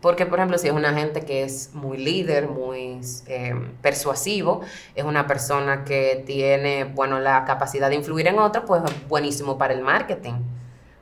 Porque, 0.00 0.26
por 0.26 0.38
ejemplo, 0.38 0.58
si 0.58 0.66
es 0.68 0.72
una 0.72 0.92
gente 0.92 1.22
que 1.22 1.44
es 1.44 1.74
muy 1.74 1.96
líder, 1.96 2.48
muy 2.48 3.00
eh, 3.26 3.54
persuasivo, 3.80 4.62
es 4.94 5.04
una 5.04 5.26
persona 5.26 5.84
que 5.84 6.22
tiene, 6.26 6.84
bueno, 6.84 7.20
la 7.20 7.44
capacidad 7.44 7.88
de 7.88 7.94
influir 7.94 8.26
en 8.26 8.38
otros, 8.38 8.64
pues 8.66 8.82
es 8.84 9.08
buenísimo 9.08 9.56
para 9.56 9.72
el 9.72 9.80
marketing. 9.80 10.34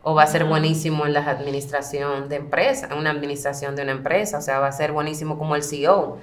O 0.05 0.15
va 0.15 0.25
a 0.25 0.27
ser 0.27 0.45
buenísimo 0.45 1.07
en 1.07 1.15
la 1.15 1.21
administración 1.21 2.29
de 2.29 2.37
empresa, 2.37 2.89
en 2.91 2.99
una 2.99 3.11
administración 3.11 3.75
de 3.77 3.83
una 3.83 3.93
empresa, 3.93 4.39
o 4.39 4.43
sea, 4.43 4.59
va 4.59 4.69
a 4.69 4.73
ser 4.73 4.93
buenísimo 4.93 5.39
como 5.39 5.55
el 5.57 5.63
CEO 5.63 6.19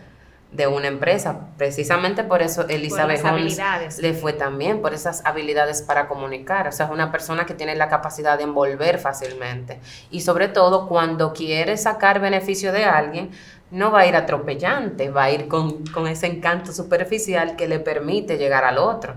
de 0.51 0.67
una 0.67 0.87
empresa. 0.87 1.47
Precisamente 1.57 2.23
por 2.23 2.41
eso 2.41 2.67
Elizabeth 2.67 3.23
Holmes 3.23 3.59
le 3.99 4.13
fue 4.13 4.33
también, 4.33 4.81
por 4.81 4.93
esas 4.93 5.25
habilidades 5.25 5.81
para 5.81 6.07
comunicar. 6.07 6.67
O 6.67 6.71
sea, 6.71 6.87
es 6.87 6.91
una 6.91 7.11
persona 7.11 7.45
que 7.45 7.53
tiene 7.53 7.75
la 7.75 7.87
capacidad 7.87 8.37
de 8.37 8.45
envolver 8.45 8.99
fácilmente. 8.99 9.79
Y 10.09 10.21
sobre 10.21 10.47
todo, 10.47 10.87
cuando 10.87 11.33
quiere 11.33 11.77
sacar 11.77 12.19
beneficio 12.19 12.71
de 12.71 12.85
alguien, 12.85 13.31
no 13.71 13.91
va 13.91 13.99
a 13.99 14.07
ir 14.07 14.15
atropellante, 14.15 15.09
va 15.09 15.25
a 15.25 15.31
ir 15.31 15.47
con, 15.47 15.85
con 15.87 16.07
ese 16.07 16.25
encanto 16.25 16.71
superficial 16.71 17.55
que 17.55 17.67
le 17.67 17.79
permite 17.79 18.37
llegar 18.37 18.63
al 18.63 18.79
otro. 18.79 19.13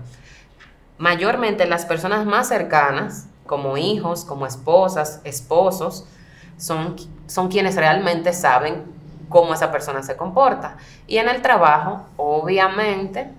Mayormente 0.99 1.65
las 1.65 1.85
personas 1.85 2.25
más 2.27 2.49
cercanas, 2.49 3.25
como 3.47 3.77
hijos, 3.77 4.23
como 4.23 4.45
esposas, 4.45 5.21
esposos, 5.23 6.05
son, 6.57 6.95
son 7.25 7.49
quienes 7.49 7.75
realmente 7.75 8.31
saben 8.31 8.92
cómo 9.33 9.55
esa 9.55 9.71
persona 9.71 10.03
se 10.03 10.15
comporta. 10.15 10.77
Y 11.07 11.17
en 11.17 11.27
el 11.27 11.41
trabajo, 11.41 12.05
obviamente, 12.15 13.31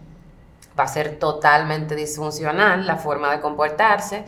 va 0.78 0.84
a 0.84 0.88
ser 0.88 1.20
totalmente 1.20 1.94
disfuncional 1.94 2.84
la 2.84 2.96
forma 2.96 3.30
de 3.30 3.40
comportarse. 3.40 4.24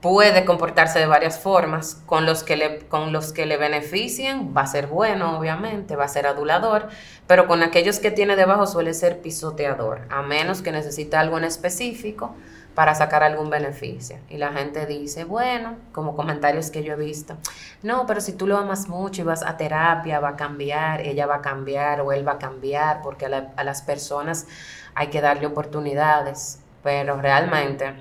Puede 0.00 0.44
comportarse 0.44 0.98
de 0.98 1.06
varias 1.06 1.38
formas, 1.38 2.02
con 2.06 2.26
los, 2.26 2.42
que 2.42 2.56
le, 2.56 2.80
con 2.88 3.12
los 3.12 3.32
que 3.32 3.46
le 3.46 3.56
beneficien 3.56 4.52
va 4.54 4.62
a 4.62 4.66
ser 4.66 4.88
bueno, 4.88 5.38
obviamente, 5.38 5.94
va 5.94 6.04
a 6.04 6.08
ser 6.08 6.26
adulador, 6.26 6.88
pero 7.26 7.46
con 7.46 7.62
aquellos 7.62 7.98
que 8.00 8.10
tiene 8.10 8.36
debajo 8.36 8.66
suele 8.66 8.92
ser 8.92 9.20
pisoteador, 9.20 10.02
a 10.10 10.22
menos 10.22 10.60
que 10.60 10.70
necesite 10.72 11.16
algo 11.16 11.38
en 11.38 11.44
específico, 11.44 12.34
para 12.76 12.94
sacar 12.94 13.22
algún 13.22 13.48
beneficio. 13.48 14.18
Y 14.28 14.36
la 14.36 14.52
gente 14.52 14.84
dice, 14.84 15.24
bueno, 15.24 15.76
como 15.92 16.14
comentarios 16.14 16.70
que 16.70 16.84
yo 16.84 16.92
he 16.92 16.96
visto, 16.96 17.36
no, 17.82 18.06
pero 18.06 18.20
si 18.20 18.34
tú 18.34 18.46
lo 18.46 18.58
amas 18.58 18.86
mucho 18.86 19.22
y 19.22 19.24
vas 19.24 19.42
a 19.42 19.56
terapia, 19.56 20.20
va 20.20 20.28
a 20.30 20.36
cambiar, 20.36 21.00
ella 21.00 21.26
va 21.26 21.36
a 21.36 21.40
cambiar 21.40 22.02
o 22.02 22.12
él 22.12 22.28
va 22.28 22.32
a 22.32 22.38
cambiar, 22.38 23.00
porque 23.02 23.24
a, 23.26 23.52
a 23.56 23.64
las 23.64 23.80
personas 23.80 24.46
hay 24.94 25.08
que 25.08 25.22
darle 25.22 25.46
oportunidades. 25.46 26.60
Pero 26.82 27.20
realmente 27.20 27.94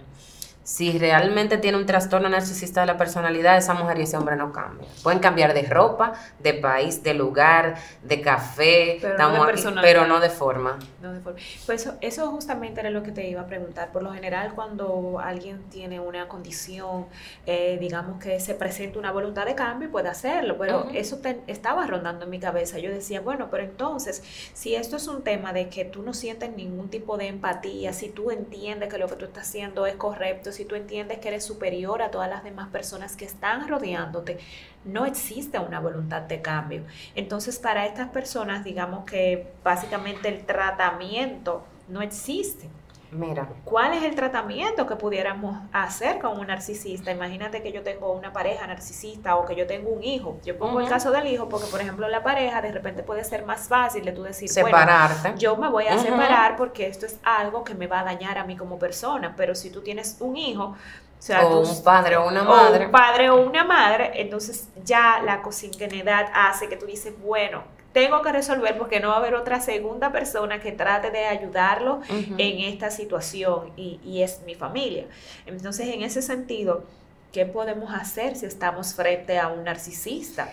si 0.65 0.97
realmente 0.97 1.59
tiene 1.59 1.77
un 1.77 1.85
trastorno 1.85 2.27
narcisista 2.27 2.81
de 2.81 2.87
la 2.87 2.97
personalidad, 2.97 3.55
esa 3.55 3.75
mujer 3.75 3.99
y 3.99 4.01
ese 4.01 4.17
hombre 4.17 4.35
no 4.35 4.51
cambian. 4.51 4.89
Pueden 5.03 5.19
cambiar 5.19 5.53
de 5.53 5.61
ropa, 5.61 6.13
de 6.39 6.55
país, 6.55 7.03
de 7.03 7.13
lugar, 7.13 7.75
de 8.01 8.19
café, 8.19 8.97
pero, 8.99 9.15
no, 9.15 9.45
de 9.45 9.81
pero 9.81 10.07
no 10.07 10.19
de 10.19 10.31
forma. 10.31 10.79
No 11.03 11.13
de 11.13 11.19
forma. 11.19 11.37
Pues 11.67 11.87
eso, 12.01 12.31
justamente 12.31 12.79
era 12.79 12.89
lo 12.89 13.03
que 13.03 13.11
te 13.11 13.29
iba 13.29 13.41
a 13.41 13.45
preguntar. 13.45 13.91
Por 13.91 14.01
lo 14.01 14.11
general, 14.11 14.53
cuando 14.55 15.19
alguien 15.23 15.61
tiene 15.69 15.99
una 15.99 16.27
condición, 16.27 17.05
eh, 17.45 17.77
digamos 17.79 18.19
que 18.19 18.39
se 18.39 18.55
presenta 18.55 18.97
una 18.97 19.11
voluntad 19.11 19.45
de 19.45 19.53
cambio, 19.53 19.91
puede 19.91 20.09
hacerlo, 20.09 20.57
pero 20.57 20.89
eso 20.95 21.21
estaba 21.45 21.85
rondando 21.85 22.25
en 22.25 22.31
mi 22.31 22.39
cabeza. 22.39 22.79
Yo 22.79 22.89
decía, 22.89 23.21
bueno, 23.21 23.49
pero 23.51 23.63
entonces, 23.63 24.23
si 24.55 24.73
esto 24.73 24.95
es 24.95 25.07
un 25.07 25.21
tema 25.21 25.53
de 25.53 25.69
que 25.69 25.85
tú 25.85 26.01
no 26.01 26.15
sientes 26.15 26.49
ningún 26.55 26.89
tipo 26.89 27.17
de 27.17 27.27
empatía, 27.27 27.93
si 27.93 28.09
tú 28.09 28.31
entiendes 28.31 28.91
que 28.91 28.97
lo 28.97 29.07
que 29.07 29.15
tú 29.15 29.25
estás 29.25 29.47
haciendo 29.47 29.85
es 29.85 29.95
correcto, 29.95 30.54
si 30.55 30.65
tú 30.65 30.75
entiendes 30.75 31.19
que 31.19 31.27
eres 31.27 31.43
superior 31.43 32.01
a 32.01 32.11
todas 32.11 32.29
las 32.29 32.43
demás 32.43 32.69
personas 32.69 33.15
que 33.15 33.25
están 33.25 33.67
rodeándote, 33.67 34.39
no 34.83 35.05
existe 35.05 35.59
una 35.59 35.79
voluntad 35.79 36.23
de 36.23 36.41
cambio. 36.41 36.83
Entonces, 37.15 37.59
para 37.59 37.85
estas 37.85 38.09
personas, 38.09 38.63
digamos 38.63 39.05
que 39.05 39.51
básicamente 39.63 40.29
el 40.29 40.45
tratamiento 40.45 41.65
no 41.87 42.01
existe. 42.01 42.69
Mira. 43.15 43.47
¿Cuál 43.63 43.93
es 43.93 44.03
el 44.03 44.13
tratamiento 44.13 44.85
que 44.85 44.95
pudiéramos 44.95 45.57
hacer 45.71 46.19
con 46.19 46.37
un 46.37 46.47
narcisista? 46.47 47.11
Imagínate 47.11 47.63
que 47.63 47.71
yo 47.71 47.81
tengo 47.81 48.11
una 48.11 48.33
pareja 48.33 48.67
narcisista 48.67 49.37
o 49.37 49.45
que 49.45 49.55
yo 49.55 49.65
tengo 49.65 49.89
un 49.89 50.03
hijo. 50.03 50.37
Yo 50.43 50.57
pongo 50.57 50.81
el 50.81 50.89
caso 50.89 51.11
del 51.11 51.27
hijo 51.27 51.47
porque, 51.47 51.67
por 51.67 51.79
ejemplo, 51.79 52.07
la 52.09 52.23
pareja 52.23 52.61
de 52.61 52.71
repente 52.71 53.03
puede 53.03 53.23
ser 53.23 53.45
más 53.45 53.67
fácil 53.69 54.03
de 54.03 54.11
tú 54.11 54.23
decir, 54.23 54.49
separarte. 54.49 55.33
yo 55.37 55.55
me 55.55 55.69
voy 55.69 55.87
a 55.87 55.97
separar 55.97 56.57
porque 56.57 56.87
esto 56.87 57.05
es 57.05 57.19
algo 57.23 57.63
que 57.63 57.73
me 57.73 57.87
va 57.87 58.01
a 58.01 58.03
dañar 58.03 58.37
a 58.37 58.43
mí 58.43 58.57
como 58.57 58.77
persona. 58.77 59.33
Pero 59.37 59.55
si 59.55 59.69
tú 59.69 59.81
tienes 59.81 60.17
un 60.19 60.35
hijo, 60.35 60.63
o, 60.63 61.21
sea, 61.21 61.45
un 61.47 61.83
padre 61.83 62.17
o 62.17 62.27
una 62.27 62.43
madre. 62.43 62.85
un 62.85 62.91
padre 62.91 63.29
o 63.29 63.41
una 63.41 63.63
madre, 63.63 64.11
entonces 64.15 64.67
ya 64.83 65.21
la 65.23 65.41
cosinquenidad 65.41 66.29
hace 66.33 66.67
que 66.67 66.75
tú 66.75 66.85
dices, 66.85 67.13
bueno, 67.21 67.63
tengo 67.95 68.21
que 68.21 68.33
resolver 68.33 68.77
porque 68.77 68.99
no 68.99 69.07
va 69.07 69.15
a 69.15 69.17
haber 69.19 69.35
otra 69.35 69.61
segunda 69.61 70.11
persona 70.11 70.59
que 70.59 70.73
trate 70.73 71.11
de 71.11 71.27
ayudarlo 71.27 72.01
en 72.09 72.59
esta 72.59 72.91
situación 72.91 73.71
y, 73.77 74.21
es 74.21 74.41
mi 74.45 74.53
familia. 74.53 75.05
Entonces, 75.45 75.87
en 75.87 76.03
ese 76.03 76.21
sentido, 76.21 76.83
¿qué 77.31 77.45
podemos 77.45 77.93
hacer 77.93 78.35
si 78.35 78.47
estamos 78.47 78.95
frente 78.95 79.39
a 79.39 79.47
un 79.47 79.63
narcisista? 79.63 80.49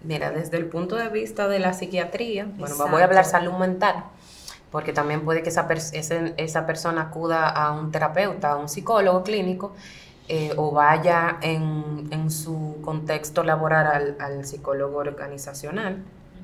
Mira, 0.00 0.30
desde 0.30 0.56
el 0.56 0.68
punto 0.68 0.96
de 0.96 1.10
vista 1.10 1.48
de 1.48 1.58
la 1.58 1.74
psiquiatría, 1.74 2.48
bueno, 2.56 2.74
voy 2.90 3.02
a 3.02 3.04
hablar 3.04 3.26
salud 3.26 3.52
mental, 3.52 4.04
porque 4.72 4.94
también 4.94 5.22
puede 5.22 5.42
que 5.42 5.50
esa, 5.50 5.68
esa 6.38 6.66
persona 6.66 7.02
acuda 7.02 7.46
a 7.50 7.72
un 7.72 7.92
terapeuta, 7.92 8.52
a 8.52 8.56
un 8.56 8.70
psicólogo 8.70 9.22
clínico, 9.22 9.74
eh, 10.28 10.54
o 10.56 10.72
vaya 10.72 11.36
en, 11.42 12.30
su 12.30 12.78
contexto 12.82 13.44
laboral 13.44 14.16
al 14.18 14.46
psicólogo 14.46 14.96
organizacional 14.96 16.02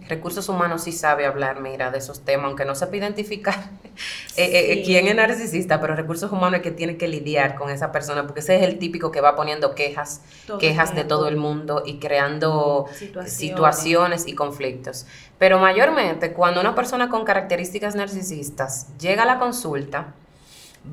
recursos 0.08 0.48
humanos 0.48 0.82
sí 0.84 0.92
sabe 0.92 1.26
hablar, 1.26 1.60
mira, 1.60 1.90
de 1.90 1.98
esos 1.98 2.24
temas, 2.24 2.46
aunque 2.46 2.64
no 2.64 2.74
sepa 2.74 2.96
identificar 2.96 3.54
eh, 4.36 4.72
eh, 4.72 4.82
quién 4.84 5.06
es 5.06 5.14
narcisista, 5.14 5.80
pero 5.80 5.94
recursos 5.94 6.30
humanos 6.30 6.58
es 6.58 6.62
que 6.62 6.70
tiene 6.70 6.96
que 6.96 7.08
lidiar 7.08 7.54
con 7.56 7.70
esa 7.70 7.92
persona, 7.92 8.24
porque 8.24 8.40
ese 8.40 8.56
es 8.56 8.62
el 8.62 8.78
típico 8.78 9.10
que 9.10 9.20
va 9.20 9.36
poniendo 9.36 9.74
quejas, 9.74 10.22
quejas 10.58 10.94
de 10.94 11.04
todo 11.04 11.28
el 11.28 11.36
mundo 11.36 11.82
y 11.84 11.98
creando 11.98 12.86
situaciones. 13.26 14.26
y 14.26 14.34
conflictos. 14.34 15.06
Pero 15.38 15.58
mayormente, 15.58 16.32
cuando 16.32 16.60
una 16.60 16.74
persona 16.74 17.08
con 17.08 17.24
características 17.24 17.94
narcisistas 17.94 18.86
llega 18.98 19.22
a 19.22 19.26
la 19.26 19.38
consulta, 19.38 20.14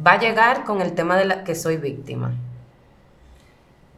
va 0.06 0.14
a 0.14 0.20
llegar 0.20 0.64
con 0.66 0.82
el 0.82 0.94
tema 0.94 1.18
de 1.18 1.26
la 1.26 1.44
que 1.44 1.56
soy 1.56 1.78
víctima. 1.78 2.34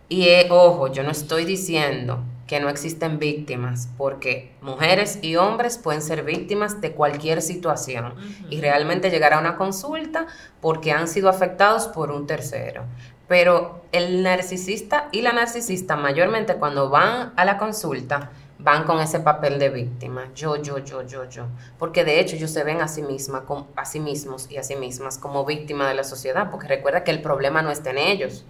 Y 0.10 0.28
eh, 0.28 0.48
ojo, 0.50 0.88
yo 0.92 1.04
no 1.04 1.12
estoy 1.12 1.46
diciendo 1.46 2.20
que 2.52 2.60
no 2.60 2.68
existen 2.68 3.18
víctimas, 3.18 3.88
porque 3.98 4.52
mujeres 4.60 5.20
y 5.22 5.38
hombres 5.38 5.78
pueden 5.78 6.02
ser 6.02 6.24
víctimas 6.24 6.82
de 6.82 6.92
cualquier 6.92 7.42
situación 7.42 8.14
y 8.50 8.60
realmente 8.60 9.10
llegar 9.10 9.32
a 9.32 9.40
una 9.40 9.56
consulta 9.56 10.28
porque 10.60 10.92
han 10.92 11.08
sido 11.08 11.30
afectados 11.30 11.88
por 11.88 12.12
un 12.12 12.28
tercero. 12.28 12.84
Pero 13.30 13.86
el 13.94 14.22
narcisista 14.22 15.08
y 15.14 15.22
la 15.22 15.32
narcisista 15.32 15.96
mayormente 15.96 16.56
cuando 16.56 16.90
van 16.90 17.32
a 17.38 17.46
la 17.46 17.58
consulta 17.58 18.32
van 18.60 18.84
con 18.84 19.00
ese 19.00 19.22
papel 19.22 19.58
de 19.58 19.70
víctima, 19.70 20.28
yo, 20.36 20.62
yo, 20.62 20.80
yo, 20.80 21.04
yo, 21.04 21.30
yo, 21.30 21.46
porque 21.80 22.04
de 22.04 22.20
hecho 22.20 22.36
ellos 22.36 22.52
se 22.52 22.66
ven 22.66 22.82
a 22.82 22.90
sí, 22.90 23.02
misma, 23.02 23.46
a 23.78 23.86
sí 23.86 24.02
mismos 24.02 24.52
y 24.52 24.58
a 24.58 24.64
sí 24.64 24.76
mismas 24.76 25.18
como 25.18 25.46
víctima 25.46 25.88
de 25.88 25.94
la 25.94 26.04
sociedad, 26.04 26.52
porque 26.52 26.68
recuerda 26.68 27.06
que 27.06 27.12
el 27.12 27.22
problema 27.22 27.62
no 27.62 27.72
está 27.72 27.92
en 27.92 27.98
ellos, 27.98 28.44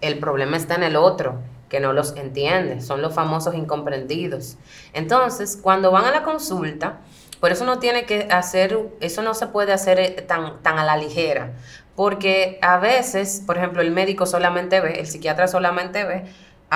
el 0.00 0.18
problema 0.18 0.56
está 0.56 0.74
en 0.74 0.82
el 0.82 0.96
otro 0.96 1.38
que 1.74 1.80
no 1.80 1.92
los 1.92 2.14
entiende, 2.14 2.80
son 2.80 3.02
los 3.02 3.12
famosos 3.12 3.56
incomprendidos. 3.56 4.58
Entonces, 4.92 5.58
cuando 5.60 5.90
van 5.90 6.04
a 6.04 6.12
la 6.12 6.22
consulta, 6.22 7.00
por 7.40 7.50
eso 7.50 7.64
no 7.64 7.80
tiene 7.80 8.06
que 8.06 8.28
hacer, 8.30 8.78
eso 9.00 9.22
no 9.22 9.34
se 9.34 9.48
puede 9.48 9.72
hacer 9.72 9.98
eh, 9.98 10.10
tan, 10.22 10.62
tan 10.62 10.78
a 10.78 10.84
la 10.84 10.96
ligera, 10.96 11.50
porque 11.96 12.60
a 12.62 12.78
veces, 12.78 13.42
por 13.44 13.58
ejemplo, 13.58 13.82
el 13.82 13.90
médico 13.90 14.24
solamente 14.24 14.80
ve, 14.80 15.00
el 15.00 15.08
psiquiatra 15.08 15.48
solamente 15.48 16.04
ve 16.04 16.26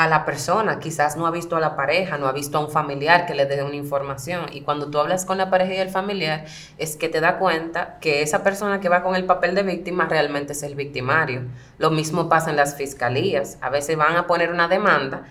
a 0.02 0.08
la 0.08 0.24
persona, 0.24 0.78
quizás 0.78 1.16
no 1.16 1.26
ha 1.26 1.30
visto 1.30 1.56
a 1.56 1.60
la 1.60 1.74
pareja, 1.74 2.18
no 2.18 2.28
ha 2.28 2.32
visto 2.32 2.58
a 2.58 2.60
un 2.60 2.70
familiar 2.70 3.26
que 3.26 3.34
le 3.34 3.46
dé 3.46 3.62
una 3.64 3.74
información. 3.74 4.46
Y 4.52 4.60
cuando 4.60 4.88
tú 4.90 4.98
hablas 4.98 5.24
con 5.24 5.38
la 5.38 5.50
pareja 5.50 5.74
y 5.74 5.78
el 5.78 5.90
familiar, 5.90 6.44
es 6.78 6.96
que 6.96 7.08
te 7.08 7.20
da 7.20 7.38
cuenta 7.38 7.98
que 8.00 8.22
esa 8.22 8.44
persona 8.44 8.78
que 8.78 8.88
va 8.88 9.02
con 9.02 9.16
el 9.16 9.24
papel 9.24 9.56
de 9.56 9.64
víctima 9.64 10.06
realmente 10.06 10.52
es 10.52 10.62
el 10.62 10.76
victimario. 10.76 11.42
Lo 11.78 11.90
mismo 11.90 12.28
pasa 12.28 12.50
en 12.50 12.56
las 12.56 12.76
fiscalías. 12.76 13.58
A 13.60 13.70
veces 13.70 13.96
van 13.96 14.16
a 14.16 14.28
poner 14.28 14.52
una 14.52 14.68
demanda 14.68 15.22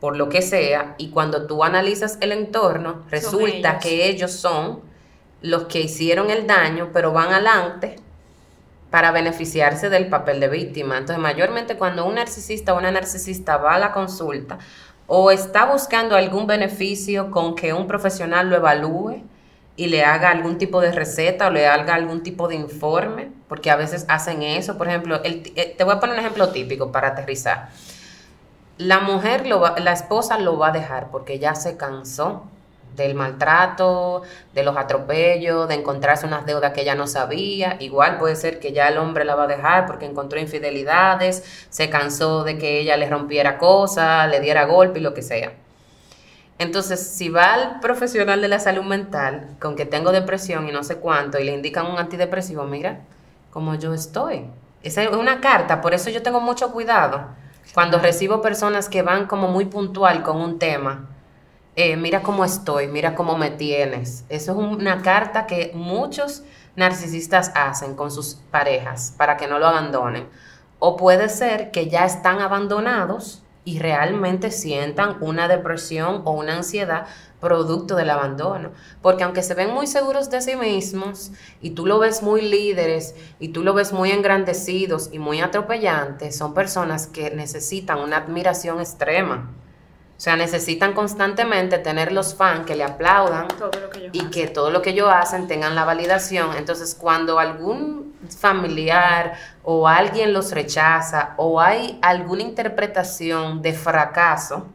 por 0.00 0.16
lo 0.16 0.28
que 0.28 0.42
sea, 0.42 0.94
y 0.96 1.10
cuando 1.10 1.46
tú 1.46 1.64
analizas 1.64 2.18
el 2.20 2.30
entorno, 2.30 3.02
resulta 3.10 3.78
que 3.78 4.08
ellos 4.08 4.32
son 4.32 4.80
los 5.42 5.64
que 5.64 5.80
hicieron 5.80 6.30
el 6.30 6.46
daño, 6.46 6.90
pero 6.92 7.12
van 7.12 7.32
adelante 7.32 7.96
para 8.90 9.10
beneficiarse 9.10 9.90
del 9.90 10.08
papel 10.08 10.40
de 10.40 10.48
víctima. 10.48 10.98
Entonces, 10.98 11.22
mayormente 11.22 11.76
cuando 11.76 12.06
un 12.06 12.14
narcisista 12.14 12.74
o 12.74 12.78
una 12.78 12.90
narcisista 12.90 13.56
va 13.56 13.74
a 13.74 13.78
la 13.78 13.92
consulta 13.92 14.58
o 15.06 15.30
está 15.30 15.64
buscando 15.64 16.16
algún 16.16 16.46
beneficio 16.46 17.30
con 17.30 17.54
que 17.54 17.72
un 17.72 17.86
profesional 17.86 18.50
lo 18.50 18.56
evalúe 18.56 19.22
y 19.76 19.86
le 19.86 20.04
haga 20.04 20.30
algún 20.30 20.58
tipo 20.58 20.80
de 20.80 20.92
receta 20.92 21.46
o 21.46 21.50
le 21.50 21.66
haga 21.66 21.94
algún 21.94 22.22
tipo 22.22 22.48
de 22.48 22.56
informe, 22.56 23.30
porque 23.48 23.70
a 23.70 23.76
veces 23.76 24.04
hacen 24.08 24.42
eso. 24.42 24.76
Por 24.76 24.88
ejemplo, 24.88 25.20
eh, 25.22 25.74
te 25.76 25.84
voy 25.84 25.94
a 25.94 26.00
poner 26.00 26.14
un 26.14 26.20
ejemplo 26.20 26.50
típico 26.50 26.90
para 26.90 27.08
aterrizar. 27.08 27.68
La 28.76 29.00
mujer, 29.00 29.46
lo 29.46 29.60
va, 29.60 29.78
la 29.78 29.92
esposa 29.92 30.38
lo 30.38 30.58
va 30.58 30.68
a 30.68 30.72
dejar 30.72 31.10
porque 31.10 31.38
ya 31.38 31.54
se 31.54 31.76
cansó 31.76 32.44
del 32.98 33.14
maltrato, 33.14 34.22
de 34.52 34.62
los 34.62 34.76
atropellos, 34.76 35.68
de 35.68 35.74
encontrarse 35.74 36.26
unas 36.26 36.44
deudas 36.44 36.72
que 36.72 36.82
ella 36.82 36.94
no 36.94 37.06
sabía. 37.06 37.76
Igual 37.80 38.18
puede 38.18 38.36
ser 38.36 38.60
que 38.60 38.72
ya 38.72 38.88
el 38.88 38.98
hombre 38.98 39.24
la 39.24 39.34
va 39.34 39.44
a 39.44 39.46
dejar 39.46 39.86
porque 39.86 40.04
encontró 40.04 40.38
infidelidades, 40.38 41.66
se 41.70 41.88
cansó 41.88 42.44
de 42.44 42.58
que 42.58 42.80
ella 42.80 42.96
le 42.96 43.08
rompiera 43.08 43.56
cosas, 43.56 44.28
le 44.28 44.40
diera 44.40 44.66
golpe 44.66 44.98
y 44.98 45.02
lo 45.02 45.14
que 45.14 45.22
sea. 45.22 45.52
Entonces, 46.58 47.00
si 47.00 47.28
va 47.28 47.54
al 47.54 47.80
profesional 47.80 48.40
de 48.40 48.48
la 48.48 48.58
salud 48.58 48.84
mental 48.84 49.56
con 49.60 49.76
que 49.76 49.86
tengo 49.86 50.10
depresión 50.10 50.68
y 50.68 50.72
no 50.72 50.82
sé 50.82 50.96
cuánto 50.96 51.38
y 51.38 51.44
le 51.44 51.54
indican 51.54 51.86
un 51.86 51.98
antidepresivo, 51.98 52.64
mira 52.64 53.00
como 53.52 53.76
yo 53.76 53.94
estoy. 53.94 54.44
Esa 54.82 55.04
es 55.04 55.10
una 55.10 55.40
carta, 55.40 55.80
por 55.80 55.94
eso 55.94 56.10
yo 56.10 56.22
tengo 56.22 56.40
mucho 56.40 56.72
cuidado 56.72 57.28
cuando 57.74 57.98
recibo 57.98 58.40
personas 58.40 58.88
que 58.88 59.02
van 59.02 59.26
como 59.26 59.48
muy 59.48 59.66
puntual 59.66 60.22
con 60.22 60.36
un 60.40 60.58
tema 60.58 61.06
eh, 61.80 61.96
mira 61.96 62.24
cómo 62.24 62.44
estoy, 62.44 62.88
mira 62.88 63.14
cómo 63.14 63.38
me 63.38 63.52
tienes. 63.52 64.24
Eso 64.28 64.50
es 64.50 64.58
una 64.58 65.00
carta 65.00 65.46
que 65.46 65.70
muchos 65.74 66.42
narcisistas 66.74 67.52
hacen 67.54 67.94
con 67.94 68.10
sus 68.10 68.34
parejas 68.50 69.14
para 69.16 69.36
que 69.36 69.46
no 69.46 69.60
lo 69.60 69.68
abandonen. 69.68 70.26
O 70.80 70.96
puede 70.96 71.28
ser 71.28 71.70
que 71.70 71.88
ya 71.88 72.04
están 72.04 72.40
abandonados 72.40 73.44
y 73.64 73.78
realmente 73.78 74.50
sientan 74.50 75.18
una 75.20 75.46
depresión 75.46 76.22
o 76.24 76.32
una 76.32 76.56
ansiedad 76.56 77.06
producto 77.38 77.94
del 77.94 78.10
abandono. 78.10 78.72
Porque 79.00 79.22
aunque 79.22 79.44
se 79.44 79.54
ven 79.54 79.72
muy 79.72 79.86
seguros 79.86 80.30
de 80.30 80.40
sí 80.40 80.56
mismos 80.56 81.30
y 81.60 81.70
tú 81.70 81.86
lo 81.86 82.00
ves 82.00 82.24
muy 82.24 82.40
líderes 82.40 83.14
y 83.38 83.50
tú 83.50 83.62
lo 83.62 83.72
ves 83.72 83.92
muy 83.92 84.10
engrandecidos 84.10 85.10
y 85.12 85.20
muy 85.20 85.40
atropellantes, 85.40 86.36
son 86.36 86.54
personas 86.54 87.06
que 87.06 87.30
necesitan 87.30 88.00
una 88.00 88.16
admiración 88.16 88.80
extrema. 88.80 89.54
O 90.18 90.20
sea, 90.20 90.34
necesitan 90.34 90.94
constantemente 90.94 91.78
tener 91.78 92.10
los 92.10 92.34
fans 92.34 92.66
que 92.66 92.74
le 92.74 92.82
aplaudan 92.82 93.46
y 94.10 94.24
que 94.30 94.48
todo 94.48 94.72
lo 94.72 94.82
que 94.82 94.90
ellos 94.90 95.08
hacen 95.08 95.46
tengan 95.46 95.76
la 95.76 95.84
validación. 95.84 96.56
Entonces, 96.56 96.96
cuando 96.96 97.38
algún 97.38 98.18
familiar 98.36 99.34
o 99.62 99.86
alguien 99.86 100.32
los 100.32 100.50
rechaza 100.50 101.34
o 101.36 101.60
hay 101.60 102.00
alguna 102.02 102.42
interpretación 102.42 103.62
de 103.62 103.72
fracaso, 103.72 104.66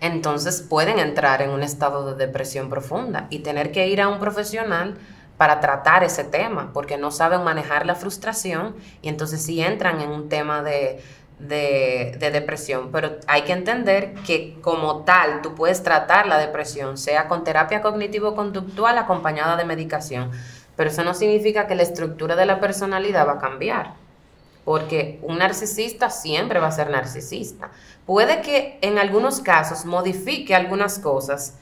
entonces 0.00 0.62
pueden 0.62 1.00
entrar 1.00 1.42
en 1.42 1.50
un 1.50 1.64
estado 1.64 2.14
de 2.14 2.26
depresión 2.26 2.70
profunda 2.70 3.26
y 3.30 3.40
tener 3.40 3.72
que 3.72 3.88
ir 3.88 4.00
a 4.00 4.06
un 4.06 4.20
profesional 4.20 4.96
para 5.36 5.58
tratar 5.58 6.04
ese 6.04 6.22
tema, 6.22 6.70
porque 6.72 6.96
no 6.96 7.10
saben 7.10 7.42
manejar 7.42 7.84
la 7.84 7.96
frustración 7.96 8.76
y 9.02 9.08
entonces 9.08 9.42
si 9.42 9.60
entran 9.60 10.00
en 10.00 10.10
un 10.10 10.28
tema 10.28 10.62
de 10.62 11.02
de, 11.38 12.16
depresión, 12.32 12.90
pero 12.92 13.16
hay 13.26 13.42
que 13.42 13.52
entender 13.52 14.14
que 14.26 14.56
como 14.60 15.04
tal 15.04 15.42
tú 15.42 15.54
puedes 15.54 15.82
tratar 15.82 16.26
la 16.26 16.38
depresión, 16.38 16.96
sea 16.96 17.28
con 17.28 17.44
terapia 17.44 17.82
cognitivo-conductual 17.82 18.96
acompañada 18.98 19.56
de 19.56 19.64
medicación, 19.64 20.30
pero 20.76 20.90
eso 20.90 21.04
no 21.04 21.14
significa 21.14 21.66
que 21.66 21.74
la 21.74 21.82
estructura 21.82 22.36
de 22.36 22.46
la 22.46 22.60
personalidad 22.60 23.26
va 23.26 23.32
a 23.32 23.38
cambiar, 23.38 23.94
porque 24.64 25.18
un 25.22 25.38
narcisista 25.38 26.08
siempre 26.08 26.60
va 26.60 26.68
a 26.68 26.72
ser 26.72 26.90
narcisista. 26.90 27.70
Puede 28.06 28.40
que 28.40 28.78
en 28.80 28.98
algunos 28.98 29.40
casos 29.40 29.84
modifique 29.84 30.54
algunas 30.54 30.98
cosas 30.98 31.58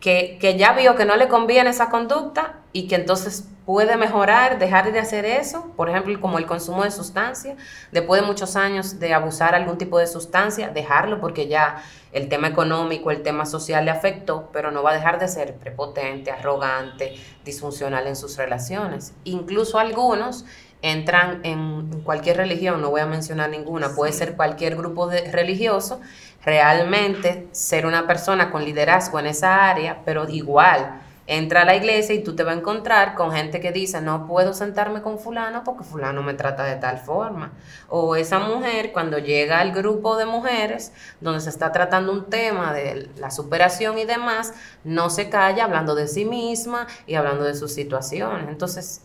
que, 0.00 0.36
que 0.40 0.58
ya 0.58 0.72
vio 0.72 0.96
que 0.96 1.04
no 1.04 1.16
le 1.16 1.28
conviene 1.28 1.70
esa 1.70 1.88
conducta 1.88 2.56
y 2.72 2.88
que 2.88 2.96
entonces 2.96 3.46
puede 3.64 3.96
mejorar, 3.96 4.58
dejar 4.58 4.92
de 4.92 4.98
hacer 4.98 5.24
eso, 5.24 5.72
por 5.76 5.88
ejemplo, 5.88 6.20
como 6.20 6.38
el 6.38 6.46
consumo 6.46 6.84
de 6.84 6.90
sustancia, 6.90 7.56
después 7.92 8.20
de 8.20 8.26
muchos 8.26 8.56
años 8.56 8.98
de 8.98 9.14
abusar 9.14 9.54
algún 9.54 9.78
tipo 9.78 9.98
de 9.98 10.06
sustancia, 10.06 10.68
dejarlo 10.68 11.20
porque 11.20 11.46
ya 11.46 11.82
el 12.12 12.28
tema 12.28 12.48
económico, 12.48 13.10
el 13.10 13.22
tema 13.22 13.46
social 13.46 13.84
le 13.84 13.90
afectó, 13.90 14.50
pero 14.52 14.70
no 14.70 14.82
va 14.82 14.90
a 14.90 14.94
dejar 14.94 15.18
de 15.18 15.28
ser 15.28 15.54
prepotente, 15.54 16.30
arrogante, 16.30 17.14
disfuncional 17.44 18.06
en 18.06 18.16
sus 18.16 18.36
relaciones. 18.36 19.14
Incluso 19.24 19.78
algunos 19.78 20.44
entran 20.82 21.40
en 21.44 22.02
cualquier 22.02 22.38
religión, 22.38 22.82
no 22.82 22.90
voy 22.90 23.00
a 23.00 23.06
mencionar 23.06 23.48
ninguna, 23.48 23.94
puede 23.94 24.12
ser 24.12 24.34
cualquier 24.34 24.76
grupo 24.76 25.06
de 25.06 25.30
religioso, 25.30 26.00
realmente 26.44 27.46
ser 27.52 27.86
una 27.86 28.08
persona 28.08 28.50
con 28.50 28.64
liderazgo 28.64 29.20
en 29.20 29.26
esa 29.26 29.70
área, 29.70 30.02
pero 30.04 30.28
igual 30.28 31.01
entra 31.26 31.62
a 31.62 31.64
la 31.64 31.76
iglesia 31.76 32.14
y 32.14 32.22
tú 32.22 32.34
te 32.34 32.42
vas 32.42 32.56
a 32.56 32.58
encontrar 32.58 33.14
con 33.14 33.32
gente 33.32 33.60
que 33.60 33.70
dice, 33.70 34.00
no 34.00 34.26
puedo 34.26 34.52
sentarme 34.52 35.02
con 35.02 35.18
fulano 35.18 35.62
porque 35.64 35.84
fulano 35.84 36.22
me 36.22 36.34
trata 36.34 36.64
de 36.64 36.76
tal 36.76 36.98
forma. 36.98 37.52
O 37.88 38.16
esa 38.16 38.40
mujer 38.40 38.92
cuando 38.92 39.18
llega 39.18 39.60
al 39.60 39.72
grupo 39.72 40.16
de 40.16 40.26
mujeres 40.26 40.92
donde 41.20 41.40
se 41.40 41.50
está 41.50 41.70
tratando 41.70 42.12
un 42.12 42.24
tema 42.24 42.72
de 42.72 43.08
la 43.18 43.30
superación 43.30 43.98
y 43.98 44.04
demás, 44.04 44.52
no 44.84 45.10
se 45.10 45.28
calla 45.28 45.64
hablando 45.64 45.94
de 45.94 46.08
sí 46.08 46.24
misma 46.24 46.86
y 47.06 47.14
hablando 47.14 47.44
de 47.44 47.54
sus 47.54 47.72
situaciones. 47.72 48.48
Entonces, 48.48 49.02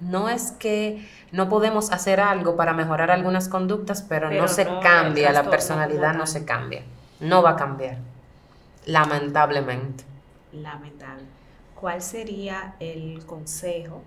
no 0.00 0.28
es 0.28 0.50
que 0.52 1.08
no 1.32 1.48
podemos 1.48 1.90
hacer 1.92 2.20
algo 2.20 2.56
para 2.56 2.72
mejorar 2.72 3.10
algunas 3.10 3.48
conductas, 3.48 4.02
pero, 4.02 4.30
no 4.30 4.48
se 4.48 4.66
cambia, 4.82 5.32
la 5.32 5.44
personalidad 5.44 6.14
no 6.14 6.26
se 6.26 6.44
cambia, 6.44 6.82
no 7.20 7.42
va 7.42 7.50
a 7.50 7.56
cambiar, 7.56 7.98
lamentablemente. 8.84 10.04
Lamentable. 10.52 11.35
¿Cuál 11.80 12.02
sería 12.02 12.74
el 12.80 13.24
consejo 13.26 14.02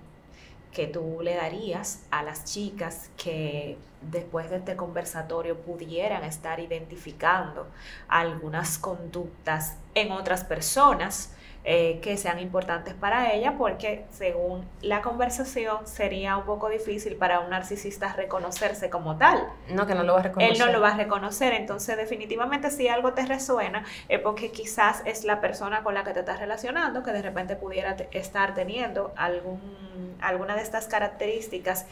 que 0.71 0.87
tú 0.87 1.19
le 1.21 1.35
darías 1.35 2.03
a 2.11 2.21
las 2.23 2.45
chicas 2.45 3.09
que 3.17 3.77
después 4.01 4.49
de 4.49 4.57
este 4.57 4.75
conversatorio 4.75 5.57
pudieran 5.57 6.23
estar 6.23 6.59
identificando 6.59 7.67
algunas 8.07 8.77
conductas 8.77 9.77
en 9.95 10.11
otras 10.11 10.43
personas 10.43 11.33
eh, 11.65 11.99
que 12.01 12.15
sean 12.15 12.39
importantes 12.39 12.93
para 12.93 13.33
ella, 13.33 13.55
porque 13.57 14.05
según 14.11 14.65
la 14.81 15.01
conversación 15.01 15.85
sería 15.85 16.37
un 16.37 16.45
poco 16.45 16.69
difícil 16.69 17.15
para 17.17 17.41
un 17.41 17.49
narcisista 17.49 18.13
reconocerse 18.13 18.89
como 18.89 19.17
tal. 19.17 19.45
No, 19.67 19.85
que 19.85 19.93
no 19.93 20.03
lo 20.03 20.13
va 20.13 20.19
a 20.19 20.23
reconocer. 20.23 20.53
Él 20.53 20.59
no 20.59 20.71
lo 20.71 20.79
va 20.81 20.89
a 20.89 20.97
reconocer, 20.97 21.53
entonces 21.53 21.97
definitivamente 21.97 22.71
si 22.71 22.87
algo 22.87 23.13
te 23.13 23.25
resuena 23.25 23.83
es 24.07 24.19
porque 24.19 24.51
quizás 24.51 25.01
es 25.05 25.25
la 25.25 25.41
persona 25.41 25.83
con 25.83 25.93
la 25.93 26.03
que 26.03 26.13
te 26.13 26.21
estás 26.21 26.39
relacionando 26.39 27.03
que 27.03 27.11
de 27.11 27.21
repente 27.21 27.55
pudiera 27.55 27.95
estar 28.11 28.53
teniendo 28.53 29.13
algún, 29.15 30.17
alguna 30.21 30.55
de 30.55 30.61
estas 30.61 30.87
características 30.87 31.85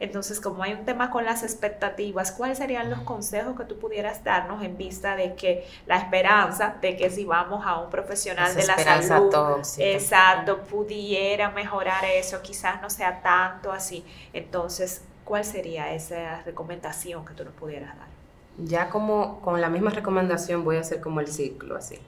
entonces, 0.00 0.40
como 0.40 0.62
hay 0.62 0.72
un 0.72 0.84
tema 0.84 1.10
con 1.10 1.24
las 1.24 1.42
expectativas, 1.42 2.32
¿cuáles 2.32 2.58
serían 2.58 2.90
los 2.90 3.00
consejos 3.00 3.56
que 3.56 3.64
tú 3.64 3.78
pudieras 3.78 4.24
darnos 4.24 4.62
en 4.62 4.76
vista 4.76 5.16
de 5.16 5.34
que 5.34 5.66
la 5.86 5.96
esperanza 5.98 6.76
de 6.80 6.96
que 6.96 7.10
si 7.10 7.24
vamos 7.24 7.64
a 7.64 7.78
un 7.80 7.90
profesional 7.90 8.54
de 8.54 8.66
la 8.66 8.78
salud, 8.78 9.62
exacto, 9.78 10.62
pudiera 10.64 11.50
mejorar 11.50 12.04
eso, 12.04 12.42
quizás 12.42 12.82
no 12.82 12.90
sea 12.90 13.22
tanto 13.22 13.72
así? 13.72 14.04
Entonces, 14.32 15.02
¿cuál 15.24 15.44
sería 15.44 15.92
esa 15.94 16.42
recomendación 16.42 17.24
que 17.24 17.34
tú 17.34 17.44
nos 17.44 17.54
pudieras 17.54 17.96
dar? 17.96 18.13
Ya 18.58 18.88
como 18.88 19.40
con 19.40 19.60
la 19.60 19.68
misma 19.68 19.90
recomendación 19.90 20.64
voy 20.64 20.76
a 20.76 20.80
hacer 20.80 21.00
como 21.00 21.20
el 21.20 21.26
ciclo 21.26 21.76
así. 21.76 21.98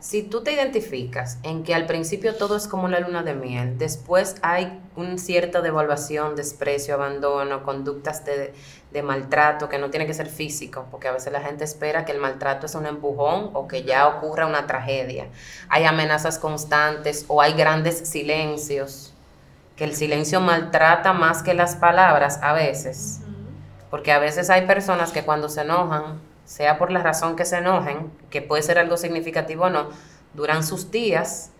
Si 0.00 0.22
tú 0.22 0.42
te 0.42 0.52
identificas 0.52 1.38
en 1.42 1.62
que 1.62 1.74
al 1.74 1.86
principio 1.86 2.34
todo 2.36 2.56
es 2.56 2.66
como 2.66 2.88
la 2.88 3.00
luna 3.00 3.22
de 3.22 3.34
miel, 3.34 3.78
después 3.78 4.36
hay 4.42 4.80
un 4.96 5.18
cierta 5.18 5.60
devaluación, 5.60 6.36
desprecio, 6.36 6.94
abandono, 6.94 7.62
conductas 7.62 8.24
de, 8.24 8.52
de, 8.92 9.02
maltrato 9.02 9.68
que 9.68 9.78
no 9.78 9.90
tiene 9.90 10.06
que 10.06 10.14
ser 10.14 10.28
físico, 10.28 10.86
porque 10.90 11.08
a 11.08 11.12
veces 11.12 11.32
la 11.32 11.40
gente 11.40 11.64
espera 11.64 12.04
que 12.04 12.12
el 12.12 12.18
maltrato 12.18 12.66
es 12.66 12.74
un 12.74 12.86
empujón 12.86 13.50
o 13.54 13.66
que 13.66 13.84
ya 13.84 14.06
ocurra 14.08 14.46
una 14.46 14.66
tragedia. 14.66 15.28
Hay 15.68 15.84
amenazas 15.84 16.38
constantes 16.38 17.24
o 17.28 17.40
hay 17.40 17.54
grandes 17.54 18.08
silencios, 18.08 19.14
que 19.76 19.84
el 19.84 19.94
silencio 19.94 20.40
maltrata 20.40 21.12
más 21.12 21.42
que 21.42 21.54
las 21.54 21.76
palabras 21.76 22.38
a 22.42 22.52
veces 22.52 23.20
porque 23.92 24.10
a 24.10 24.18
veces 24.18 24.48
hay 24.48 24.66
personas 24.66 25.12
que 25.12 25.22
cuando 25.22 25.50
se 25.50 25.60
enojan 25.60 26.18
sea 26.46 26.78
por 26.78 26.90
la 26.90 27.02
razón 27.02 27.36
que 27.36 27.44
se 27.44 27.58
enojen, 27.58 28.10
que 28.30 28.40
puede 28.40 28.62
ser 28.62 28.78
algo 28.78 28.96
significativo 28.96 29.64
o 29.64 29.68
no, 29.68 29.90
duran 30.32 30.64
sus 30.64 30.90
días, 30.90 31.50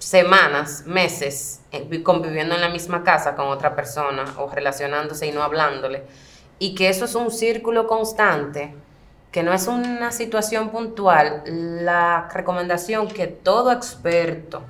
semanas, 0.00 0.82
meses 0.86 1.60
eh, 1.70 2.02
conviviendo 2.02 2.56
en 2.56 2.60
la 2.60 2.70
misma 2.70 3.04
casa 3.04 3.36
con 3.36 3.46
otra 3.46 3.76
persona 3.76 4.24
o 4.38 4.50
relacionándose 4.50 5.28
y 5.28 5.30
no 5.30 5.44
hablándole. 5.44 6.02
Y 6.58 6.74
que 6.74 6.88
eso 6.88 7.04
es 7.04 7.14
un 7.14 7.30
círculo 7.30 7.86
constante, 7.86 8.74
que 9.30 9.44
no 9.44 9.52
es 9.52 9.68
una 9.68 10.10
situación 10.10 10.70
puntual. 10.70 11.44
La 11.46 12.28
recomendación 12.34 13.06
que 13.06 13.28
todo 13.28 13.70
experto 13.70 14.64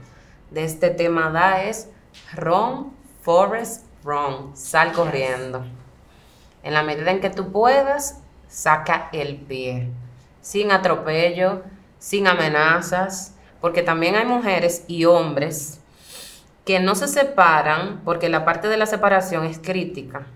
de 0.51 0.64
este 0.64 0.90
tema 0.90 1.30
da 1.30 1.62
es 1.62 1.88
run, 2.34 2.92
forest, 3.22 3.86
run, 4.05 4.55
sal 4.55 4.92
corriendo. 4.92 5.64
En 6.62 6.74
la 6.74 6.82
medida 6.82 7.11
en 7.11 7.20
que 7.20 7.30
tú 7.30 7.52
puedas, 7.52 8.20
saca 8.48 9.08
el 9.12 9.36
pie, 9.36 9.88
sin 10.40 10.72
atropello, 10.72 11.62
sin 11.98 12.26
amenazas, 12.26 13.34
porque 13.61 13.82
también 13.82 14.16
hay 14.16 14.26
mujeres 14.26 14.84
y 14.88 15.04
hombres 15.04 15.80
que 16.64 16.80
no 16.80 16.94
se 16.94 17.08
separan 17.08 18.00
porque 18.04 18.28
la 18.28 18.44
parte 18.44 18.68
de 18.68 18.76
la 18.76 18.86
separación 18.86 19.44
es 19.44 19.58
crítica 19.58 20.26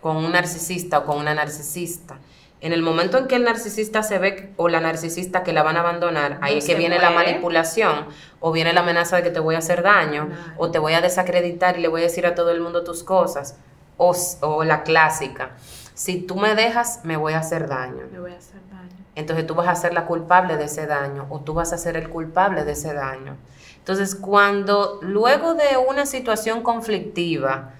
con 0.00 0.16
un 0.16 0.32
narcisista 0.32 0.98
o 0.98 1.04
con 1.04 1.18
una 1.18 1.34
narcisista. 1.34 2.18
En 2.60 2.72
el 2.72 2.82
momento 2.82 3.18
en 3.18 3.26
que 3.26 3.36
el 3.36 3.44
narcisista 3.44 4.02
se 4.02 4.18
ve 4.18 4.52
o 4.56 4.68
la 4.68 4.80
narcisista 4.80 5.42
que 5.42 5.52
la 5.52 5.62
van 5.62 5.76
a 5.76 5.80
abandonar, 5.80 6.38
ahí 6.40 6.58
es 6.58 6.66
que 6.66 6.74
viene 6.74 6.98
la 6.98 7.10
manipulación 7.10 8.06
o 8.40 8.50
viene 8.50 8.72
la 8.72 8.80
amenaza 8.80 9.16
de 9.16 9.22
que 9.22 9.30
te 9.30 9.40
voy 9.40 9.56
a 9.56 9.58
hacer 9.58 9.82
daño 9.82 10.30
o 10.56 10.70
te 10.70 10.78
voy 10.78 10.94
a 10.94 11.00
desacreditar 11.00 11.78
y 11.78 11.82
le 11.82 11.88
voy 11.88 12.00
a 12.00 12.04
decir 12.04 12.26
a 12.26 12.34
todo 12.34 12.50
el 12.50 12.60
mundo 12.60 12.82
tus 12.82 13.02
cosas 13.02 13.56
o, 13.96 14.14
o 14.40 14.64
la 14.64 14.82
clásica 14.82 15.52
si 15.96 16.20
tú 16.20 16.36
me 16.36 16.54
dejas, 16.54 17.00
me 17.04 17.16
voy 17.16 17.32
a 17.32 17.38
hacer 17.38 17.68
daño. 17.68 18.06
Me 18.12 18.20
voy 18.20 18.32
a 18.32 18.36
hacer 18.36 18.60
daño. 18.70 18.90
Entonces 19.14 19.46
tú 19.46 19.54
vas 19.54 19.66
a 19.66 19.74
ser 19.74 19.94
la 19.94 20.04
culpable 20.04 20.58
de 20.58 20.64
ese 20.64 20.86
daño 20.86 21.26
o 21.30 21.40
tú 21.40 21.54
vas 21.54 21.72
a 21.72 21.78
ser 21.78 21.96
el 21.96 22.10
culpable 22.10 22.64
de 22.64 22.72
ese 22.72 22.92
daño. 22.92 23.38
Entonces 23.78 24.14
cuando 24.14 24.98
luego 25.00 25.54
de 25.54 25.78
una 25.88 26.04
situación 26.04 26.62
conflictiva, 26.62 27.70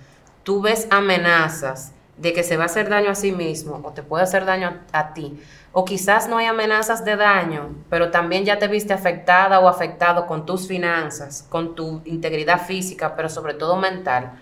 tú 0.45 0.62
ves 0.62 0.89
amenazas 0.91 1.93
de 2.17 2.33
que 2.33 2.43
se 2.43 2.57
va 2.57 2.62
a 2.62 2.67
hacer 2.67 2.89
daño 2.89 3.11
a 3.11 3.14
sí 3.14 3.33
mismo 3.33 3.83
o 3.85 3.93
te 3.93 4.03
puede 4.03 4.25
hacer 4.25 4.47
daño 4.47 4.81
a, 4.93 5.12
ti, 5.12 5.39
o 5.73 5.85
quizás 5.85 6.27
no 6.27 6.39
hay 6.39 6.47
amenazas 6.47 7.05
de 7.05 7.17
daño, 7.17 7.75
pero 7.91 8.11
también 8.11 8.47
ya 8.47 8.59
te 8.59 8.67
viste 8.67 8.95
afectada 8.95 9.61
o 9.61 9.69
afectado 9.69 10.27
con 10.27 10.47
tus 10.47 10.67
finanzas, 10.67 11.45
con 11.51 11.75
tu 11.75 12.01
integridad 12.07 12.62
física, 12.62 13.14
pero 13.14 13.29
sobre 13.29 13.53
todo 13.53 13.77
mental, 13.77 14.41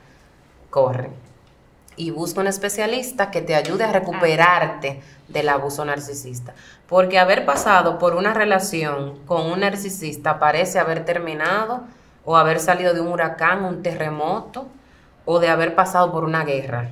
corre 0.70 1.23
y 1.96 2.10
busca 2.10 2.40
un 2.40 2.46
especialista 2.46 3.30
que 3.30 3.42
te 3.42 3.54
ayude 3.54 3.84
a 3.84 3.92
recuperarte 3.92 5.00
del 5.28 5.48
abuso 5.48 5.84
narcisista. 5.84 6.54
Porque 6.88 7.18
haber 7.18 7.46
pasado 7.46 7.98
por 7.98 8.14
una 8.14 8.34
relación 8.34 9.18
con 9.26 9.46
un 9.46 9.60
narcisista 9.60 10.38
parece 10.38 10.78
haber 10.78 11.04
terminado 11.04 11.84
o 12.24 12.36
haber 12.36 12.60
salido 12.60 12.94
de 12.94 13.00
un 13.00 13.08
huracán, 13.08 13.64
un 13.64 13.82
terremoto 13.82 14.66
o 15.24 15.38
de 15.38 15.48
haber 15.48 15.74
pasado 15.74 16.12
por 16.12 16.24
una 16.24 16.44
guerra. 16.44 16.90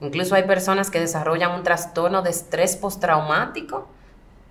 Incluso 0.00 0.34
hay 0.34 0.44
personas 0.44 0.90
que 0.90 1.00
desarrollan 1.00 1.52
un 1.52 1.62
trastorno 1.62 2.22
de 2.22 2.30
estrés 2.30 2.76
postraumático 2.76 3.88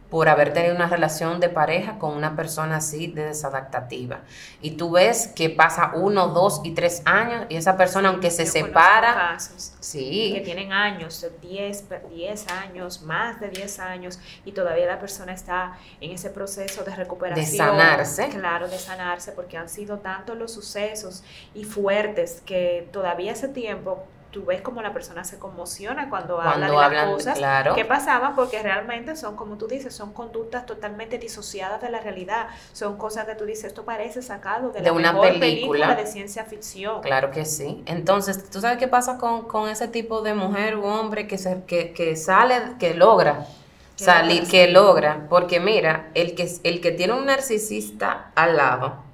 por 0.10 0.28
haber 0.28 0.54
tenido 0.54 0.76
una 0.76 0.88
relación 0.88 1.40
de 1.40 1.50
pareja 1.50 2.00
con 2.00 2.16
una 2.16 2.36
persona 2.36 2.78
así 2.78 3.08
de 3.08 3.26
desadaptativa. 3.26 4.22
Y 4.62 4.72
tú 4.72 4.92
ves 4.92 5.28
que 5.28 5.50
pasa 5.50 5.92
uno, 5.94 6.30
dos 6.30 6.62
y 6.64 6.74
tres 6.74 7.04
años 7.06 7.46
y 7.50 7.56
esa 7.56 7.78
persona 7.78 8.10
aunque 8.10 8.32
se 8.32 8.46
separa... 8.46 9.14
Casos 9.14 9.74
sí. 9.80 10.32
Que 10.34 10.42
tienen 10.42 10.74
años, 10.74 11.26
10, 11.42 11.86
10 12.10 12.48
años, 12.48 13.02
más 13.04 13.40
de 13.40 13.50
10 13.50 13.80
años 13.80 14.20
y 14.46 14.52
todavía 14.52 14.88
la 14.88 15.00
persona 15.00 15.34
está 15.34 15.78
en 16.02 16.12
ese 16.12 16.30
proceso 16.32 16.84
de 16.84 16.96
recuperación. 16.96 17.46
De 17.46 17.58
sanarse. 17.58 18.30
Claro, 18.30 18.68
de 18.68 18.80
sanarse 18.80 19.32
porque 19.32 19.58
han 19.58 19.70
sido 19.70 20.00
tantos 20.00 20.38
los 20.38 20.52
sucesos 20.52 21.24
y 21.54 21.66
fuertes 21.66 22.42
que 22.46 22.88
todavía 22.92 23.32
ese 23.32 23.48
tiempo 23.48 24.08
tú 24.32 24.46
ves 24.46 24.62
como 24.62 24.82
la 24.82 24.94
persona 24.94 25.24
se 25.24 25.40
conmociona 25.40 26.10
cuando, 26.10 26.40
habla 26.40 26.68
de 26.68 26.96
las 26.96 27.10
cosas 27.10 27.38
claro. 27.38 27.76
que 27.76 27.86
pasaban, 27.86 28.36
porque 28.36 28.62
realmente 28.62 29.16
son, 29.16 29.36
como 29.36 29.58
tú 29.58 29.68
dices, 29.68 29.96
son 29.96 30.14
conductas 30.14 30.66
totalmente 30.66 31.18
disociadas 31.18 31.82
de 31.82 31.90
la 31.90 32.00
realidad. 32.00 32.48
Son 32.74 32.98
cosas 32.98 33.26
que 33.26 33.36
tú 33.36 33.46
dices, 33.46 33.66
esto 33.66 33.86
parece 33.86 34.22
sacado 34.22 34.70
de, 34.70 34.82
la 34.82 34.92
una 34.92 35.14
mejor 35.14 35.40
película. 35.40 35.96
de 35.96 36.06
ciencia 36.06 36.44
ficción. 36.46 37.02
Claro 37.02 37.32
que 37.32 37.46
sí. 37.46 37.84
Entonces, 37.86 38.50
¿tú 38.50 38.62
sabes 38.62 38.78
qué 38.78 38.88
pasa 38.88 39.18
con, 39.18 39.48
con 39.48 39.70
ese 39.70 39.88
tipo 39.88 40.22
de 40.22 40.34
mujer 40.34 40.78
u 40.78 40.86
hombre 40.86 41.28
que, 41.28 41.38
se, 41.38 41.64
que, 41.66 41.94
que 41.94 42.16
sale, 42.16 42.56
que 42.80 42.94
logra 42.94 43.48
salir, 43.96 44.48
que 44.48 44.68
logra? 44.68 45.26
Porque 45.30 45.60
mira, 45.60 46.10
el 46.14 46.36
que, 46.36 46.50
el 46.64 46.82
que 46.82 46.92
tiene 46.92 47.14
un 47.14 47.26
narcisista 47.26 48.32
al 48.36 48.58
lado, 48.58 49.09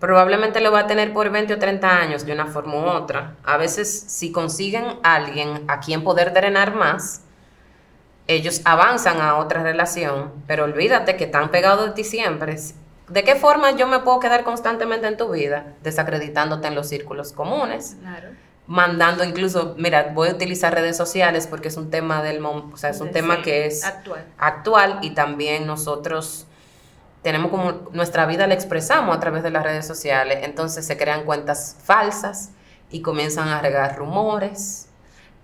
probablemente 0.00 0.60
lo 0.60 0.72
va 0.72 0.80
a 0.80 0.86
tener 0.86 1.12
por 1.12 1.30
20 1.30 1.54
o 1.54 1.58
30 1.58 1.88
años 1.88 2.24
de 2.24 2.32
una 2.32 2.46
forma 2.46 2.74
u 2.74 2.84
otra. 2.84 3.36
A 3.44 3.56
veces 3.56 4.04
si 4.08 4.32
consiguen 4.32 4.84
a 5.02 5.14
alguien 5.14 5.64
a 5.68 5.80
quien 5.80 6.04
poder 6.04 6.32
drenar 6.32 6.74
más, 6.74 7.22
ellos 8.26 8.60
avanzan 8.64 9.20
a 9.20 9.36
otra 9.36 9.62
relación, 9.62 10.32
pero 10.46 10.64
olvídate 10.64 11.16
que 11.16 11.24
están 11.24 11.50
pegados 11.50 11.86
de 11.86 11.92
ti 11.92 12.04
siempre. 12.04 12.56
¿De 13.08 13.24
qué 13.24 13.36
forma 13.36 13.70
yo 13.72 13.86
me 13.86 14.00
puedo 14.00 14.20
quedar 14.20 14.44
constantemente 14.44 15.06
en 15.06 15.16
tu 15.16 15.30
vida? 15.30 15.74
Desacreditándote 15.82 16.68
en 16.68 16.74
los 16.74 16.88
círculos 16.88 17.32
comunes. 17.32 17.96
Mandando 18.66 19.24
incluso, 19.24 19.74
mira, 19.78 20.10
voy 20.12 20.28
a 20.28 20.32
utilizar 20.32 20.74
redes 20.74 20.94
sociales 20.98 21.46
porque 21.46 21.68
es 21.68 21.78
un 21.78 21.88
tema 21.88 22.22
del, 22.22 22.44
o 22.44 22.76
sea, 22.76 22.90
es 22.90 23.00
un 23.00 23.10
tema 23.10 23.40
que 23.40 23.64
es 23.64 23.82
actual. 23.82 24.26
actual 24.36 24.98
y 25.00 25.10
también 25.10 25.66
nosotros 25.66 26.47
tenemos 27.28 27.50
como 27.50 27.90
nuestra 27.92 28.24
vida 28.24 28.46
la 28.46 28.54
expresamos 28.54 29.14
a 29.14 29.20
través 29.20 29.42
de 29.42 29.50
las 29.50 29.62
redes 29.62 29.86
sociales, 29.86 30.38
entonces 30.44 30.86
se 30.86 30.96
crean 30.96 31.24
cuentas 31.24 31.76
falsas 31.84 32.52
y 32.90 33.02
comienzan 33.02 33.48
a 33.48 33.60
regar 33.60 33.98
rumores. 33.98 34.88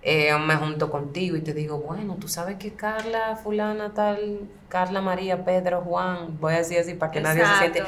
Eh, 0.00 0.34
me 0.38 0.56
junto 0.56 0.90
contigo 0.90 1.36
y 1.36 1.42
te 1.42 1.52
digo, 1.52 1.78
bueno, 1.78 2.16
tú 2.18 2.26
sabes 2.26 2.56
que 2.56 2.72
Carla, 2.72 3.36
fulana, 3.36 3.92
tal, 3.92 4.40
Carla, 4.70 5.02
María, 5.02 5.44
Pedro, 5.44 5.82
Juan, 5.82 6.38
voy 6.40 6.54
a 6.54 6.58
decir 6.58 6.78
así 6.78 6.94
para 6.94 7.12
que 7.12 7.20
nadie 7.20 7.44
se 7.44 7.54
siente, 7.56 7.82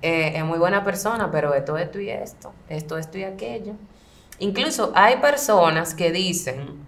eh, 0.00 0.32
es 0.36 0.44
muy 0.44 0.58
buena 0.58 0.84
persona, 0.84 1.28
pero 1.32 1.52
esto, 1.52 1.76
esto 1.76 1.98
y 1.98 2.08
esto, 2.08 2.52
esto, 2.68 2.98
esto 2.98 3.18
y 3.18 3.24
aquello. 3.24 3.72
Incluso 4.38 4.92
hay 4.94 5.16
personas 5.16 5.92
que 5.92 6.12
dicen 6.12 6.86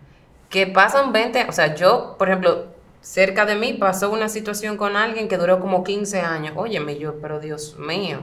que 0.48 0.68
pasan 0.68 1.12
20, 1.12 1.46
o 1.48 1.52
sea, 1.52 1.74
yo, 1.74 2.14
por 2.18 2.28
ejemplo, 2.28 2.66
cerca 3.02 3.44
de 3.44 3.56
mí 3.56 3.74
pasó 3.74 4.10
una 4.10 4.28
situación 4.28 4.76
con 4.76 4.96
alguien 4.96 5.28
que 5.28 5.36
duró 5.36 5.60
como 5.60 5.84
15 5.84 6.20
años. 6.20 6.54
Óyeme, 6.56 6.98
yo, 6.98 7.20
pero 7.20 7.40
Dios 7.40 7.76
mío, 7.78 8.20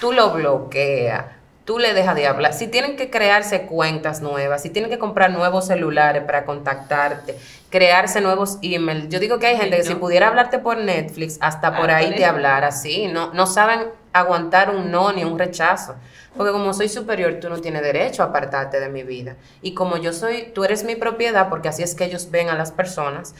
tú 0.00 0.12
lo 0.12 0.30
bloqueas, 0.30 1.26
tú 1.64 1.78
le 1.78 1.92
dejas 1.94 2.16
de 2.16 2.26
hablar. 2.26 2.54
Si 2.54 2.66
tienen 2.66 2.96
que 2.96 3.10
crearse 3.10 3.66
cuentas 3.66 4.22
nuevas, 4.22 4.62
si 4.62 4.70
tienen 4.70 4.90
que 4.90 4.98
comprar 4.98 5.30
nuevos 5.30 5.66
celulares 5.66 6.24
para 6.24 6.44
contactarte, 6.44 7.36
crearse 7.70 8.20
nuevos 8.20 8.58
emails. 8.62 9.08
Yo 9.10 9.20
digo 9.20 9.38
que 9.38 9.48
hay 9.48 9.56
gente 9.56 9.76
que 9.76 9.84
si 9.84 9.94
pudiera 9.94 10.28
hablarte 10.28 10.58
por 10.58 10.78
Netflix, 10.78 11.36
hasta 11.40 11.76
por 11.76 11.90
ahí 11.90 12.14
te 12.16 12.24
hablara 12.24 12.68
así. 12.68 13.08
No, 13.08 13.32
no 13.34 13.46
saben 13.46 13.80
aguantar 14.12 14.70
un 14.70 14.90
no 14.90 15.12
ni 15.12 15.24
un 15.24 15.38
rechazo. 15.38 15.94
Porque 16.36 16.52
como 16.52 16.74
soy 16.74 16.88
superior, 16.88 17.38
tú 17.40 17.48
no 17.48 17.60
tienes 17.60 17.82
derecho 17.82 18.22
a 18.22 18.26
apartarte 18.26 18.78
de 18.78 18.90
mi 18.90 19.02
vida. 19.02 19.36
Y 19.62 19.72
como 19.72 19.96
yo 19.96 20.12
soy, 20.12 20.52
tú 20.54 20.64
eres 20.64 20.84
mi 20.84 20.94
propiedad, 20.94 21.48
porque 21.48 21.68
así 21.68 21.82
es 21.82 21.94
que 21.94 22.04
ellos 22.04 22.30
ven 22.30 22.50
a 22.50 22.54
las 22.54 22.72
personas 22.72 23.34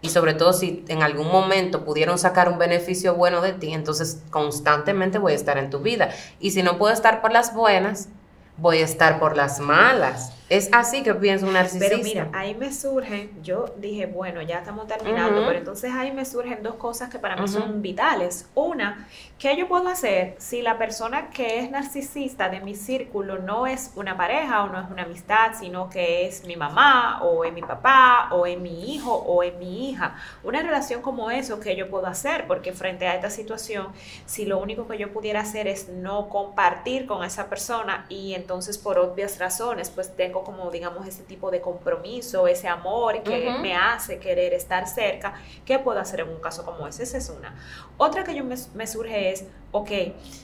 y 0.00 0.10
sobre 0.10 0.34
todo 0.34 0.52
si 0.52 0.84
en 0.88 1.02
algún 1.02 1.28
momento 1.28 1.84
pudieron 1.84 2.18
sacar 2.18 2.48
un 2.48 2.58
beneficio 2.58 3.14
bueno 3.14 3.40
de 3.40 3.52
ti, 3.52 3.72
entonces 3.72 4.22
constantemente 4.30 5.18
voy 5.18 5.32
a 5.32 5.36
estar 5.36 5.58
en 5.58 5.70
tu 5.70 5.80
vida. 5.80 6.10
Y 6.38 6.52
si 6.52 6.62
no 6.62 6.78
puedo 6.78 6.92
estar 6.92 7.20
por 7.20 7.32
las 7.32 7.54
buenas, 7.54 8.08
voy 8.56 8.78
a 8.78 8.84
estar 8.84 9.18
por 9.18 9.36
las 9.36 9.58
malas. 9.58 10.32
Es 10.48 10.70
así 10.72 11.02
que 11.02 11.14
pienso 11.14 11.46
un 11.46 11.52
narcisista. 11.52 11.88
Pero 11.90 12.02
mira, 12.02 12.28
ahí 12.32 12.54
me 12.54 12.72
surgen, 12.72 13.30
yo 13.42 13.66
dije, 13.76 14.06
bueno, 14.06 14.40
ya 14.40 14.58
estamos 14.58 14.86
terminando, 14.86 15.44
pero 15.46 15.58
entonces 15.58 15.92
ahí 15.92 16.10
me 16.10 16.24
surgen 16.24 16.62
dos 16.62 16.76
cosas 16.76 17.10
que 17.10 17.18
para 17.18 17.36
mí 17.36 17.46
son 17.48 17.82
vitales. 17.82 18.48
Una, 18.54 19.06
¿qué 19.38 19.56
yo 19.56 19.68
puedo 19.68 19.88
hacer 19.88 20.36
si 20.38 20.62
la 20.62 20.78
persona 20.78 21.28
que 21.28 21.60
es 21.60 21.70
narcisista 21.70 22.48
de 22.48 22.60
mi 22.60 22.74
círculo 22.74 23.38
no 23.38 23.66
es 23.66 23.92
una 23.94 24.16
pareja 24.16 24.64
o 24.64 24.68
no 24.68 24.80
es 24.80 24.90
una 24.90 25.02
amistad, 25.02 25.52
sino 25.58 25.90
que 25.90 26.26
es 26.26 26.44
mi 26.44 26.56
mamá 26.56 27.22
o 27.22 27.44
es 27.44 27.52
mi 27.52 27.62
papá 27.62 28.28
o 28.32 28.46
es 28.46 28.58
mi 28.58 28.94
hijo 28.94 29.12
o 29.12 29.42
es 29.42 29.54
mi 29.56 29.90
hija? 29.90 30.16
Una 30.42 30.62
relación 30.62 31.02
como 31.02 31.30
eso, 31.30 31.60
¿qué 31.60 31.76
yo 31.76 31.90
puedo 31.90 32.06
hacer? 32.06 32.46
Porque 32.46 32.72
frente 32.72 33.06
a 33.06 33.14
esta 33.14 33.28
situación, 33.28 33.88
si 34.24 34.46
lo 34.46 34.58
único 34.58 34.88
que 34.88 34.96
yo 34.96 35.12
pudiera 35.12 35.40
hacer 35.40 35.68
es 35.68 35.90
no 35.90 36.30
compartir 36.30 37.06
con 37.06 37.22
esa 37.22 37.50
persona 37.50 38.06
y 38.08 38.32
entonces 38.34 38.78
por 38.78 38.98
obvias 38.98 39.38
razones, 39.38 39.90
pues 39.90 40.16
tengo 40.16 40.37
como, 40.44 40.70
digamos, 40.70 41.06
ese 41.06 41.22
tipo 41.22 41.50
de 41.50 41.60
compromiso, 41.60 42.46
ese 42.46 42.68
amor 42.68 43.22
que 43.22 43.50
me 43.60 43.74
hace 43.74 44.18
querer 44.18 44.52
estar 44.54 44.86
cerca, 44.86 45.34
¿qué 45.64 45.78
puedo 45.78 46.00
hacer 46.00 46.20
en 46.20 46.28
un 46.28 46.40
caso 46.40 46.64
como 46.64 46.86
ese? 46.86 47.02
Esa 47.02 47.18
es 47.18 47.30
una. 47.30 47.54
Otra 47.96 48.24
que 48.24 48.34
yo 48.34 48.44
me, 48.44 48.86
surge 48.86 49.32
es, 49.32 49.46
ok, 49.72 49.90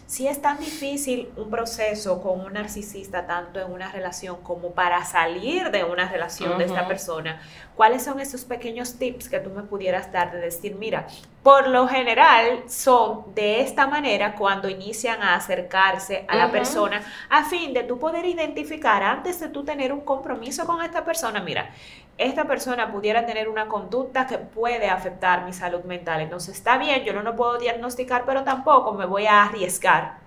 si 0.07 0.27
es 0.27 0.41
tan 0.41 0.59
difícil 0.59 1.31
un 1.37 1.51
proceso 1.51 2.21
con 2.23 2.41
un 2.41 2.53
narcisista, 2.55 3.27
tanto 3.27 3.61
en 3.61 3.71
una 3.71 3.91
relación 3.91 4.37
como 4.43 4.73
para 4.73 5.05
salir 5.05 5.71
de 5.71 5.85
una 5.85 6.09
relación 6.09 6.59
de 6.59 6.65
esta 6.65 6.87
persona, 6.87 7.41
¿cuáles 7.77 8.03
son 8.05 8.21
esos 8.21 8.45
pequeños 8.45 8.95
tips 8.95 9.29
que 9.29 9.41
tú 9.41 9.51
me 9.51 9.63
pudieras 9.63 10.11
dar 10.13 10.33
de 10.33 10.41
decir, 10.41 10.77
mira, 10.77 11.07
por 11.45 11.69
lo 11.69 11.87
general 11.87 12.65
son 12.69 13.35
de 13.35 13.61
esta 13.61 13.87
manera 13.87 14.35
cuando 14.35 14.67
inician 14.67 15.23
a 15.23 15.35
acercarse 15.35 16.25
a 16.27 16.37
la 16.37 16.51
persona 16.51 17.03
a 17.29 17.45
fin 17.45 17.75
de 17.75 17.83
tú 17.83 17.99
poder 17.99 18.25
identificar 18.25 19.03
antes 19.03 19.41
de 19.41 19.51
tú 19.51 19.63
tener 19.63 19.93
un 19.93 20.01
compromiso 20.01 20.65
con 20.65 20.81
esta 20.81 21.05
persona, 21.05 21.41
mira, 21.41 21.71
esta 22.17 22.47
persona 22.47 22.91
pudiera 22.91 23.27
tener 23.27 23.51
una 23.51 23.69
conducta 23.69 24.27
que 24.27 24.39
puede 24.39 24.89
afectar 24.89 25.45
mi 25.45 25.53
salud 25.53 25.85
mental. 25.85 26.23
Entonces 26.23 26.57
está 26.57 26.79
bien, 26.79 27.05
yo 27.05 27.13
no 27.13 27.23
lo 27.23 27.37
puedo 27.37 27.59
diagnosticar, 27.59 28.25
pero 28.25 28.43
tampoco 28.43 28.95
me 28.95 29.05
voy 29.05 29.27
a 29.27 29.45
arriesgar 29.45 30.24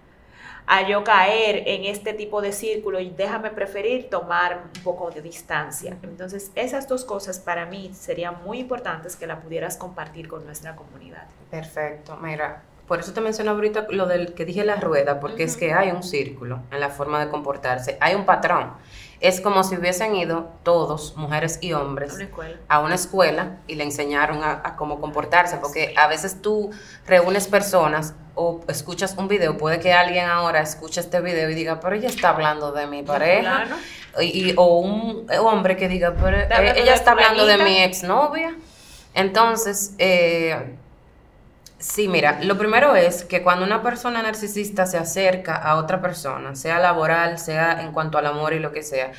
a 0.68 0.86
yo 0.88 1.04
caer 1.04 1.64
en 1.66 1.86
este 1.86 2.14
tipo 2.14 2.42
de 2.42 2.52
círculo 2.52 3.00
y 3.00 3.10
déjame 3.10 3.50
preferir 3.50 4.10
tomar 4.10 4.66
un 4.66 4.84
poco 4.84 5.10
de 5.10 5.22
distancia. 5.22 5.98
Entonces 6.04 6.52
esas 6.56 6.88
dos 6.88 7.06
cosas 7.06 7.40
para 7.40 7.66
mí 7.66 7.92
serían 7.94 8.44
muy 8.44 8.60
importantes 8.60 9.16
que 9.16 9.26
la 9.26 9.40
pudieras 9.40 9.78
compartir 9.78 10.28
con 10.28 10.46
nuestra 10.46 10.76
comunidad. 10.76 11.24
Perfecto, 11.50 12.18
mira, 12.18 12.64
por 12.86 13.00
eso 13.00 13.14
te 13.14 13.22
menciono 13.22 13.52
ahorita 13.52 13.88
lo 13.92 14.08
del 14.08 14.34
que 14.34 14.44
dije 14.44 14.66
la 14.66 14.76
rueda, 14.76 15.22
porque 15.22 15.44
es 15.44 15.56
que 15.56 15.74
hay 15.74 15.92
un 15.92 16.04
círculo 16.04 16.60
en 16.72 16.82
la 16.82 16.90
forma 16.90 17.24
de 17.24 17.32
comportarse, 17.32 17.98
hay 18.02 18.16
un 18.16 18.26
patrón 18.26 18.74
es 19.20 19.42
como 19.42 19.64
si 19.64 19.76
hubiesen 19.76 20.16
ido 20.16 20.50
todos, 20.64 21.16
mujeres 21.16 21.60
y 21.62 21.74
hombres, 21.74 22.18
a 22.68 22.80
una 22.80 22.96
escuela, 22.96 23.58
y 23.68 23.76
le 23.76 23.84
enseñaron 23.84 24.44
a, 24.44 24.76
cómo 24.78 25.02
comportarse, 25.02 25.58
porque 25.58 25.94
a 25.98 26.08
veces 26.08 26.42
tú 26.42 26.72
reúnes 27.06 27.48
personas 27.48 28.14
o 28.36 28.62
escuchas 28.68 29.16
un 29.18 29.28
video, 29.28 29.58
puede 29.58 29.80
que 29.80 29.94
alguien 29.94 30.26
ahora 30.26 30.62
escuche 30.62 31.02
este 31.02 31.22
video 31.22 31.50
y 31.50 31.56
diga, 31.56 31.80
pero 31.80 31.96
ella 31.96 32.10
está 32.10 32.30
hablando 32.30 32.72
de 32.72 32.86
mi 32.86 33.04
pareja, 33.04 33.66
y, 34.22 34.54
o 34.56 34.80
un 34.80 35.28
hombre 35.40 35.78
que 35.78 35.88
diga, 35.88 36.16
pero 36.20 36.38
ella 36.38 36.94
está 36.94 37.12
hablando 37.12 37.46
de 37.46 37.58
mi 37.58 37.80
exnovia. 37.80 38.56
Entonces, 39.14 39.94
eh, 39.98 40.78
Sí, 41.80 42.08
mira, 42.08 42.40
lo 42.42 42.58
primero 42.58 42.96
es 42.96 43.24
que 43.24 43.44
cuando 43.44 43.64
una 43.64 43.84
persona 43.84 44.24
narcisista 44.24 44.88
se 44.88 44.98
acerca 44.98 45.56
a 45.56 45.76
otra 45.76 46.02
persona, 46.02 46.56
sea 46.56 46.80
laboral, 46.80 47.38
sea 47.38 47.84
en 47.84 47.92
cuanto 47.92 48.18
al 48.18 48.26
amor 48.26 48.54
y 48.54 48.60
lo 48.60 48.72
que 48.72 48.82
sea, 48.82 49.12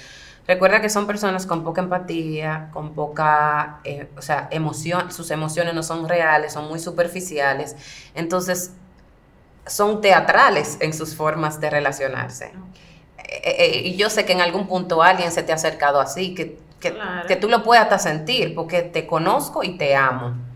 recuerda 0.46 0.80
que 0.80 0.90
son 0.90 1.06
personas 1.06 1.46
con 1.46 1.62
poca 1.62 1.82
empatía, 1.82 2.70
con 2.72 2.94
poca, 2.94 3.78
eh, 3.84 4.08
o 4.16 4.22
sea, 4.22 4.48
emoción, 4.50 5.12
sus 5.12 5.30
emociones 5.30 5.72
no 5.74 5.84
son 5.84 6.08
reales, 6.08 6.52
son 6.52 6.66
muy 6.68 6.80
superficiales, 6.80 7.76
entonces 8.16 8.72
son 9.66 10.00
teatrales 10.00 10.78
en 10.80 10.92
sus 10.94 11.14
formas 11.14 11.60
de 11.60 11.70
relacionarse. 11.70 12.46
Eh, 13.18 13.40
eh, 13.44 13.82
y 13.84 13.96
yo 13.96 14.10
sé 14.10 14.24
que 14.24 14.32
en 14.32 14.40
algún 14.40 14.66
punto 14.66 15.00
alguien 15.02 15.30
se 15.30 15.44
te 15.44 15.52
ha 15.52 15.56
acercado 15.56 16.00
así, 16.00 16.34
que, 16.34 16.58
que 16.80 17.36
tú 17.36 17.48
lo 17.48 17.62
puedes 17.62 17.84
hasta 17.84 18.00
sentir, 18.00 18.56
porque 18.56 18.82
te 18.82 19.06
conozco 19.06 19.62
y 19.62 19.78
te 19.78 19.94
amo 19.94 20.47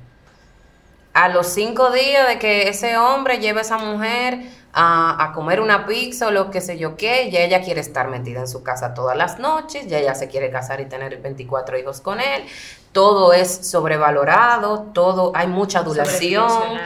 a 1.15 1.29
los 1.29 1.49
cinco 1.49 1.91
días 1.91 2.27
de 2.29 2.39
que 2.39 2.69
ese 2.69 2.97
hombre 2.97 3.39
lleve 3.39 3.59
a 3.59 3.63
esa 3.63 3.79
mujer 3.79 4.41
a, 4.73 5.33
comer 5.35 5.61
una 5.61 5.87
pizza 5.87 6.29
o 6.29 6.31
lo 6.31 6.51
que 6.51 6.61
sé 6.61 6.79
yo 6.79 6.97
qué, 6.97 7.31
ya 7.31 7.41
ella 7.41 7.63
quiere 7.63 7.81
estar 7.81 8.09
metida 8.09 8.41
en 8.41 8.49
su 8.49 8.63
casa 8.63 8.95
todas 8.95 9.17
las 9.17 9.39
noches, 9.39 9.87
ya 9.87 9.99
ella 9.99 10.15
se 10.15 10.29
quiere 10.29 10.51
casar 10.51 10.81
y 10.81 10.87
tener 10.87 11.21
24 11.21 11.79
hijos 11.79 12.01
con 12.01 12.21
él, 12.21 12.45
todo 12.93 13.35
es 13.35 13.69
sobrevalorado, 13.69 14.91
todo, 14.95 15.33
hay 15.35 15.47
mucha 15.47 15.81
adulación, 15.81 16.79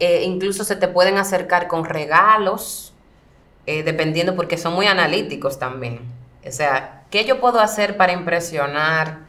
eh, 0.00 0.22
incluso 0.24 0.64
se 0.64 0.76
te 0.76 0.88
pueden 0.88 1.18
acercar 1.18 1.68
con 1.68 1.84
regalos, 1.84 2.94
eh, 3.66 3.82
dependiendo 3.82 4.36
porque 4.36 4.56
son 4.56 4.74
muy 4.74 4.86
analíticos 4.86 5.58
también. 5.58 6.00
O 6.46 6.52
sea, 6.52 7.04
¿qué 7.10 7.24
yo 7.24 7.40
puedo 7.40 7.60
hacer 7.60 7.96
para 7.96 8.12
impresionar? 8.12 9.23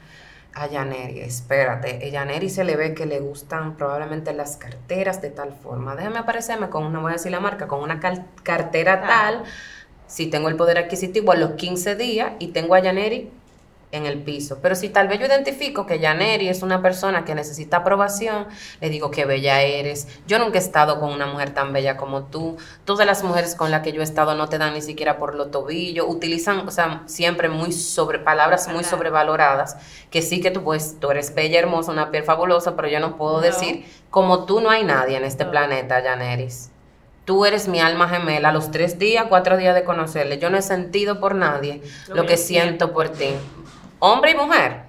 A 0.55 0.67
Yaneri, 0.67 1.19
espérate, 1.19 1.99
a 2.01 2.07
Yaneri 2.07 2.49
se 2.49 2.63
le 2.63 2.77
ve 2.77 2.93
que 2.93 3.05
le 3.05 3.19
gustan 3.19 3.75
probablemente 3.75 4.33
las 4.33 4.55
carteras 4.55 5.21
de 5.21 5.29
tal 5.29 5.53
forma. 5.53 5.95
Déjame 5.95 6.19
aparecerme 6.19 6.69
con, 6.69 6.91
no 6.93 7.01
voy 7.01 7.11
a 7.11 7.13
decir 7.13 7.31
la 7.31 7.41
marca, 7.41 7.67
con 7.67 7.83
una 7.83 7.99
cartera 7.99 9.01
tal, 9.01 9.43
si 10.07 10.27
tengo 10.27 10.47
el 10.47 10.55
poder 10.55 10.77
adquisitivo 10.77 11.33
a 11.33 11.35
los 11.35 11.51
15 11.51 11.95
días 11.97 12.31
y 12.39 12.47
tengo 12.47 12.73
a 12.73 12.79
Yaneri 12.79 13.29
en 13.95 14.05
el 14.05 14.21
piso. 14.21 14.59
Pero 14.61 14.75
si 14.75 14.89
tal 14.89 15.07
vez 15.07 15.19
yo 15.19 15.25
identifico 15.25 15.85
que 15.85 15.99
Yaneri 15.99 16.49
es 16.49 16.61
una 16.61 16.81
persona 16.81 17.25
que 17.25 17.35
necesita 17.35 17.77
aprobación, 17.77 18.47
le 18.81 18.89
digo 18.89 19.11
que 19.11 19.25
bella 19.25 19.61
eres. 19.61 20.07
Yo 20.27 20.39
nunca 20.39 20.57
he 20.57 20.61
estado 20.61 20.99
con 20.99 21.11
una 21.11 21.25
mujer 21.25 21.53
tan 21.53 21.73
bella 21.73 21.97
como 21.97 22.23
tú. 22.23 22.57
Todas 22.85 23.07
las 23.07 23.23
mujeres 23.23 23.55
con 23.55 23.71
las 23.71 23.81
que 23.81 23.91
yo 23.91 24.01
he 24.01 24.03
estado 24.03 24.35
no 24.35 24.49
te 24.49 24.57
dan 24.57 24.73
ni 24.73 24.81
siquiera 24.81 25.17
por 25.17 25.35
los 25.35 25.51
tobillos. 25.51 26.05
Utilizan, 26.07 26.67
o 26.67 26.71
sea, 26.71 27.03
siempre 27.05 27.49
muy 27.49 27.71
sobre 27.71 28.19
palabras 28.19 28.67
muy 28.67 28.83
sobrevaloradas, 28.83 29.77
que 30.09 30.21
sí 30.21 30.41
que 30.41 30.51
tú 30.51 30.63
pues 30.63 30.97
tú 30.99 31.11
eres 31.11 31.33
bella, 31.33 31.59
hermosa, 31.59 31.91
una 31.91 32.11
piel 32.11 32.23
fabulosa, 32.23 32.75
pero 32.75 32.87
yo 32.87 32.99
no 32.99 33.17
puedo 33.17 33.41
decir 33.41 33.85
como 34.09 34.45
tú 34.45 34.61
no 34.61 34.69
hay 34.69 34.83
nadie 34.83 35.17
en 35.17 35.25
este 35.25 35.45
planeta, 35.45 36.01
Yaneris. 36.01 36.71
Tú 37.25 37.45
eres 37.45 37.67
mi 37.67 37.79
alma 37.79 38.07
gemela. 38.07 38.49
A 38.49 38.51
los 38.53 38.71
tres 38.71 38.99
días, 38.99 39.25
cuatro 39.27 39.57
días 39.57 39.73
de 39.73 39.83
conocerle, 39.83 40.37
yo 40.37 40.49
no 40.49 40.57
he 40.57 40.61
sentido 40.61 41.19
por 41.19 41.35
nadie 41.35 41.81
lo, 42.07 42.25
que 42.25 42.37
siento 42.37 42.93
por 42.93 43.09
ti 43.09 43.33
hombre 43.99 44.31
y 44.31 44.35
mujer. 44.35 44.81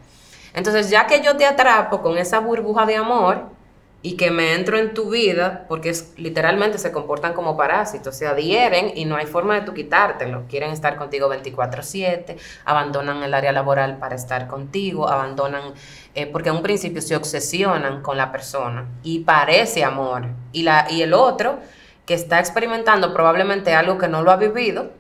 Entonces, 0.55 0.89
ya 0.91 1.07
que 1.07 1.23
yo 1.23 1.37
te 1.37 1.45
atrapo 1.45 2.01
con 2.01 2.17
esa 2.17 2.39
burbuja 2.39 2.87
de 2.87 2.97
amor 2.97 3.57
y 4.03 4.17
que 4.17 4.31
me 4.31 4.55
entro 4.55 4.79
en 4.79 4.95
tu 4.95 5.11
vida, 5.11 5.65
porque 5.69 5.91
es, 5.91 6.15
literalmente 6.17 6.79
se 6.79 6.93
comportan 6.93 7.33
como 7.33 7.57
parásitos, 7.57 8.17
se 8.17 8.27
adhieren 8.27 8.93
y 8.95 9.05
no 9.05 9.17
hay 9.17 9.27
forma 9.27 9.55
de 9.55 9.63
tú 9.63 9.75
quitártelo. 9.75 10.45
Quieren 10.49 10.71
estar 10.71 10.97
contigo 10.97 11.29
24/7, 11.29 12.37
abandonan 12.65 13.23
el 13.23 13.35
área 13.35 13.53
laboral 13.53 13.99
para 13.99 14.15
estar 14.15 14.47
contigo, 14.47 15.09
abandonan, 15.09 15.75
eh, 16.15 16.27
porque 16.27 16.51
en 16.51 16.57
un 16.57 16.63
principio 16.63 17.03
se 17.03 17.17
obsesionan 17.17 18.01
con 18.01 18.17
la 18.17 18.31
persona 18.31 18.87
y 19.03 19.21
parece 19.21 19.83
amor. 19.83 20.27
Y, 20.53 20.63
la, 20.63 20.87
y 20.89 21.03
el 21.03 21.13
otro, 21.13 21.59
que 22.07 22.15
está 22.15 22.39
experimentando 22.39 23.13
probablemente 23.13 23.75
algo 23.75 23.99
que 23.99 24.09
no 24.09 24.23
lo 24.23 24.31
ha 24.31 24.37
vivido, 24.37 24.91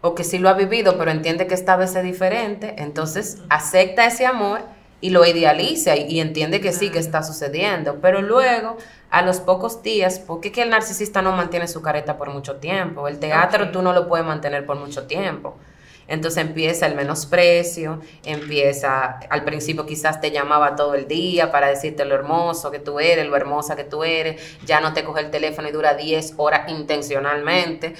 o 0.00 0.14
que 0.14 0.24
sí 0.24 0.38
lo 0.38 0.48
ha 0.48 0.54
vivido, 0.54 0.96
pero 0.98 1.10
entiende 1.10 1.46
que 1.46 1.54
esta 1.54 1.76
vez 1.76 1.94
es 1.96 2.04
diferente, 2.04 2.74
entonces 2.78 3.38
acepta 3.48 4.06
ese 4.06 4.26
amor 4.26 4.60
y 5.00 5.10
lo 5.10 5.24
idealiza 5.24 5.96
y, 5.96 6.20
entiende 6.20 6.60
que 6.60 6.72
sí, 6.72 6.90
que 6.90 6.98
está 6.98 7.22
sucediendo, 7.22 7.98
pero 8.00 8.20
luego, 8.20 8.76
a 9.10 9.22
los 9.22 9.38
pocos 9.40 9.82
días, 9.82 10.18
porque 10.18 10.48
es 10.48 10.54
que 10.54 10.62
el 10.62 10.70
narcisista 10.70 11.22
no 11.22 11.32
mantiene 11.32 11.68
su 11.68 11.82
careta 11.82 12.16
por 12.16 12.30
mucho 12.30 12.56
tiempo, 12.56 13.08
el 13.08 13.18
teatro 13.18 13.70
tú 13.70 13.82
no 13.82 13.92
lo 13.92 14.08
puedes 14.08 14.26
mantener 14.26 14.66
por 14.66 14.76
mucho 14.76 15.06
tiempo. 15.06 15.56
Entonces 16.08 16.42
empieza 16.42 16.86
el 16.86 16.94
menosprecio, 16.94 18.00
empieza, 18.24 19.20
al 19.28 19.44
principio 19.44 19.84
quizás 19.84 20.22
te 20.22 20.30
llamaba 20.30 20.74
todo 20.74 20.94
el 20.94 21.06
día 21.06 21.52
para 21.52 21.68
decirte 21.68 22.06
lo 22.06 22.14
hermoso 22.14 22.70
que 22.70 22.78
tú 22.78 22.98
eres, 22.98 23.26
lo 23.26 23.36
hermosa 23.36 23.76
que 23.76 23.84
tú 23.84 24.04
eres, 24.04 24.58
ya 24.64 24.80
no 24.80 24.94
te 24.94 25.04
coge 25.04 25.20
el 25.20 25.30
teléfono 25.30 25.68
y 25.68 25.70
dura 25.70 25.92
10 25.92 26.34
horas 26.38 26.70
intencionalmente, 26.70 27.94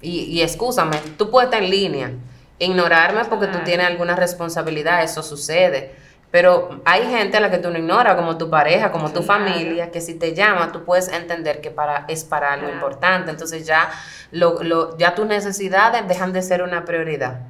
y, 0.00 0.22
y 0.24 0.42
excúsame, 0.42 0.98
tú 1.16 1.30
puedes 1.30 1.48
estar 1.48 1.62
en 1.62 1.70
línea, 1.70 2.12
ignorarme 2.58 3.24
porque 3.24 3.46
tú 3.46 3.58
tienes 3.64 3.86
alguna 3.86 4.16
responsabilidad, 4.16 5.02
eso 5.02 5.22
sucede. 5.22 5.94
Pero 6.30 6.80
hay 6.84 7.06
gente 7.08 7.38
a 7.38 7.40
la 7.40 7.50
que 7.50 7.58
tú 7.58 7.70
no 7.70 7.78
ignoras, 7.78 8.14
como 8.14 8.38
tu 8.38 8.48
pareja, 8.48 8.92
como 8.92 9.10
tu 9.10 9.22
familia, 9.22 9.90
que 9.90 10.00
si 10.00 10.14
te 10.14 10.32
llama, 10.32 10.70
tú 10.70 10.84
puedes 10.84 11.08
entender 11.08 11.60
que 11.60 11.72
para, 11.72 12.04
es 12.06 12.22
para 12.22 12.52
algo 12.52 12.68
importante. 12.68 13.32
Entonces 13.32 13.66
ya, 13.66 13.90
lo, 14.30 14.62
lo, 14.62 14.96
ya 14.96 15.16
tus 15.16 15.26
necesidades 15.26 16.06
dejan 16.06 16.32
de 16.32 16.42
ser 16.42 16.62
una 16.62 16.84
prioridad. 16.84 17.40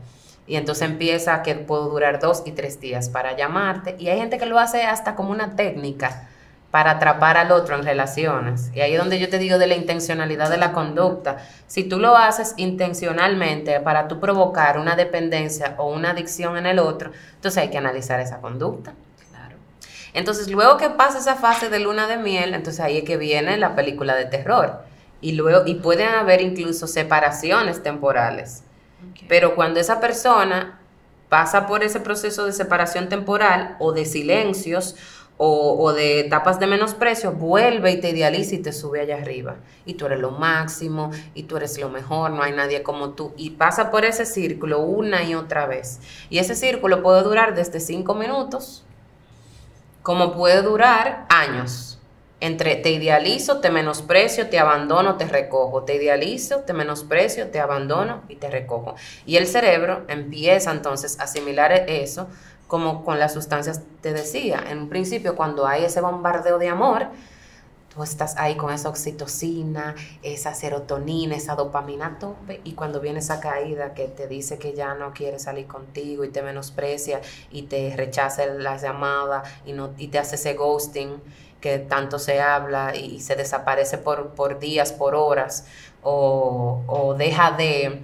Y 0.47 0.57
entonces 0.57 0.89
empieza 0.89 1.43
que 1.43 1.55
puedo 1.57 1.91
durar 1.91 2.21
dos 2.21 2.43
y 2.47 2.53
tres 2.53 2.81
días 2.81 3.11
para 3.11 3.37
llamarte. 3.37 3.97
Y 3.99 4.09
hay 4.09 4.19
gente 4.19 4.39
que 4.39 4.47
lo 4.47 4.59
hace 4.59 4.83
hasta 4.85 5.15
como 5.15 5.31
una 5.31 5.57
técnica 5.57 6.30
para 6.71 6.93
atrapar 6.93 7.37
al 7.37 7.51
otro 7.51 7.75
en 7.75 7.85
relaciones. 7.85 8.71
Y 8.75 8.81
ahí 8.81 8.93
es 8.93 8.99
donde 8.99 9.19
yo 9.19 9.29
te 9.29 9.39
digo 9.39 9.59
de 9.59 9.67
la 9.67 9.75
intencionalidad 9.75 10.51
de 10.51 10.57
la 10.57 10.73
conducta. 10.73 11.39
Si 11.67 11.85
tú 11.85 11.99
lo 11.99 12.17
haces 12.17 12.55
intencionalmente 12.59 13.81
para 13.81 14.07
tú 14.07 14.21
provocar 14.21 14.79
una 14.79 14.95
dependencia 14.95 15.75
o 15.79 15.91
una 15.91 16.11
adicción 16.11 16.57
en 16.57 16.67
el 16.67 16.79
otro, 16.79 17.11
entonces 17.35 17.63
hay 17.63 17.71
que 17.71 17.79
analizar 17.79 18.21
esa 18.21 18.41
conducta. 18.41 18.93
Claro. 19.31 19.57
Entonces, 20.15 20.49
luego 20.49 20.77
que 20.77 20.91
pasa 20.91 21.19
esa 21.19 21.35
fase 21.35 21.71
de 21.71 21.81
luna 21.81 22.07
de 22.07 22.19
miel, 22.19 22.55
entonces 22.55 22.81
ahí 22.81 22.99
es 22.99 23.05
que 23.05 23.17
viene 23.17 23.57
la 23.57 23.75
película 23.75 24.15
de 24.15 24.27
terror. 24.27 24.83
Y 25.21 25.33
luego 25.33 25.67
y 25.67 25.75
pueden 25.75 26.09
haber 26.09 26.41
incluso 26.41 26.87
separaciones 26.87 27.83
temporales. 27.83 28.63
Pero 29.29 29.55
cuando 29.55 29.81
esa 29.81 30.01
persona 30.01 30.81
pasa 31.29 31.67
por 31.67 31.83
ese 31.83 32.01
proceso 32.01 32.45
de 32.45 32.53
separación 32.53 33.09
temporal 33.09 33.77
o 33.79 33.93
de 33.93 34.05
silencios 34.05 34.97
o, 35.43 35.95
de 35.95 36.21
etapas 36.21 36.61
de 36.61 36.67
menosprecio, 36.67 37.33
vuelve 37.33 37.93
y 37.93 38.01
te 38.01 38.11
idealiza 38.11 38.57
y 38.57 38.59
te 38.59 38.73
sube 38.73 39.01
allá 39.01 39.17
arriba. 39.17 39.57
Y 39.87 39.95
tú 39.95 40.05
eres 40.05 40.21
lo 40.21 40.33
máximo, 40.33 41.13
y 41.33 41.45
tú 41.45 41.57
eres 41.57 41.81
lo 41.81 41.89
mejor, 41.89 42.33
no 42.33 42.43
hay 42.43 42.53
nadie 42.53 42.83
como 42.83 43.15
tú. 43.15 43.33
Y 43.39 43.53
pasa 43.53 43.91
por 43.91 44.05
ese 44.05 44.27
círculo 44.27 44.81
una 44.81 45.23
y 45.23 45.35
otra 45.35 45.65
vez. 45.65 46.01
Y 46.29 46.41
ese 46.41 46.55
círculo 46.55 47.03
puede 47.03 47.23
durar 47.23 47.55
desde 47.55 47.81
cinco 47.81 48.15
minutos, 48.15 48.85
como 50.03 50.35
puede 50.35 50.61
durar 50.61 51.25
años. 51.31 51.90
Entre 52.41 52.77
te 52.77 52.91
idealizo, 52.91 53.61
te 53.61 53.71
menosprecio, 53.71 54.49
te 54.49 54.59
abandono, 54.59 55.17
te 55.17 55.27
recojo, 55.27 55.85
te 55.85 55.95
idealizo, 55.97 56.61
te 56.61 56.73
menosprecio, 56.73 57.49
te 57.49 57.61
abandono 57.61 58.23
y 58.29 58.37
te 58.37 58.51
recojo. 58.51 58.95
Y 59.27 59.37
el 59.37 59.47
cerebro 59.47 60.05
empieza 60.09 60.73
entonces 60.73 61.21
a 61.21 61.25
asimilar 61.25 61.73
eso 61.89 62.29
como 62.67 63.05
con 63.05 63.19
las 63.19 63.35
sustancias 63.35 63.83
te 64.01 64.13
decía. 64.13 64.65
En 64.71 64.79
un 64.79 64.89
principio, 64.89 65.35
cuando 65.35 65.67
hay 65.67 65.85
ese 65.85 66.01
bombardeo 66.01 66.57
de 66.59 66.69
amor, 66.69 67.09
tú 67.93 68.05
estás 68.05 68.37
ahí 68.39 68.57
con 68.57 68.73
esa 68.73 68.89
oxitocina, 68.89 69.97
esa 70.23 70.55
serotonina, 70.55 71.35
esa 71.35 71.57
dopamina 71.57 72.19
tope, 72.21 72.61
y 72.63 72.75
cuando 72.75 73.01
viene 73.01 73.19
esa 73.19 73.41
caída 73.41 73.93
que 73.93 74.07
te 74.07 74.29
dice 74.29 74.59
que 74.59 74.73
ya 74.73 74.95
no 74.95 75.13
quiere 75.13 75.41
salir 75.41 75.67
contigo 75.67 76.25
y 76.25 76.29
te 76.29 76.43
menosprecia 76.43 77.21
y 77.51 77.63
te 77.63 77.95
rechaza 77.97 78.47
las 78.47 78.83
llamadas 78.83 79.49
y, 79.67 79.73
no, 79.73 79.91
y 79.99 80.07
te 80.07 80.21
hace 80.21 80.37
ese 80.37 80.55
ghosting 80.55 81.21
que 81.61 81.79
tanto 81.79 82.19
se 82.19 82.41
habla 82.41 82.97
y 82.97 83.21
se 83.21 83.37
desaparece 83.37 83.99
por, 83.99 84.31
por 84.31 84.59
días, 84.59 84.93
por 84.93 85.15
horas, 85.15 85.67
o, 86.03 86.83
o 86.87 87.15
deja 87.15 87.53
de, 87.53 88.03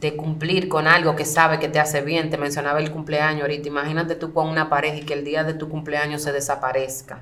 de, 0.00 0.16
cumplir 0.16 0.68
con 0.68 0.86
algo 0.86 1.14
que 1.14 1.24
sabe 1.24 1.58
que 1.58 1.68
te 1.68 1.78
hace 1.78 2.00
bien. 2.00 2.30
Te 2.30 2.38
mencionaba 2.38 2.80
el 2.80 2.90
cumpleaños 2.90 3.42
ahorita. 3.42 3.68
Imagínate 3.68 4.14
tú 4.14 4.32
con 4.32 4.48
una 4.48 4.70
pareja 4.70 4.96
y 4.96 5.02
que 5.02 5.14
el 5.14 5.24
día 5.24 5.44
de 5.44 5.54
tu 5.54 5.68
cumpleaños 5.68 6.22
se 6.22 6.32
desaparezca. 6.32 7.20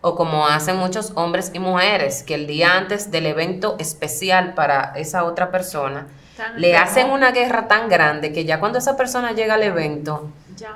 O 0.00 0.14
como 0.14 0.46
hacen 0.46 0.76
muchos 0.76 1.12
hombres 1.16 1.50
y 1.54 1.58
mujeres, 1.58 2.22
que 2.22 2.34
el 2.34 2.46
día 2.46 2.76
antes 2.76 3.10
del 3.10 3.26
evento 3.26 3.76
especial 3.78 4.54
para 4.54 4.92
esa 4.96 5.24
otra 5.24 5.50
persona, 5.50 6.06
le 6.56 6.76
hacen 6.76 7.10
una 7.10 7.32
guerra 7.32 7.66
tan 7.66 7.88
grande 7.88 8.32
que 8.32 8.44
ya 8.44 8.60
cuando 8.60 8.78
esa 8.78 8.96
persona 8.96 9.32
llega 9.32 9.54
al 9.54 9.62
evento, 9.64 10.30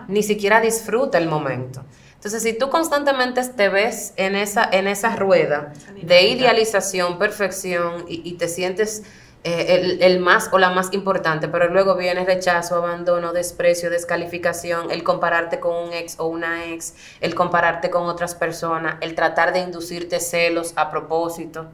ni 0.08 0.24
siquiera 0.24 0.60
disfruta 0.60 1.18
el 1.18 1.28
momento. 1.28 1.84
Entonces, 2.22 2.44
si 2.44 2.52
tú 2.52 2.70
constantemente 2.70 3.42
te 3.48 3.68
ves 3.68 4.12
en 4.14 4.36
esa, 4.36 4.68
en 4.70 4.86
esa 4.86 5.16
rueda 5.16 5.72
de 6.04 6.22
idealización, 6.22 7.18
perfección 7.18 8.04
y, 8.06 8.34
te 8.34 8.46
sientes 8.46 9.02
eh, 9.42 9.98
el, 10.00 10.20
más 10.20 10.48
o 10.52 10.58
la 10.58 10.70
más 10.70 10.92
importante, 10.92 11.48
pero 11.48 11.68
luego 11.68 11.96
viene 11.96 12.24
rechazo, 12.24 12.76
abandono, 12.76 13.32
desprecio, 13.32 13.90
descalificación, 13.90 14.92
el 14.92 15.02
compararte 15.02 15.58
con 15.58 15.74
un 15.74 15.92
ex 15.92 16.14
o 16.20 16.26
una 16.26 16.66
ex, 16.66 16.94
el 17.20 17.34
compararte 17.34 17.90
con 17.90 18.04
otras 18.04 18.36
personas, 18.36 18.98
el 19.00 19.16
tratar 19.16 19.52
de 19.52 19.58
inducirte 19.58 20.20
celos 20.20 20.74
a 20.76 20.92
propósito, 20.92 21.66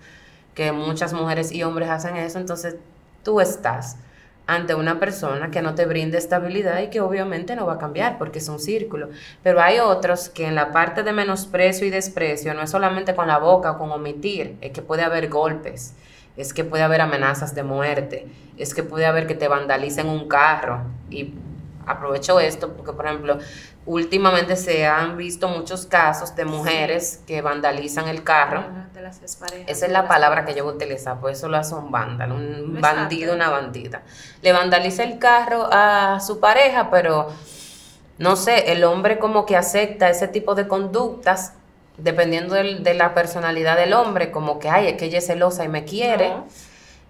que 0.55 0.73
muchas 0.73 1.13
mujeres 1.13 1.53
y 1.53 1.63
hombres 1.63 1.91
hacen 1.91 2.17
eso, 2.17 2.39
entonces 2.39 2.77
tú 3.23 3.43
estás 3.43 3.97
ante 4.49 4.75
una 4.75 4.99
persona 4.99 5.51
que 5.51 5.61
no 5.61 5.75
te 5.75 5.85
brinde 5.85 6.17
estabilidad 6.17 6.81
y 6.81 6.89
que 6.89 7.03
obviamente 7.03 7.55
no 7.55 7.67
va 7.67 7.75
a 7.75 7.79
cambiar 7.79 8.17
porque 8.17 8.39
es 8.39 8.49
un 8.49 8.59
círculo. 8.59 9.11
Pero 9.43 9.61
hay 9.61 9.79
otros 9.79 10.31
que 10.31 10.47
en 10.47 10.55
la 10.55 10.73
parte 10.73 11.03
de 11.03 11.13
menosprecio 11.13 11.87
y 11.87 11.91
desprecio 11.91 12.55
no 12.55 12.63
es 12.63 12.71
solamente 12.71 13.15
con 13.15 13.29
la 13.29 13.37
boca 13.37 13.73
o 13.73 13.79
con 13.79 13.93
omitir, 13.93 14.57
es 14.63 14.73
que 14.73 14.81
puede 14.81 15.03
haber 15.03 15.29
golpes, 15.29 15.95
es 16.39 16.55
que 16.55 16.65
puede 16.65 16.83
haber 16.83 17.03
amenazas 17.03 17.55
de 17.55 17.63
muerte, 17.63 18.27
es 18.57 18.73
que 18.73 18.83
puede 18.83 19.05
haber 19.05 19.27
que 19.27 19.35
te 19.35 19.49
vandalicen 19.49 20.09
un 20.09 20.29
carro. 20.29 20.81
Y 21.11 21.35
aprovecho 21.89 22.39
esto 22.41 22.73
porque, 22.73 22.93
por 22.93 23.07
ejemplo, 23.07 23.39
últimamente 23.87 24.57
se 24.57 24.87
han 24.87 25.17
visto 25.17 25.49
muchos 25.49 25.87
casos 25.87 26.37
de 26.37 26.45
mujeres 26.45 27.23
que 27.27 27.41
vandalizan 27.41 28.09
el 28.09 28.23
carro. 28.23 28.65
Esa 29.67 29.87
es 29.87 29.93
la 29.93 30.07
palabra 30.07 30.45
que 30.45 30.55
yo 30.55 30.65
voy 30.65 30.75
a 30.75 30.77
utilizar, 30.77 31.21
pues 31.21 31.39
eso 31.39 31.49
lo 31.49 31.57
hace 31.57 31.75
un 31.75 31.91
vándalo, 31.91 32.35
un 32.35 32.81
bandido, 32.81 33.35
una 33.35 33.49
bandida. 33.49 34.03
Le 34.43 34.53
vandaliza 34.53 35.03
el 35.05 35.19
carro 35.19 35.69
a 35.73 36.21
su 36.21 36.39
pareja, 36.39 36.91
pero 36.91 37.29
no 38.19 38.37
sé, 38.37 38.73
el 38.73 38.85
hombre 38.85 39.19
como 39.19 39.47
que 39.47 39.57
acepta 39.57 40.11
ese 40.11 40.29
tipo 40.29 40.55
de 40.55 40.69
conductas 40.69 41.55
dependiendo 41.97 42.55
de 42.55 42.95
la 42.95 43.13
personalidad 43.13 43.77
del 43.77 43.93
hombre, 43.93 44.31
como 44.31 44.59
que, 44.59 44.69
ay, 44.69 44.87
es 44.89 44.95
que 44.95 45.07
ella 45.07 45.19
es 45.19 45.27
celosa 45.27 45.65
y 45.65 45.69
me 45.69 45.85
quiere, 45.85 46.33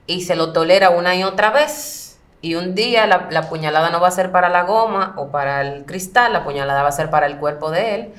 y 0.07 0.23
se 0.23 0.35
lo 0.35 0.53
tolera 0.53 0.91
una 0.91 1.15
y 1.15 1.25
otra 1.25 1.51
vez 1.51 2.08
y 2.41 2.55
un 2.55 2.75
día 2.75 3.07
la, 3.07 3.49
puñalada 3.49 3.91
no 3.91 4.01
va 4.01 4.09
a 4.09 4.13
ser 4.13 4.31
para 4.31 4.49
la 4.49 4.63
goma 4.63 5.15
o 5.17 5.31
para 5.31 5.61
el 5.63 5.85
cristal, 5.85 6.33
la 6.33 6.45
puñalada 6.45 6.83
va 6.83 6.89
a 6.89 6.93
ser 6.93 7.11
para 7.11 7.27
el 7.27 7.39
cuerpo 7.39 7.71
de 7.71 7.95
él. 7.95 8.13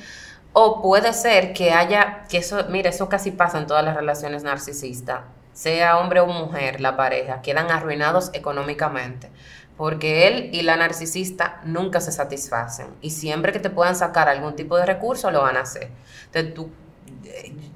O 0.51 0.81
puede 0.81 1.13
ser 1.13 1.53
que 1.53 1.71
haya, 1.71 2.23
que 2.27 2.39
eso, 2.39 2.65
mire, 2.69 2.89
eso 2.89 3.07
casi 3.07 3.31
pasa 3.31 3.59
en 3.59 3.67
todas 3.67 3.85
las 3.85 3.95
relaciones 3.95 4.43
narcisistas, 4.43 5.21
sea 5.53 5.97
hombre 5.99 6.19
o 6.19 6.25
mujer, 6.25 6.81
la 6.81 6.97
pareja, 6.97 7.41
quedan 7.41 7.71
arruinados 7.71 8.31
económicamente, 8.33 9.29
porque 9.77 10.27
él 10.27 10.49
y 10.51 10.63
la 10.63 10.75
narcisista 10.75 11.61
nunca 11.63 12.01
se 12.01 12.11
satisfacen. 12.11 12.87
Y 13.01 13.11
siempre 13.11 13.53
que 13.53 13.59
te 13.59 13.69
puedan 13.69 13.95
sacar 13.95 14.27
algún 14.27 14.55
tipo 14.55 14.75
de 14.75 14.85
recurso 14.85 15.31
lo 15.31 15.43
van 15.43 15.55
a 15.55 15.61
hacer. 15.61 15.89
Entonces 16.25 16.53
tú, 16.53 16.71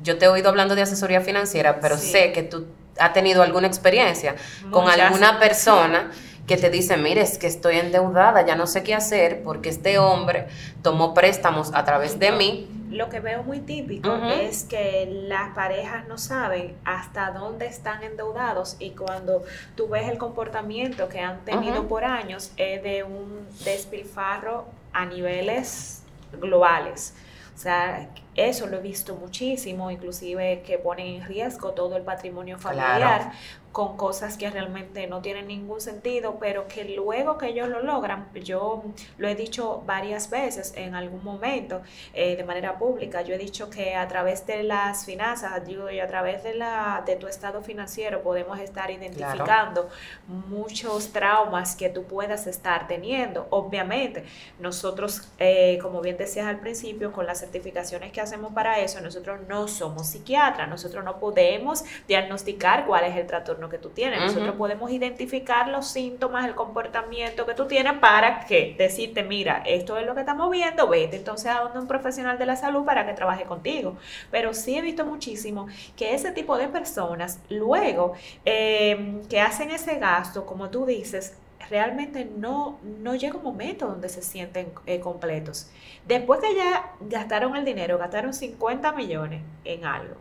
yo 0.01 0.17
te 0.17 0.25
he 0.25 0.27
oído 0.27 0.49
hablando 0.49 0.75
de 0.75 0.81
asesoría 0.81 1.21
financiera, 1.21 1.79
pero 1.79 1.97
sé 1.97 2.33
que 2.33 2.43
tú 2.43 2.65
has 2.99 3.13
tenido 3.13 3.43
alguna 3.43 3.67
experiencia 3.67 4.35
con 4.71 4.89
alguna 4.89 5.39
persona 5.39 6.11
que 6.47 6.57
te 6.57 6.69
dice, 6.69 6.97
mire, 6.97 7.21
es 7.21 7.37
que 7.37 7.47
estoy 7.47 7.77
endeudada, 7.77 8.45
ya 8.45 8.55
no 8.55 8.67
sé 8.67 8.83
qué 8.83 8.93
hacer 8.93 9.43
porque 9.43 9.69
este 9.69 9.97
hombre 9.97 10.47
tomó 10.81 11.13
préstamos 11.13 11.71
a 11.73 11.85
través 11.85 12.19
de 12.19 12.31
mí. 12.31 12.69
Lo 12.89 13.09
que 13.09 13.21
veo 13.21 13.43
muy 13.43 13.59
típico 13.59 14.13
es 14.27 14.65
que 14.65 15.09
las 15.27 15.55
parejas 15.55 16.07
no 16.07 16.17
saben 16.17 16.75
hasta 16.85 17.31
dónde 17.31 17.65
están 17.65 18.03
endeudados 18.03 18.75
y 18.77 18.91
cuando 18.91 19.43
tú 19.75 19.87
ves 19.87 20.09
el 20.09 20.19
comportamiento 20.19 21.09
que 21.09 21.19
han 21.19 21.43
tenido 21.43 21.87
por 21.87 22.03
años 22.03 22.51
es 22.57 22.83
de 22.83 23.03
un 23.03 23.47
despilfarro 23.63 24.65
a 24.91 25.05
niveles 25.05 26.03
globales. 26.39 27.15
O 27.55 27.57
sea, 27.57 28.09
eso 28.35 28.67
lo 28.67 28.77
he 28.77 28.81
visto 28.81 29.15
muchísimo, 29.15 29.89
inclusive 29.89 30.61
que 30.65 30.77
ponen 30.77 31.21
en 31.21 31.27
riesgo 31.27 31.71
todo 31.71 31.95
el 31.97 32.03
patrimonio 32.03 32.59
familiar 32.59 33.31
con 33.73 33.97
cosas 33.97 34.37
que 34.37 34.49
realmente 34.51 35.07
no 35.07 35.21
tienen 35.23 35.47
ningún 35.47 35.81
sentido, 35.81 36.37
pero 36.39 36.67
que 36.67 36.85
luego 36.95 37.39
que 37.39 37.47
ellos 37.47 37.67
lo 37.69 37.81
logran, 37.81 38.29
yo 38.35 38.83
lo 39.17 39.27
he 39.27 39.33
dicho 39.33 39.81
varias 39.87 40.29
veces 40.29 40.73
en 40.77 40.93
algún 40.93 41.23
momento 41.23 41.81
eh, 42.13 42.35
de 42.35 42.43
manera 42.43 42.77
pública, 42.77 43.23
yo 43.23 43.33
he 43.33 43.37
dicho 43.39 43.71
que 43.71 43.95
a 43.95 44.07
través 44.07 44.45
de 44.45 44.61
las 44.61 45.05
finanzas, 45.05 45.65
digo 45.65 45.89
yo, 45.89 46.03
a 46.03 46.07
través 46.07 46.43
de, 46.43 46.53
la, 46.53 47.01
de 47.03 47.15
tu 47.15 47.27
estado 47.27 47.63
financiero 47.63 48.21
podemos 48.21 48.59
estar 48.59 48.91
identificando 48.91 49.89
muchos 50.27 51.11
traumas 51.11 51.75
que 51.75 51.89
tú 51.89 52.03
puedas 52.03 52.45
estar 52.45 52.87
teniendo. 52.87 53.47
Obviamente, 53.49 54.23
nosotros, 54.59 55.29
eh, 55.39 55.79
como 55.81 55.99
bien 56.01 56.17
decías 56.17 56.45
al 56.45 56.59
principio, 56.59 57.11
con 57.11 57.25
las 57.25 57.39
certificaciones 57.39 58.11
que 58.11 58.21
hacemos 58.21 58.53
para 58.53 58.79
eso, 58.81 59.01
nosotros 59.01 59.39
no 59.47 59.67
somos 59.67 60.05
psiquiatras, 60.05 60.69
nosotros 60.69 61.03
no 61.03 61.19
podemos 61.19 61.83
diagnosticar 62.07 62.85
cuál 62.85 63.05
es 63.05 63.15
el 63.17 63.25
trastorno 63.25 63.62
que 63.69 63.77
tú 63.77 63.89
tienes. 63.89 64.21
Nosotros 64.21 64.55
podemos 64.55 64.91
identificar 64.91 65.67
los 65.67 65.87
síntomas, 65.87 66.45
el 66.45 66.55
comportamiento 66.55 67.45
que 67.45 67.53
tú 67.53 67.65
tienes 67.67 67.93
para 67.99 68.45
que 68.45 68.75
decirte, 68.77 69.23
mira, 69.23 69.63
esto 69.65 69.97
es 69.97 70.05
lo 70.05 70.13
que 70.13 70.21
estamos 70.21 70.49
viendo, 70.51 70.87
vete 70.87 71.17
entonces 71.17 71.47
a 71.47 71.61
donde 71.61 71.79
un 71.79 71.87
profesional 71.87 72.37
de 72.37 72.45
la 72.45 72.55
salud 72.55 72.85
para 72.85 73.05
que 73.05 73.13
trabaje 73.13 73.43
contigo. 73.43 73.97
Pero 74.31 74.53
sí 74.53 74.77
he 74.77 74.81
visto 74.81 75.05
muchísimo 75.05 75.67
que 75.95 76.13
ese 76.13 76.31
tipo 76.31 76.57
de 76.57 76.67
personas 76.67 77.39
luego 77.49 78.13
eh, 78.45 79.21
que 79.29 79.39
hacen 79.39 79.71
ese 79.71 79.95
gasto, 79.95 80.45
como 80.45 80.69
tú 80.69 80.85
dices, 80.85 81.37
realmente 81.69 82.29
no, 82.37 82.79
no 82.83 83.15
llega 83.15 83.37
un 83.37 83.43
momento 83.43 83.87
donde 83.87 84.09
se 84.09 84.21
sienten 84.21 84.71
eh, 84.85 84.99
completos. 84.99 85.69
Después 86.07 86.39
que 86.41 86.55
ya 86.55 86.93
gastaron 87.01 87.55
el 87.55 87.65
dinero, 87.65 87.97
gastaron 87.97 88.33
50 88.33 88.91
millones 88.93 89.41
en 89.63 89.85
algo, 89.85 90.15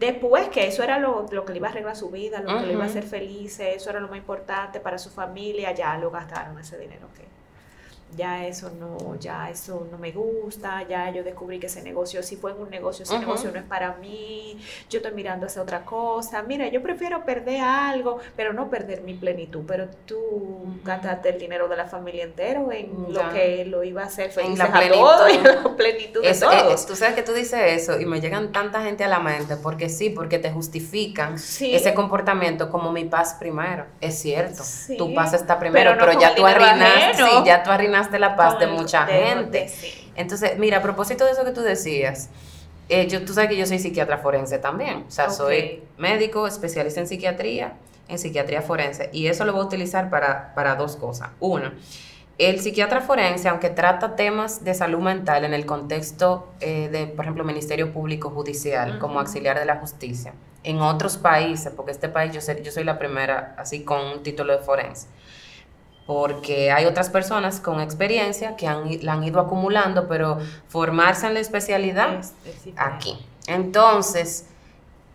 Después 0.00 0.48
que 0.48 0.66
eso 0.66 0.82
era 0.82 0.98
lo, 0.98 1.26
que 1.26 1.52
le 1.52 1.58
iba 1.58 1.68
a 1.68 1.70
arreglar 1.70 1.94
su 1.94 2.08
vida, 2.08 2.40
lo 2.40 2.58
que 2.58 2.66
le 2.66 2.72
iba 2.72 2.84
a 2.84 2.86
hacer 2.86 3.02
feliz, 3.02 3.60
eso 3.60 3.90
era 3.90 4.00
lo 4.00 4.08
más 4.08 4.16
importante 4.16 4.80
para 4.80 4.96
su 4.96 5.10
familia, 5.10 5.72
ya 5.72 5.98
lo 5.98 6.10
gastaron 6.10 6.58
ese 6.58 6.78
dinero 6.78 7.06
que 7.14 7.26
ya 8.16 8.46
eso 8.46 8.70
no, 8.78 9.16
ya 9.16 9.50
eso 9.50 9.86
no 9.90 9.98
me 9.98 10.10
gusta, 10.12 10.86
ya 10.88 11.10
yo 11.10 11.22
descubrí 11.22 11.58
que 11.58 11.66
ese 11.66 11.82
negocio, 11.82 12.22
si 12.22 12.36
fue 12.36 12.52
en 12.52 12.60
un 12.60 12.70
negocio, 12.70 13.04
ese 13.04 13.18
negocio 13.18 13.50
no 13.52 13.58
es 13.58 13.64
para 13.64 13.94
mí, 13.96 14.58
yo 14.88 14.98
estoy 14.98 15.12
mirando 15.12 15.46
hacia 15.46 15.62
otra 15.62 15.84
cosa, 15.84 16.42
mira, 16.42 16.68
yo 16.68 16.82
prefiero 16.82 17.24
perder 17.24 17.60
algo, 17.60 18.18
pero 18.36 18.52
no 18.52 18.68
perder 18.68 19.02
mi 19.02 19.14
plenitud, 19.14 19.62
pero 19.66 19.88
tú 20.06 20.18
gastaste 20.84 21.30
el 21.30 21.38
dinero 21.38 21.68
de 21.68 21.76
la 21.76 21.86
familia 21.86 22.24
entero 22.24 22.72
en 22.72 23.12
lo 23.12 23.30
que 23.30 23.64
lo 23.64 23.84
iba 23.84 24.02
a 24.02 24.06
hacer 24.06 24.30
feliz 24.30 24.58
la 24.58 24.72
plenitud. 24.72 24.98
todo 24.98 25.28
y 25.28 25.38
la 25.38 25.76
plenitud. 25.76 26.22
de 26.22 26.34
todos. 26.34 26.86
tú 26.86 26.96
sabes 26.96 27.14
que 27.14 27.22
tú 27.22 27.32
dices 27.32 27.60
eso 27.64 28.00
y 28.00 28.06
me 28.06 28.20
llegan 28.20 28.52
tanta 28.52 28.82
gente 28.82 29.04
a 29.04 29.08
la 29.08 29.20
mente, 29.20 29.56
porque 29.56 29.88
sí, 29.88 30.10
porque 30.10 30.38
te 30.38 30.50
justifican 30.50 31.34
ese 31.34 31.94
comportamiento 31.94 32.70
como 32.70 32.90
mi 32.92 33.04
paz 33.04 33.36
primero, 33.38 33.86
es 34.00 34.18
cierto, 34.18 34.62
tu 34.98 35.14
paz 35.14 35.34
está 35.34 35.58
primero, 35.58 35.92
pero, 35.98 36.18
ya 36.18 36.34
tú 36.34 36.44
arruinaste, 36.44 37.22
sí, 37.22 37.30
ya 37.44 37.62
tú 37.62 37.70
arruinaste 37.70 37.99
de 38.08 38.18
la 38.18 38.36
paz 38.36 38.58
de 38.58 38.66
mucha 38.66 39.06
gente. 39.06 39.68
Entonces, 40.14 40.58
mira, 40.58 40.78
a 40.78 40.82
propósito 40.82 41.24
de 41.24 41.32
eso 41.32 41.44
que 41.44 41.50
tú 41.50 41.62
decías, 41.62 42.28
eh, 42.88 43.06
yo, 43.08 43.24
tú 43.24 43.32
sabes 43.32 43.50
que 43.50 43.56
yo 43.56 43.66
soy 43.66 43.78
psiquiatra 43.78 44.18
forense 44.18 44.58
también, 44.58 45.04
o 45.06 45.10
sea, 45.10 45.30
soy 45.30 45.82
médico, 45.96 46.46
especialista 46.46 47.00
en 47.00 47.06
psiquiatría, 47.06 47.74
en 48.08 48.18
psiquiatría 48.18 48.62
forense, 48.62 49.10
y 49.12 49.28
eso 49.28 49.44
lo 49.44 49.52
voy 49.52 49.62
a 49.62 49.64
utilizar 49.64 50.10
para, 50.10 50.52
para 50.54 50.74
dos 50.74 50.96
cosas. 50.96 51.30
Una, 51.38 51.72
el 52.36 52.58
psiquiatra 52.58 53.00
forense, 53.00 53.48
aunque 53.48 53.70
trata 53.70 54.16
temas 54.16 54.64
de 54.64 54.74
salud 54.74 55.00
mental 55.00 55.44
en 55.44 55.54
el 55.54 55.66
contexto 55.66 56.48
eh, 56.60 56.88
de, 56.90 57.06
por 57.06 57.26
ejemplo, 57.26 57.44
Ministerio 57.44 57.92
Público 57.92 58.30
Judicial, 58.30 58.98
como 58.98 59.20
auxiliar 59.20 59.58
de 59.58 59.66
la 59.66 59.76
justicia, 59.76 60.32
en 60.64 60.80
otros 60.80 61.16
países, 61.16 61.72
porque 61.76 61.92
este 61.92 62.08
país 62.08 62.32
yo, 62.32 62.40
yo 62.62 62.72
soy 62.72 62.84
la 62.84 62.98
primera 62.98 63.54
así 63.56 63.84
con 63.84 64.00
un 64.04 64.22
título 64.22 64.56
de 64.56 64.64
forense, 64.64 65.06
porque 66.06 66.72
hay 66.72 66.86
otras 66.86 67.08
personas 67.10 67.60
con 67.60 67.80
experiencia 67.80 68.56
que 68.56 68.66
han, 68.66 69.04
la 69.04 69.14
han 69.14 69.24
ido 69.24 69.40
acumulando, 69.40 70.08
pero 70.08 70.38
formarse 70.68 71.26
en 71.26 71.34
la 71.34 71.40
especialidad 71.40 72.24
aquí. 72.76 73.18
Entonces, 73.46 74.49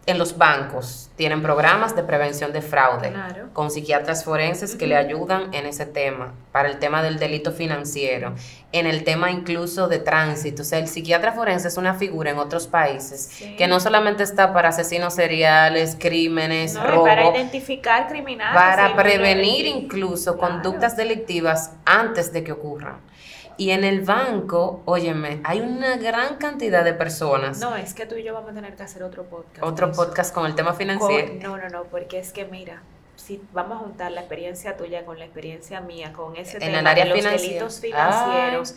en 0.08 0.20
los 0.20 0.38
bancos 0.38 1.10
tienen 1.16 1.42
programas 1.42 1.96
de 1.96 2.04
prevención 2.04 2.54
de 2.54 2.62
fraude 2.62 3.14
con 3.54 3.72
psiquiatras 3.72 4.24
forenses 4.24 4.76
que 4.76 4.86
le 4.86 4.96
ayudan 4.96 5.54
en 5.54 5.66
ese 5.66 5.86
tema, 5.86 6.34
para 6.52 6.70
el 6.70 6.78
tema 6.78 7.02
del 7.02 7.18
delito 7.18 7.52
financiero, 7.52 8.36
en 8.72 8.86
el 8.86 9.04
tema 9.04 9.32
incluso 9.32 9.88
de 9.88 10.00
tránsito. 10.00 10.62
O 10.62 10.66
sea, 10.66 10.80
el 10.80 10.88
psiquiatra 10.88 11.32
forense 11.32 11.70
es 11.70 11.78
una 11.78 11.96
figura 11.96 12.32
en 12.32 12.38
otros 12.38 12.68
países 12.68 13.42
que 13.58 13.68
no 13.68 13.80
solamente 13.80 14.24
está 14.24 14.54
para 14.54 14.70
asesinos 14.70 15.16
seriales, 15.16 15.98
crímenes, 16.00 16.76
no, 16.76 17.04
para 17.04 17.32
identificar 17.32 18.08
criminales. 18.08 18.54
Para 18.54 18.96
prevenir 18.96 19.66
incluso 19.66 20.38
conductas 20.38 20.96
delictivas 20.98 21.72
antes 21.86 22.32
de 22.32 22.44
que 22.44 22.52
ocurran. 22.52 23.00
Y 23.58 23.72
en 23.72 23.84
el 23.84 24.02
banco, 24.02 24.82
óyeme, 24.86 25.40
hay 25.44 25.62
una 25.62 25.98
gran 25.98 26.36
cantidad 26.36 26.84
de 26.84 26.94
personas. 26.94 27.60
No, 27.60 27.76
es 27.76 27.94
que 27.94 28.06
tú 28.06 28.16
y 28.16 28.24
yo 28.24 28.34
vamos 28.34 28.52
a 28.52 28.54
tener 28.54 28.76
que 28.76 28.84
hacer 28.84 29.04
otro 29.04 29.24
podcast. 29.24 29.64
Otro 29.64 29.92
podcast 29.92 30.34
con 30.34 30.46
el 30.46 30.56
tema 30.56 30.74
financiero. 30.74 31.34
no, 31.42 31.58
no, 31.58 31.70
no, 31.70 31.84
porque 31.86 32.20
es 32.20 32.34
que 32.34 32.46
mira, 32.46 32.82
si 33.16 33.42
vamos 33.54 33.78
a 33.78 33.80
juntar 33.80 34.12
la 34.12 34.22
experiencia 34.22 34.78
tuya 34.78 35.06
con 35.06 35.20
la 35.20 35.26
experiencia 35.26 35.82
mía, 35.82 36.12
con 36.14 36.36
ese 36.36 36.60
tema 36.60 36.80
el 36.80 36.88
área 36.88 37.06
de 37.06 37.22
los 37.22 37.24
delitos 37.24 37.80
financieros, 37.80 38.76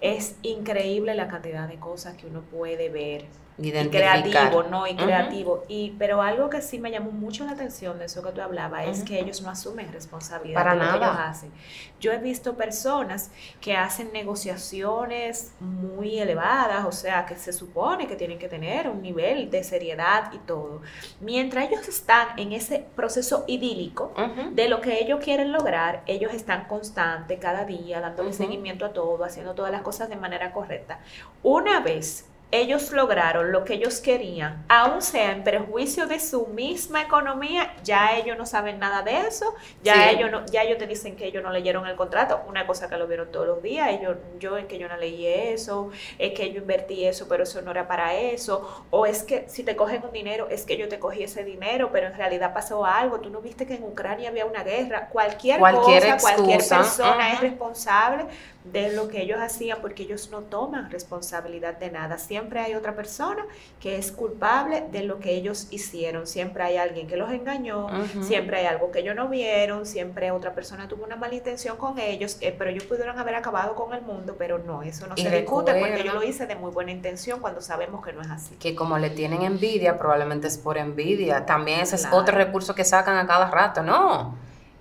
es 0.00 0.36
increíble 0.42 1.14
la 1.14 1.28
cantidad 1.28 1.68
de 1.68 1.76
cosas 1.76 2.16
que 2.16 2.26
uno 2.26 2.42
puede 2.42 2.88
ver 2.88 3.24
y 3.58 3.70
creativo, 3.88 4.64
¿no? 4.64 4.86
Y 4.86 4.94
creativo. 4.94 5.64
y, 5.68 5.94
pero 5.98 6.20
algo 6.20 6.50
que 6.50 6.60
sí 6.60 6.78
me 6.78 6.90
llamó 6.90 7.10
mucho 7.10 7.44
la 7.44 7.52
atención 7.52 7.98
de 7.98 8.04
eso 8.04 8.22
que 8.22 8.30
tú 8.32 8.40
hablabas 8.40 8.86
es 8.86 9.02
que 9.02 9.18
ellos 9.18 9.40
no 9.40 9.50
asumen 9.50 9.90
responsabilidad 9.92 10.62
Para 10.62 10.74
de 10.74 10.78
lo 10.78 10.90
que 10.90 10.96
ellos 10.96 11.16
hacen. 11.18 11.50
Yo 11.98 12.12
he 12.12 12.18
visto 12.18 12.56
personas 12.56 13.30
que 13.60 13.74
hacen 13.74 14.12
negociaciones 14.12 15.52
muy 15.60 16.18
elevadas, 16.18 16.84
o 16.84 16.92
sea, 16.92 17.24
que 17.24 17.36
se 17.36 17.52
supone 17.52 18.06
que 18.06 18.16
tienen 18.16 18.38
que 18.38 18.48
tener 18.48 18.88
un 18.88 19.00
nivel 19.00 19.50
de 19.50 19.64
seriedad 19.64 20.32
y 20.34 20.38
todo. 20.38 20.82
Mientras 21.20 21.70
ellos 21.70 21.88
están 21.88 22.38
en 22.38 22.52
ese 22.52 22.84
proceso 22.94 23.44
idílico 23.46 24.12
de 24.52 24.68
lo 24.68 24.80
que 24.80 25.00
ellos 25.00 25.20
quieren 25.24 25.52
lograr, 25.52 26.02
ellos 26.06 26.34
están 26.34 26.66
constantes 26.66 27.38
cada 27.40 27.64
día, 27.64 28.00
dándole 28.00 28.32
seguimiento 28.32 28.84
a 28.84 28.92
todo, 28.92 29.24
haciendo 29.24 29.54
todas 29.54 29.72
las 29.72 29.82
cosas 29.82 30.10
de 30.10 30.16
manera 30.16 30.52
correcta. 30.52 31.00
Una 31.42 31.80
vez 31.80 32.26
ellos 32.52 32.92
lograron 32.92 33.50
lo 33.50 33.64
que 33.64 33.74
ellos 33.74 34.00
querían, 34.00 34.64
aun 34.68 35.02
sea 35.02 35.32
en 35.32 35.42
perjuicio 35.42 36.06
de 36.06 36.20
su 36.20 36.46
misma 36.46 37.02
economía, 37.02 37.74
ya 37.82 38.16
ellos 38.16 38.38
no 38.38 38.46
saben 38.46 38.78
nada 38.78 39.02
de 39.02 39.26
eso, 39.26 39.54
ya 39.82 40.10
ellos 40.10 40.30
no, 40.30 40.46
ya 40.46 40.62
ellos 40.62 40.78
te 40.78 40.86
dicen 40.86 41.16
que 41.16 41.26
ellos 41.26 41.42
no 41.42 41.50
leyeron 41.50 41.86
el 41.86 41.96
contrato, 41.96 42.42
una 42.48 42.66
cosa 42.66 42.88
que 42.88 42.96
lo 42.96 43.08
vieron 43.08 43.32
todos 43.32 43.48
los 43.48 43.62
días, 43.62 43.88
ellos, 43.90 44.16
yo 44.38 44.56
es 44.56 44.66
que 44.66 44.78
yo 44.78 44.88
no 44.88 44.96
leí 44.96 45.26
eso, 45.26 45.90
es 46.18 46.34
que 46.34 46.52
yo 46.52 46.60
invertí 46.60 47.04
eso, 47.04 47.26
pero 47.28 47.42
eso 47.42 47.60
no 47.62 47.72
era 47.72 47.88
para 47.88 48.14
eso, 48.14 48.86
o 48.90 49.06
es 49.06 49.24
que 49.24 49.48
si 49.48 49.64
te 49.64 49.74
cogen 49.74 50.04
un 50.04 50.12
dinero, 50.12 50.46
es 50.48 50.64
que 50.64 50.76
yo 50.76 50.88
te 50.88 51.00
cogí 51.00 51.24
ese 51.24 51.42
dinero, 51.42 51.90
pero 51.92 52.06
en 52.06 52.14
realidad 52.14 52.54
pasó 52.54 52.86
algo, 52.86 53.20
tú 53.20 53.28
no 53.28 53.40
viste 53.40 53.66
que 53.66 53.74
en 53.74 53.82
Ucrania 53.82 54.28
había 54.28 54.46
una 54.46 54.62
guerra, 54.62 55.08
cualquier, 55.08 55.58
cosa, 55.58 56.18
cualquier 56.20 56.58
persona 56.68 57.32
es 57.32 57.40
responsable 57.40 58.26
de 58.72 58.92
lo 58.92 59.08
que 59.08 59.22
ellos 59.22 59.38
hacían 59.40 59.78
porque 59.80 60.02
ellos 60.04 60.30
no 60.30 60.40
toman 60.40 60.90
responsabilidad 60.90 61.78
de 61.78 61.90
nada. 61.90 62.18
Siempre 62.18 62.60
hay 62.60 62.74
otra 62.74 62.94
persona 62.94 63.44
que 63.80 63.96
es 63.96 64.12
culpable 64.12 64.84
de 64.90 65.02
lo 65.02 65.18
que 65.18 65.34
ellos 65.34 65.68
hicieron. 65.70 66.26
Siempre 66.26 66.62
hay 66.64 66.76
alguien 66.76 67.06
que 67.06 67.16
los 67.16 67.30
engañó, 67.30 67.88
siempre 68.22 68.58
hay 68.58 68.66
algo 68.66 68.90
que 68.90 69.00
ellos 69.00 69.14
no 69.14 69.28
vieron, 69.28 69.86
siempre 69.86 70.30
otra 70.30 70.54
persona 70.54 70.88
tuvo 70.88 71.04
una 71.04 71.16
mala 71.16 71.34
intención 71.34 71.76
con 71.76 71.98
ellos, 71.98 72.38
eh, 72.40 72.54
pero 72.56 72.70
ellos 72.70 72.84
pudieron 72.84 73.18
haber 73.18 73.34
acabado 73.34 73.74
con 73.74 73.94
el 73.94 74.02
mundo, 74.02 74.36
pero 74.38 74.58
no, 74.58 74.82
eso 74.82 75.06
no 75.06 75.16
se 75.16 75.30
discute 75.30 75.74
porque 75.78 76.04
yo 76.04 76.12
lo 76.12 76.22
hice 76.22 76.46
de 76.46 76.56
muy 76.56 76.70
buena 76.70 76.92
intención 76.92 77.40
cuando 77.40 77.60
sabemos 77.60 78.04
que 78.04 78.12
no 78.12 78.20
es 78.22 78.30
así. 78.30 78.56
Que 78.56 78.74
como 78.74 78.98
le 78.98 79.10
tienen 79.10 79.42
envidia, 79.42 79.98
probablemente 79.98 80.48
es 80.48 80.58
por 80.58 80.78
envidia. 80.78 81.46
También 81.46 81.80
ese 81.80 81.96
es 81.96 82.06
otro 82.10 82.36
recurso 82.36 82.74
que 82.74 82.84
sacan 82.84 83.16
a 83.16 83.26
cada 83.26 83.50
rato, 83.50 83.82
¿no? 83.82 84.34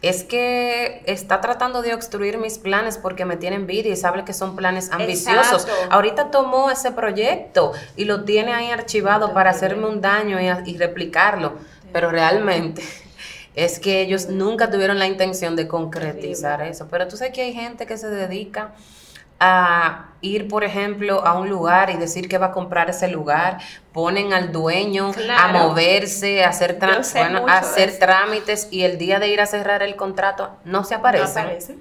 Es 0.06 0.24
que 0.24 1.02
está 1.08 1.42
tratando 1.42 1.82
de 1.82 1.96
obstruir 1.96 2.38
mis 2.38 2.60
planes 2.60 3.00
porque 3.00 3.26
me 3.26 3.38
tiene 3.38 3.56
envidia 3.56 3.92
y 3.92 3.96
sabe 3.96 4.24
que 4.24 4.34
son 4.34 4.56
planes 4.56 4.92
ambiciosos. 4.92 5.68
Ahorita 5.90 6.30
tomó 6.30 6.70
ese 6.70 6.92
proyecto 6.92 7.72
y 7.96 8.06
lo 8.06 8.24
tiene 8.24 8.54
ahí 8.54 8.70
archivado 8.70 9.34
para 9.34 9.50
hacerme 9.50 9.88
un 9.88 10.02
daño 10.02 10.38
y, 10.40 10.78
replicarlo, 10.78 11.54
pero 11.92 12.12
realmente 12.12 12.84
es 13.56 13.80
que 13.80 14.02
ellos 14.02 14.30
nunca 14.30 14.70
tuvieron 14.70 15.00
la 15.00 15.08
intención 15.08 15.56
de 15.56 15.68
concretizar 15.68 16.62
eso. 16.62 16.88
Pero 16.92 17.08
tú 17.08 17.18
sabes 17.18 17.34
que 17.34 17.42
hay 17.42 17.54
gente 17.54 17.88
que 17.88 17.98
se 17.98 18.08
dedica 18.08 18.76
a 19.40 20.06
ir, 20.22 20.48
por 20.48 20.64
ejemplo, 20.64 21.26
a 21.26 21.38
un 21.38 21.50
lugar 21.50 21.90
y 21.90 21.98
decir 21.98 22.28
que 22.28 22.38
va 22.38 22.48
a 22.48 22.52
comprar 22.52 22.90
ese 22.90 23.08
lugar, 23.08 23.60
ponen 23.94 24.34
al 24.34 24.52
dueño 24.52 25.12
a 25.38 25.48
moverse, 25.50 26.44
a 26.44 26.50
hacer, 26.50 26.80
a 26.82 27.58
hacer 27.58 28.00
trámites 28.00 28.68
y 28.72 28.84
el 28.84 28.98
día 28.98 29.20
de 29.20 29.30
ir 29.30 29.42
a 29.42 29.46
cerrar 29.46 29.84
el 29.84 29.96
contrato 29.96 30.50
no 30.64 30.84
se 30.84 30.96
aparece. 30.96 31.24
No 31.24 31.42
aparece. 31.42 31.76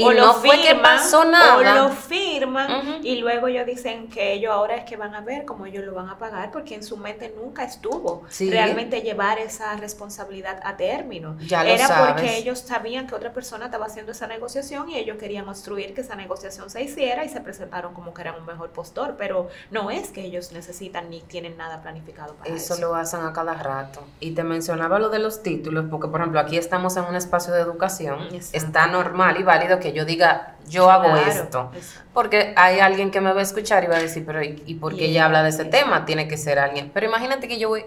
Y 0.00 0.04
o 0.04 0.12
no 0.12 0.34
fue 0.34 0.60
que 0.60 0.74
pasó 0.76 1.24
nada. 1.24 1.84
O 1.84 1.88
lo 1.88 1.94
firman 1.94 3.00
y 3.02 3.16
luego 3.16 3.48
ellos 3.48 3.66
dicen 3.66 4.08
que 4.08 4.32
ellos 4.32 4.52
ahora 4.52 4.76
es 4.76 4.84
que 4.84 4.96
van 4.96 5.14
a 5.14 5.20
ver 5.20 5.44
cómo 5.44 5.66
ellos 5.66 5.84
lo 5.84 5.94
van 5.94 6.08
a 6.08 6.18
pagar 6.18 6.50
porque 6.50 6.74
en 6.74 6.82
su 6.82 6.96
mente 6.96 7.34
nunca 7.36 7.64
estuvo 7.64 8.24
realmente 8.38 9.02
llevar 9.02 9.38
esa 9.38 9.76
responsabilidad 9.76 10.60
a 10.64 10.76
término. 10.76 11.36
Ya 11.40 11.64
Era 11.64 12.06
porque 12.06 12.36
ellos 12.36 12.60
sabían 12.60 13.06
que 13.06 13.14
otra 13.14 13.32
persona 13.32 13.66
estaba 13.66 13.86
haciendo 13.86 14.12
esa 14.12 14.26
negociación 14.26 14.90
y 14.90 14.96
ellos 14.96 15.16
querían 15.18 15.48
obstruir 15.48 15.94
que 15.94 16.00
esa 16.00 16.14
negociación 16.14 16.70
se 16.70 16.82
hiciera 16.82 17.24
y 17.24 17.28
se 17.28 17.40
presentaron 17.40 17.94
como 17.94 18.14
que 18.14 18.22
eran 18.22 18.36
un 18.36 18.46
mejor 18.46 18.70
postor, 18.70 19.16
pero 19.18 19.48
no 19.70 19.90
es 19.90 20.10
que 20.10 20.22
ellos 20.22 20.52
necesitan 20.52 21.10
ni 21.10 21.20
tienen 21.20 21.56
nada 21.56 21.82
planificado 21.82 22.34
para 22.34 22.54
eso. 22.54 22.74
Eso 22.74 22.80
lo 22.80 22.94
hacen 22.94 23.20
a 23.20 23.32
cada 23.32 23.54
rato. 23.54 24.02
Y 24.20 24.32
te 24.32 24.44
mencionaba 24.44 24.98
lo 24.98 25.08
de 25.08 25.18
los 25.18 25.42
títulos 25.42 25.86
porque, 25.90 26.08
por 26.08 26.20
ejemplo, 26.20 26.40
aquí 26.40 26.56
estamos 26.56 26.96
en 26.96 27.04
un 27.04 27.16
espacio 27.16 27.52
de 27.52 27.60
educación, 27.60 28.28
está 28.52 28.86
normal 28.86 29.38
y 29.38 29.42
válido 29.42 29.78
que 29.78 29.89
yo 29.92 30.04
diga, 30.04 30.56
yo 30.68 30.90
hago 30.90 31.16
esto. 31.16 31.70
Porque 32.14 32.54
hay 32.56 32.80
alguien 32.80 33.10
que 33.10 33.20
me 33.20 33.32
va 33.32 33.40
a 33.40 33.42
escuchar 33.42 33.84
y 33.84 33.86
va 33.88 33.96
a 33.96 34.00
decir, 34.00 34.24
pero 34.24 34.42
¿y, 34.42 34.74
por 34.74 34.96
qué 34.96 35.06
ella 35.06 35.26
habla 35.26 35.42
de 35.42 35.50
ese 35.50 35.64
tema? 35.64 36.04
Tiene 36.04 36.28
que 36.28 36.36
ser 36.36 36.58
alguien. 36.58 36.90
Pero 36.94 37.06
imagínate 37.06 37.48
que 37.48 37.58
yo 37.58 37.68
voy 37.68 37.84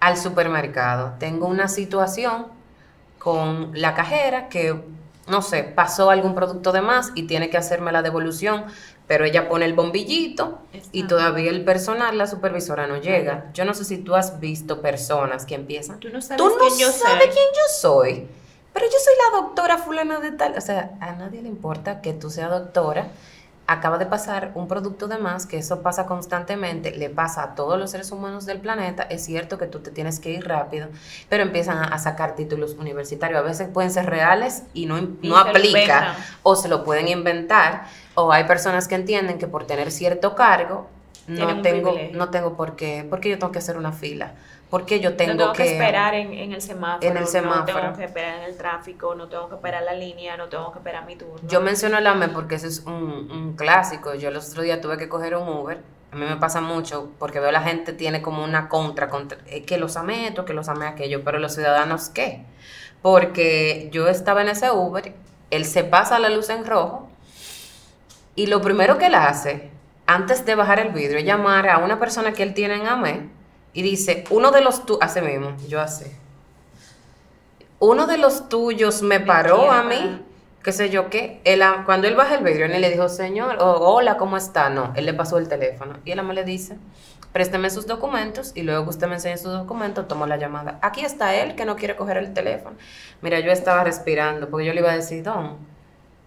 al 0.00 0.16
supermercado, 0.18 1.14
tengo 1.18 1.46
una 1.46 1.66
situación 1.66 2.46
con 3.18 3.70
la 3.74 3.94
cajera 3.94 4.50
que, 4.50 4.82
no 5.28 5.40
sé, 5.40 5.62
pasó 5.62 6.10
algún 6.10 6.34
producto 6.34 6.72
de 6.72 6.82
más 6.82 7.12
y 7.14 7.22
tiene 7.22 7.48
que 7.48 7.56
hacerme 7.56 7.90
la 7.90 8.02
devolución, 8.02 8.64
pero 9.06 9.24
ella 9.24 9.48
pone 9.48 9.64
el 9.64 9.72
bombillito 9.72 10.60
y 10.92 11.04
todavía 11.04 11.50
el 11.50 11.64
personal, 11.64 12.18
la 12.18 12.26
supervisora 12.26 12.86
no 12.86 12.98
llega. 12.98 13.50
Yo 13.54 13.64
no 13.64 13.72
sé 13.72 13.84
si 13.84 13.98
tú 13.98 14.14
has 14.14 14.40
visto 14.40 14.82
personas 14.82 15.46
que 15.46 15.54
empiezan. 15.54 16.00
Tú 16.00 16.10
no 16.10 16.20
sabes, 16.20 16.42
quién, 16.58 16.78
yo 16.78 16.92
sabes 16.92 17.24
quién 17.24 17.46
yo 17.54 17.78
soy 17.80 18.28
pero 18.74 18.86
yo 18.86 18.98
soy 19.02 19.14
la 19.30 19.40
doctora 19.40 19.78
fulana 19.78 20.18
de 20.18 20.32
tal. 20.32 20.58
O 20.58 20.60
sea, 20.60 20.90
a 21.00 21.12
nadie 21.12 21.40
le 21.40 21.48
importa 21.48 22.02
que 22.02 22.12
tú 22.12 22.28
seas 22.28 22.50
doctora. 22.50 23.06
Acaba 23.66 23.96
de 23.96 24.04
pasar 24.04 24.50
un 24.56 24.68
producto 24.68 25.08
de 25.08 25.16
más, 25.16 25.46
que 25.46 25.56
eso 25.56 25.80
pasa 25.80 26.04
constantemente, 26.04 26.90
le 26.90 27.08
pasa 27.08 27.42
a 27.42 27.54
todos 27.54 27.78
los 27.78 27.92
seres 27.92 28.12
humanos 28.12 28.44
del 28.44 28.60
planeta. 28.60 29.04
Es 29.04 29.24
cierto 29.24 29.56
que 29.56 29.66
tú 29.66 29.78
te 29.78 29.90
tienes 29.90 30.20
que 30.20 30.32
ir 30.32 30.46
rápido, 30.46 30.88
pero 31.30 31.44
empiezan 31.44 31.78
a, 31.78 31.98
sacar 31.98 32.34
títulos 32.34 32.74
universitarios. 32.74 33.40
A 33.40 33.42
veces 33.42 33.68
pueden 33.72 33.90
ser 33.90 34.04
reales 34.04 34.64
y 34.74 34.84
no, 34.84 35.00
no 35.22 35.38
aplica, 35.38 36.14
o 36.42 36.56
se 36.56 36.68
lo 36.68 36.84
pueden 36.84 37.08
inventar, 37.08 37.86
o 38.14 38.32
hay 38.32 38.44
personas 38.44 38.86
que 38.86 38.96
entienden 38.96 39.38
que 39.38 39.46
por 39.46 39.66
tener 39.66 39.90
cierto 39.92 40.34
cargo, 40.34 40.90
no 41.26 41.62
tengo, 41.62 41.94
no 42.12 42.28
tengo 42.28 42.58
por 42.58 42.76
qué, 42.76 43.06
porque 43.08 43.30
yo 43.30 43.38
tengo 43.38 43.50
que 43.50 43.60
hacer 43.60 43.78
una 43.78 43.92
fila 43.92 44.34
porque 44.70 45.00
yo 45.00 45.14
tengo, 45.14 45.34
no 45.34 45.38
tengo 45.38 45.52
que, 45.52 45.72
esperar 45.72 46.14
en, 46.14 46.52
el 46.52 46.60
semáforo, 46.60 47.08
en 47.08 47.16
el 47.16 47.26
semáforo, 47.26 47.60
no 47.60 47.80
tengo 47.80 47.96
que 47.96 48.04
esperar 48.04 48.38
en 48.38 48.44
el 48.44 48.56
tráfico, 48.56 49.14
no 49.14 49.28
tengo 49.28 49.48
que 49.48 49.54
esperar 49.54 49.82
la 49.82 49.94
línea, 49.94 50.36
no 50.36 50.48
tengo 50.48 50.72
que 50.72 50.78
esperar 50.78 51.06
mi 51.06 51.16
turno. 51.16 51.36
Yo 51.46 51.60
menciono 51.60 51.98
el 51.98 52.06
AME 52.06 52.28
porque 52.28 52.56
ese 52.56 52.68
es 52.68 52.80
un, 52.80 53.54
clásico. 53.56 54.14
Yo 54.14 54.30
el 54.30 54.36
otro 54.36 54.62
día 54.62 54.80
tuve 54.80 54.98
que 54.98 55.08
coger 55.08 55.36
un 55.36 55.48
Uber. 55.48 55.80
A 56.10 56.16
mí 56.16 56.26
me 56.26 56.36
pasa 56.36 56.60
mucho 56.60 57.10
porque 57.18 57.40
veo 57.40 57.52
la 57.52 57.62
gente 57.62 57.92
tiene 57.92 58.22
como 58.22 58.42
una 58.42 58.68
contra, 58.68 59.08
contra 59.08 59.38
eh, 59.46 59.64
que 59.64 59.78
los 59.78 59.96
ame 59.96 60.28
esto, 60.28 60.44
que 60.44 60.54
los 60.54 60.68
ame 60.68 60.86
aquello, 60.86 61.22
pero 61.24 61.38
los 61.38 61.54
ciudadanos 61.54 62.08
qué? 62.08 62.44
Porque 63.02 63.90
yo 63.92 64.08
estaba 64.08 64.42
en 64.42 64.48
ese 64.48 64.70
Uber, 64.70 65.12
él 65.50 65.64
se 65.64 65.84
pasa 65.84 66.18
la 66.18 66.30
luz 66.30 66.50
en 66.50 66.64
rojo 66.64 67.08
y 68.36 68.46
lo 68.46 68.60
primero 68.60 68.98
que 68.98 69.06
él 69.06 69.14
hace, 69.14 69.70
antes 70.06 70.44
de 70.44 70.54
bajar 70.54 70.80
el 70.80 70.92
vidrio, 70.92 71.18
es 71.18 71.24
llamar 71.24 71.68
a 71.68 71.78
una 71.78 71.98
persona 71.98 72.32
que 72.32 72.42
él 72.42 72.54
tiene 72.54 72.74
en 72.76 72.86
AME 72.86 73.33
y 73.74 73.82
dice, 73.82 74.24
uno 74.30 74.50
de 74.50 74.62
los 74.62 74.86
tuyos, 74.86 75.02
hace 75.02 75.20
mismo, 75.20 75.54
yo 75.68 75.80
hace. 75.80 76.16
Uno 77.78 78.06
de 78.06 78.16
los 78.16 78.48
tuyos 78.48 79.02
me 79.02 79.20
paró 79.20 79.70
a 79.70 79.82
mí 79.82 80.22
qué 80.64 80.72
sé 80.72 80.90
yo 80.90 81.10
qué. 81.10 81.40
Él, 81.44 81.62
cuando 81.84 82.08
él 82.08 82.16
baja 82.16 82.34
el 82.36 82.42
vidrio, 82.42 82.64
él 82.64 82.80
le 82.80 82.90
dijo, 82.90 83.08
señor, 83.08 83.58
hola, 83.60 84.16
¿cómo 84.16 84.36
está? 84.36 84.70
No, 84.70 84.92
él 84.96 85.04
le 85.04 85.14
pasó 85.14 85.38
el 85.38 85.46
teléfono. 85.46 85.98
Y 86.04 86.10
él 86.10 86.22
me 86.24 86.34
le 86.34 86.42
dice, 86.42 86.78
présteme 87.32 87.68
sus 87.68 87.86
documentos 87.86 88.52
y 88.54 88.62
luego 88.62 88.84
que 88.84 88.90
usted 88.90 89.06
me 89.06 89.14
enseñe 89.14 89.36
sus 89.36 89.52
documentos, 89.52 90.08
tomo 90.08 90.26
la 90.26 90.38
llamada. 90.38 90.78
Aquí 90.80 91.04
está 91.04 91.34
él 91.34 91.54
que 91.54 91.66
no 91.66 91.76
quiere 91.76 91.94
coger 91.94 92.16
el 92.16 92.32
teléfono. 92.32 92.76
Mira, 93.20 93.38
yo 93.40 93.52
estaba 93.52 93.84
respirando 93.84 94.48
porque 94.48 94.66
yo 94.66 94.72
le 94.72 94.80
iba 94.80 94.90
a 94.90 94.96
decir, 94.96 95.22
don, 95.22 95.58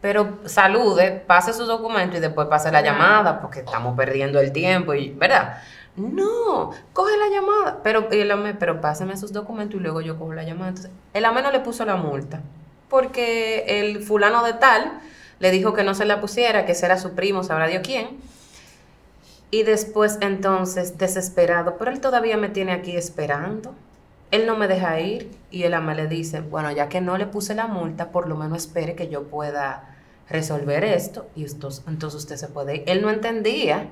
pero 0.01 0.37
salude, 0.45 1.23
pase 1.25 1.51
sus 1.51 1.67
documentos 1.67 2.19
y 2.19 2.21
después 2.21 2.47
pase 2.47 2.71
la 2.71 2.81
llamada 2.81 3.41
porque 3.41 3.59
estamos 3.61 3.97
perdiendo 3.97 4.39
el 4.39 4.51
tiempo 4.51 4.93
y, 4.93 5.09
¿verdad? 5.09 5.57
No, 5.97 6.71
coge 6.93 7.17
la 7.17 7.27
llamada, 7.29 7.81
pero, 7.83 8.07
el 8.11 8.57
pero 8.59 8.81
páseme 8.81 9.17
sus 9.17 9.33
documentos 9.33 9.79
y 9.79 9.83
luego 9.83 10.01
yo 10.01 10.17
cojo 10.17 10.33
la 10.33 10.43
llamada. 10.43 10.69
Entonces, 10.69 10.91
el 11.13 11.25
AME 11.25 11.41
no 11.41 11.51
le 11.51 11.59
puso 11.59 11.85
la 11.85 11.95
multa 11.95 12.41
porque 12.89 13.65
el 13.81 14.01
fulano 14.03 14.43
de 14.43 14.53
tal 14.53 14.99
le 15.39 15.51
dijo 15.51 15.73
que 15.73 15.83
no 15.83 15.93
se 15.93 16.05
la 16.05 16.21
pusiera, 16.21 16.65
que 16.65 16.71
ese 16.71 16.85
era 16.85 16.97
su 16.97 17.13
primo, 17.13 17.43
sabrá 17.43 17.67
Dios 17.67 17.81
quién. 17.83 18.19
Y 19.49 19.63
después 19.63 20.17
entonces, 20.21 20.97
desesperado, 20.97 21.77
pero 21.77 21.91
él 21.91 21.99
todavía 21.99 22.37
me 22.37 22.49
tiene 22.49 22.73
aquí 22.73 22.95
esperando. 22.95 23.73
Él 24.29 24.45
no 24.45 24.57
me 24.57 24.67
deja 24.67 24.99
ir 24.99 25.31
y 25.51 25.63
el 25.63 25.73
ama 25.73 25.93
le 25.93 26.07
dice, 26.07 26.41
bueno, 26.41 26.71
ya 26.71 26.89
que 26.89 26.99
no 26.99 27.17
le 27.17 27.27
puse 27.27 27.55
la 27.55 27.67
multa, 27.67 28.11
por 28.11 28.27
lo 28.27 28.35
menos 28.35 28.65
espere 28.65 28.93
que 28.93 29.07
yo 29.07 29.23
pueda 29.23 29.95
resolver 30.29 30.83
esto 30.83 31.27
y 31.35 31.45
entonces 31.45 32.13
usted 32.15 32.35
se 32.35 32.49
puede 32.49 32.77
ir. 32.77 32.83
Él 32.87 33.01
no 33.01 33.09
entendía 33.09 33.87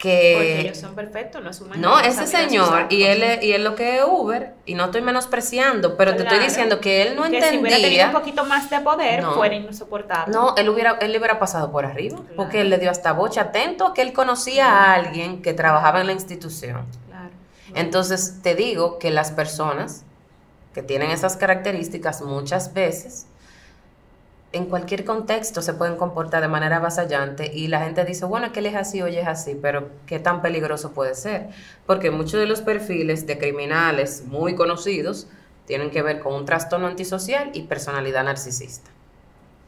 que... 0.00 0.32
Porque 0.34 0.60
ellos 0.60 0.78
son 0.78 0.94
perfectos, 0.94 1.42
no 1.44 1.50
es 1.50 1.60
humano. 1.60 1.80
No, 1.80 2.00
ese 2.00 2.26
señor, 2.26 2.86
y 2.88 3.02
él, 3.02 3.22
y 3.42 3.52
él 3.52 3.62
lo 3.62 3.74
que 3.74 3.98
es 3.98 4.04
Uber, 4.04 4.54
y 4.64 4.74
no 4.74 4.86
estoy 4.86 5.02
menospreciando, 5.02 5.96
pero 5.96 6.16
te 6.16 6.22
estoy 6.22 6.38
diciendo 6.38 6.80
que 6.80 7.02
él 7.02 7.16
no 7.16 7.22
que 7.22 7.36
entendía... 7.36 7.50
Si 7.50 7.58
hubiera 7.58 7.76
tenido 7.76 8.06
un 8.06 8.12
poquito 8.12 8.44
más 8.46 8.70
de 8.70 8.80
poder, 8.80 9.22
fuera 9.22 9.54
insoportable. 9.54 10.32
No, 10.32 10.56
él, 10.56 10.68
hubiera, 10.70 10.92
él 11.00 11.12
le 11.12 11.18
hubiera 11.18 11.38
pasado 11.38 11.70
por 11.70 11.84
arriba, 11.84 12.18
porque 12.34 12.62
él 12.62 12.70
le 12.70 12.78
dio 12.78 12.90
hasta 12.90 13.12
bocha 13.12 13.42
atento 13.42 13.88
a 13.88 13.94
que 13.94 14.02
él 14.02 14.12
conocía 14.12 14.70
a 14.70 14.94
alguien 14.94 15.42
que 15.42 15.52
trabajaba 15.52 16.00
en 16.00 16.06
la 16.06 16.12
institución. 16.12 16.86
Claro. 17.08 17.30
Entonces, 17.74 18.40
te 18.42 18.54
digo 18.54 18.98
que 18.98 19.10
las 19.10 19.30
personas 19.30 20.04
que 20.72 20.82
tienen 20.82 21.10
esas 21.10 21.36
características 21.36 22.22
muchas 22.22 22.72
veces 22.72 23.26
en 24.52 24.66
cualquier 24.66 25.04
contexto 25.04 25.62
se 25.62 25.74
pueden 25.74 25.96
comportar 25.96 26.42
de 26.42 26.48
manera 26.48 26.76
avasallante 26.76 27.50
y 27.54 27.68
la 27.68 27.80
gente 27.80 28.04
dice, 28.04 28.24
bueno, 28.24 28.50
que 28.52 28.58
él 28.58 28.66
es 28.66 28.74
así 28.74 29.00
o 29.00 29.06
es 29.06 29.26
así, 29.26 29.56
pero 29.60 29.90
¿qué 30.06 30.18
tan 30.18 30.42
peligroso 30.42 30.92
puede 30.92 31.14
ser? 31.14 31.48
Porque 31.86 32.10
muchos 32.10 32.40
de 32.40 32.46
los 32.46 32.60
perfiles 32.60 33.26
de 33.26 33.38
criminales 33.38 34.24
muy 34.26 34.56
conocidos 34.56 35.28
tienen 35.66 35.90
que 35.90 36.02
ver 36.02 36.18
con 36.18 36.34
un 36.34 36.44
trastorno 36.46 36.88
antisocial 36.88 37.50
y 37.54 37.62
personalidad 37.62 38.24
narcisista. 38.24 38.90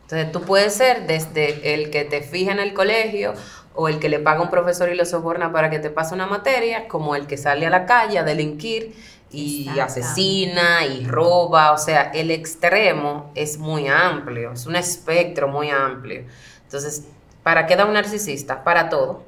Entonces 0.02 0.32
tú 0.32 0.42
puedes 0.42 0.74
ser 0.74 1.06
desde 1.06 1.74
el 1.74 1.90
que 1.90 2.04
te 2.04 2.20
fija 2.20 2.50
en 2.50 2.58
el 2.58 2.74
colegio 2.74 3.34
o 3.74 3.88
el 3.88 4.00
que 4.00 4.08
le 4.08 4.18
paga 4.18 4.42
un 4.42 4.50
profesor 4.50 4.88
y 4.90 4.96
lo 4.96 5.04
soborna 5.04 5.52
para 5.52 5.70
que 5.70 5.78
te 5.78 5.90
pase 5.90 6.14
una 6.14 6.26
materia, 6.26 6.88
como 6.88 7.14
el 7.14 7.26
que 7.28 7.38
sale 7.38 7.66
a 7.66 7.70
la 7.70 7.86
calle 7.86 8.18
a 8.18 8.24
delinquir 8.24 8.94
y 9.32 9.68
asesina 9.80 10.84
y 10.86 11.06
roba, 11.06 11.72
o 11.72 11.78
sea, 11.78 12.10
el 12.12 12.30
extremo 12.30 13.30
es 13.34 13.58
muy 13.58 13.88
amplio, 13.88 14.52
es 14.52 14.66
un 14.66 14.76
espectro 14.76 15.48
muy 15.48 15.70
amplio. 15.70 16.24
Entonces, 16.64 17.04
¿para 17.42 17.66
qué 17.66 17.76
da 17.76 17.84
un 17.84 17.94
narcisista? 17.94 18.64
Para 18.64 18.88
todo. 18.88 19.22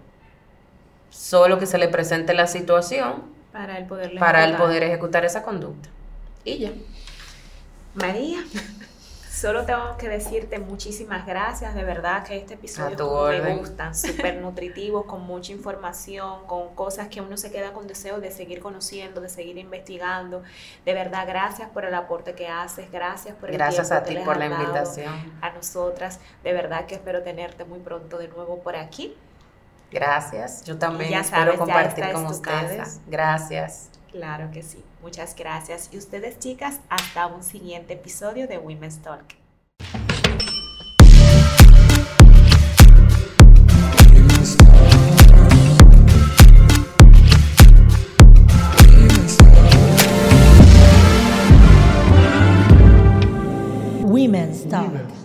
Solo 1.10 1.58
que 1.58 1.66
se 1.66 1.78
le 1.78 1.88
presente 1.88 2.34
la 2.34 2.46
situación 2.46 3.22
para 3.52 3.78
el 3.78 3.86
poder, 3.86 4.18
para 4.18 4.44
el 4.44 4.56
poder 4.56 4.82
ejecutar 4.82 5.24
esa 5.24 5.42
conducta. 5.42 5.88
Y 6.44 6.58
ya. 6.58 6.72
María. 7.94 8.44
Solo 9.34 9.64
tengo 9.64 9.96
que 9.98 10.08
decirte 10.08 10.60
muchísimas 10.60 11.26
gracias, 11.26 11.74
de 11.74 11.82
verdad 11.82 12.22
que 12.22 12.36
este 12.36 12.54
episodio 12.54 13.42
me 13.42 13.56
gustan, 13.56 13.92
súper 13.92 14.36
nutritivos, 14.36 15.06
con 15.06 15.22
mucha 15.22 15.50
información, 15.50 16.46
con 16.46 16.72
cosas 16.76 17.08
que 17.08 17.20
uno 17.20 17.36
se 17.36 17.50
queda 17.50 17.72
con 17.72 17.88
deseo 17.88 18.20
de 18.20 18.30
seguir 18.30 18.60
conociendo, 18.60 19.20
de 19.20 19.28
seguir 19.28 19.58
investigando. 19.58 20.44
De 20.84 20.94
verdad, 20.94 21.26
gracias 21.26 21.68
por 21.70 21.84
el 21.84 21.94
aporte 21.94 22.36
que 22.36 22.46
haces, 22.46 22.92
gracias 22.92 23.34
por 23.34 23.50
el 23.50 23.56
Gracias 23.56 23.90
a 23.90 24.04
ti 24.04 24.16
por 24.24 24.36
la 24.36 24.46
invitación. 24.46 25.12
A 25.40 25.50
nosotras, 25.50 26.20
de 26.44 26.52
verdad 26.52 26.86
que 26.86 26.94
espero 26.94 27.24
tenerte 27.24 27.64
muy 27.64 27.80
pronto 27.80 28.18
de 28.18 28.28
nuevo 28.28 28.60
por 28.60 28.76
aquí. 28.76 29.16
Gracias, 29.90 30.62
yo 30.62 30.78
también 30.78 31.12
espero 31.14 31.56
compartir 31.56 32.12
con 32.12 32.26
ustedes. 32.26 33.00
Gracias. 33.08 33.90
Claro 34.12 34.52
que 34.52 34.62
sí. 34.62 34.84
Muchas 35.04 35.36
gracias 35.36 35.90
y 35.92 35.98
ustedes 35.98 36.38
chicas, 36.38 36.80
hasta 36.88 37.26
un 37.26 37.42
siguiente 37.42 37.92
episodio 37.92 38.48
de 38.48 38.56
Women's 38.56 39.02
Talk. 39.02 39.34
Women's 54.06 54.66
Talk. 54.70 55.23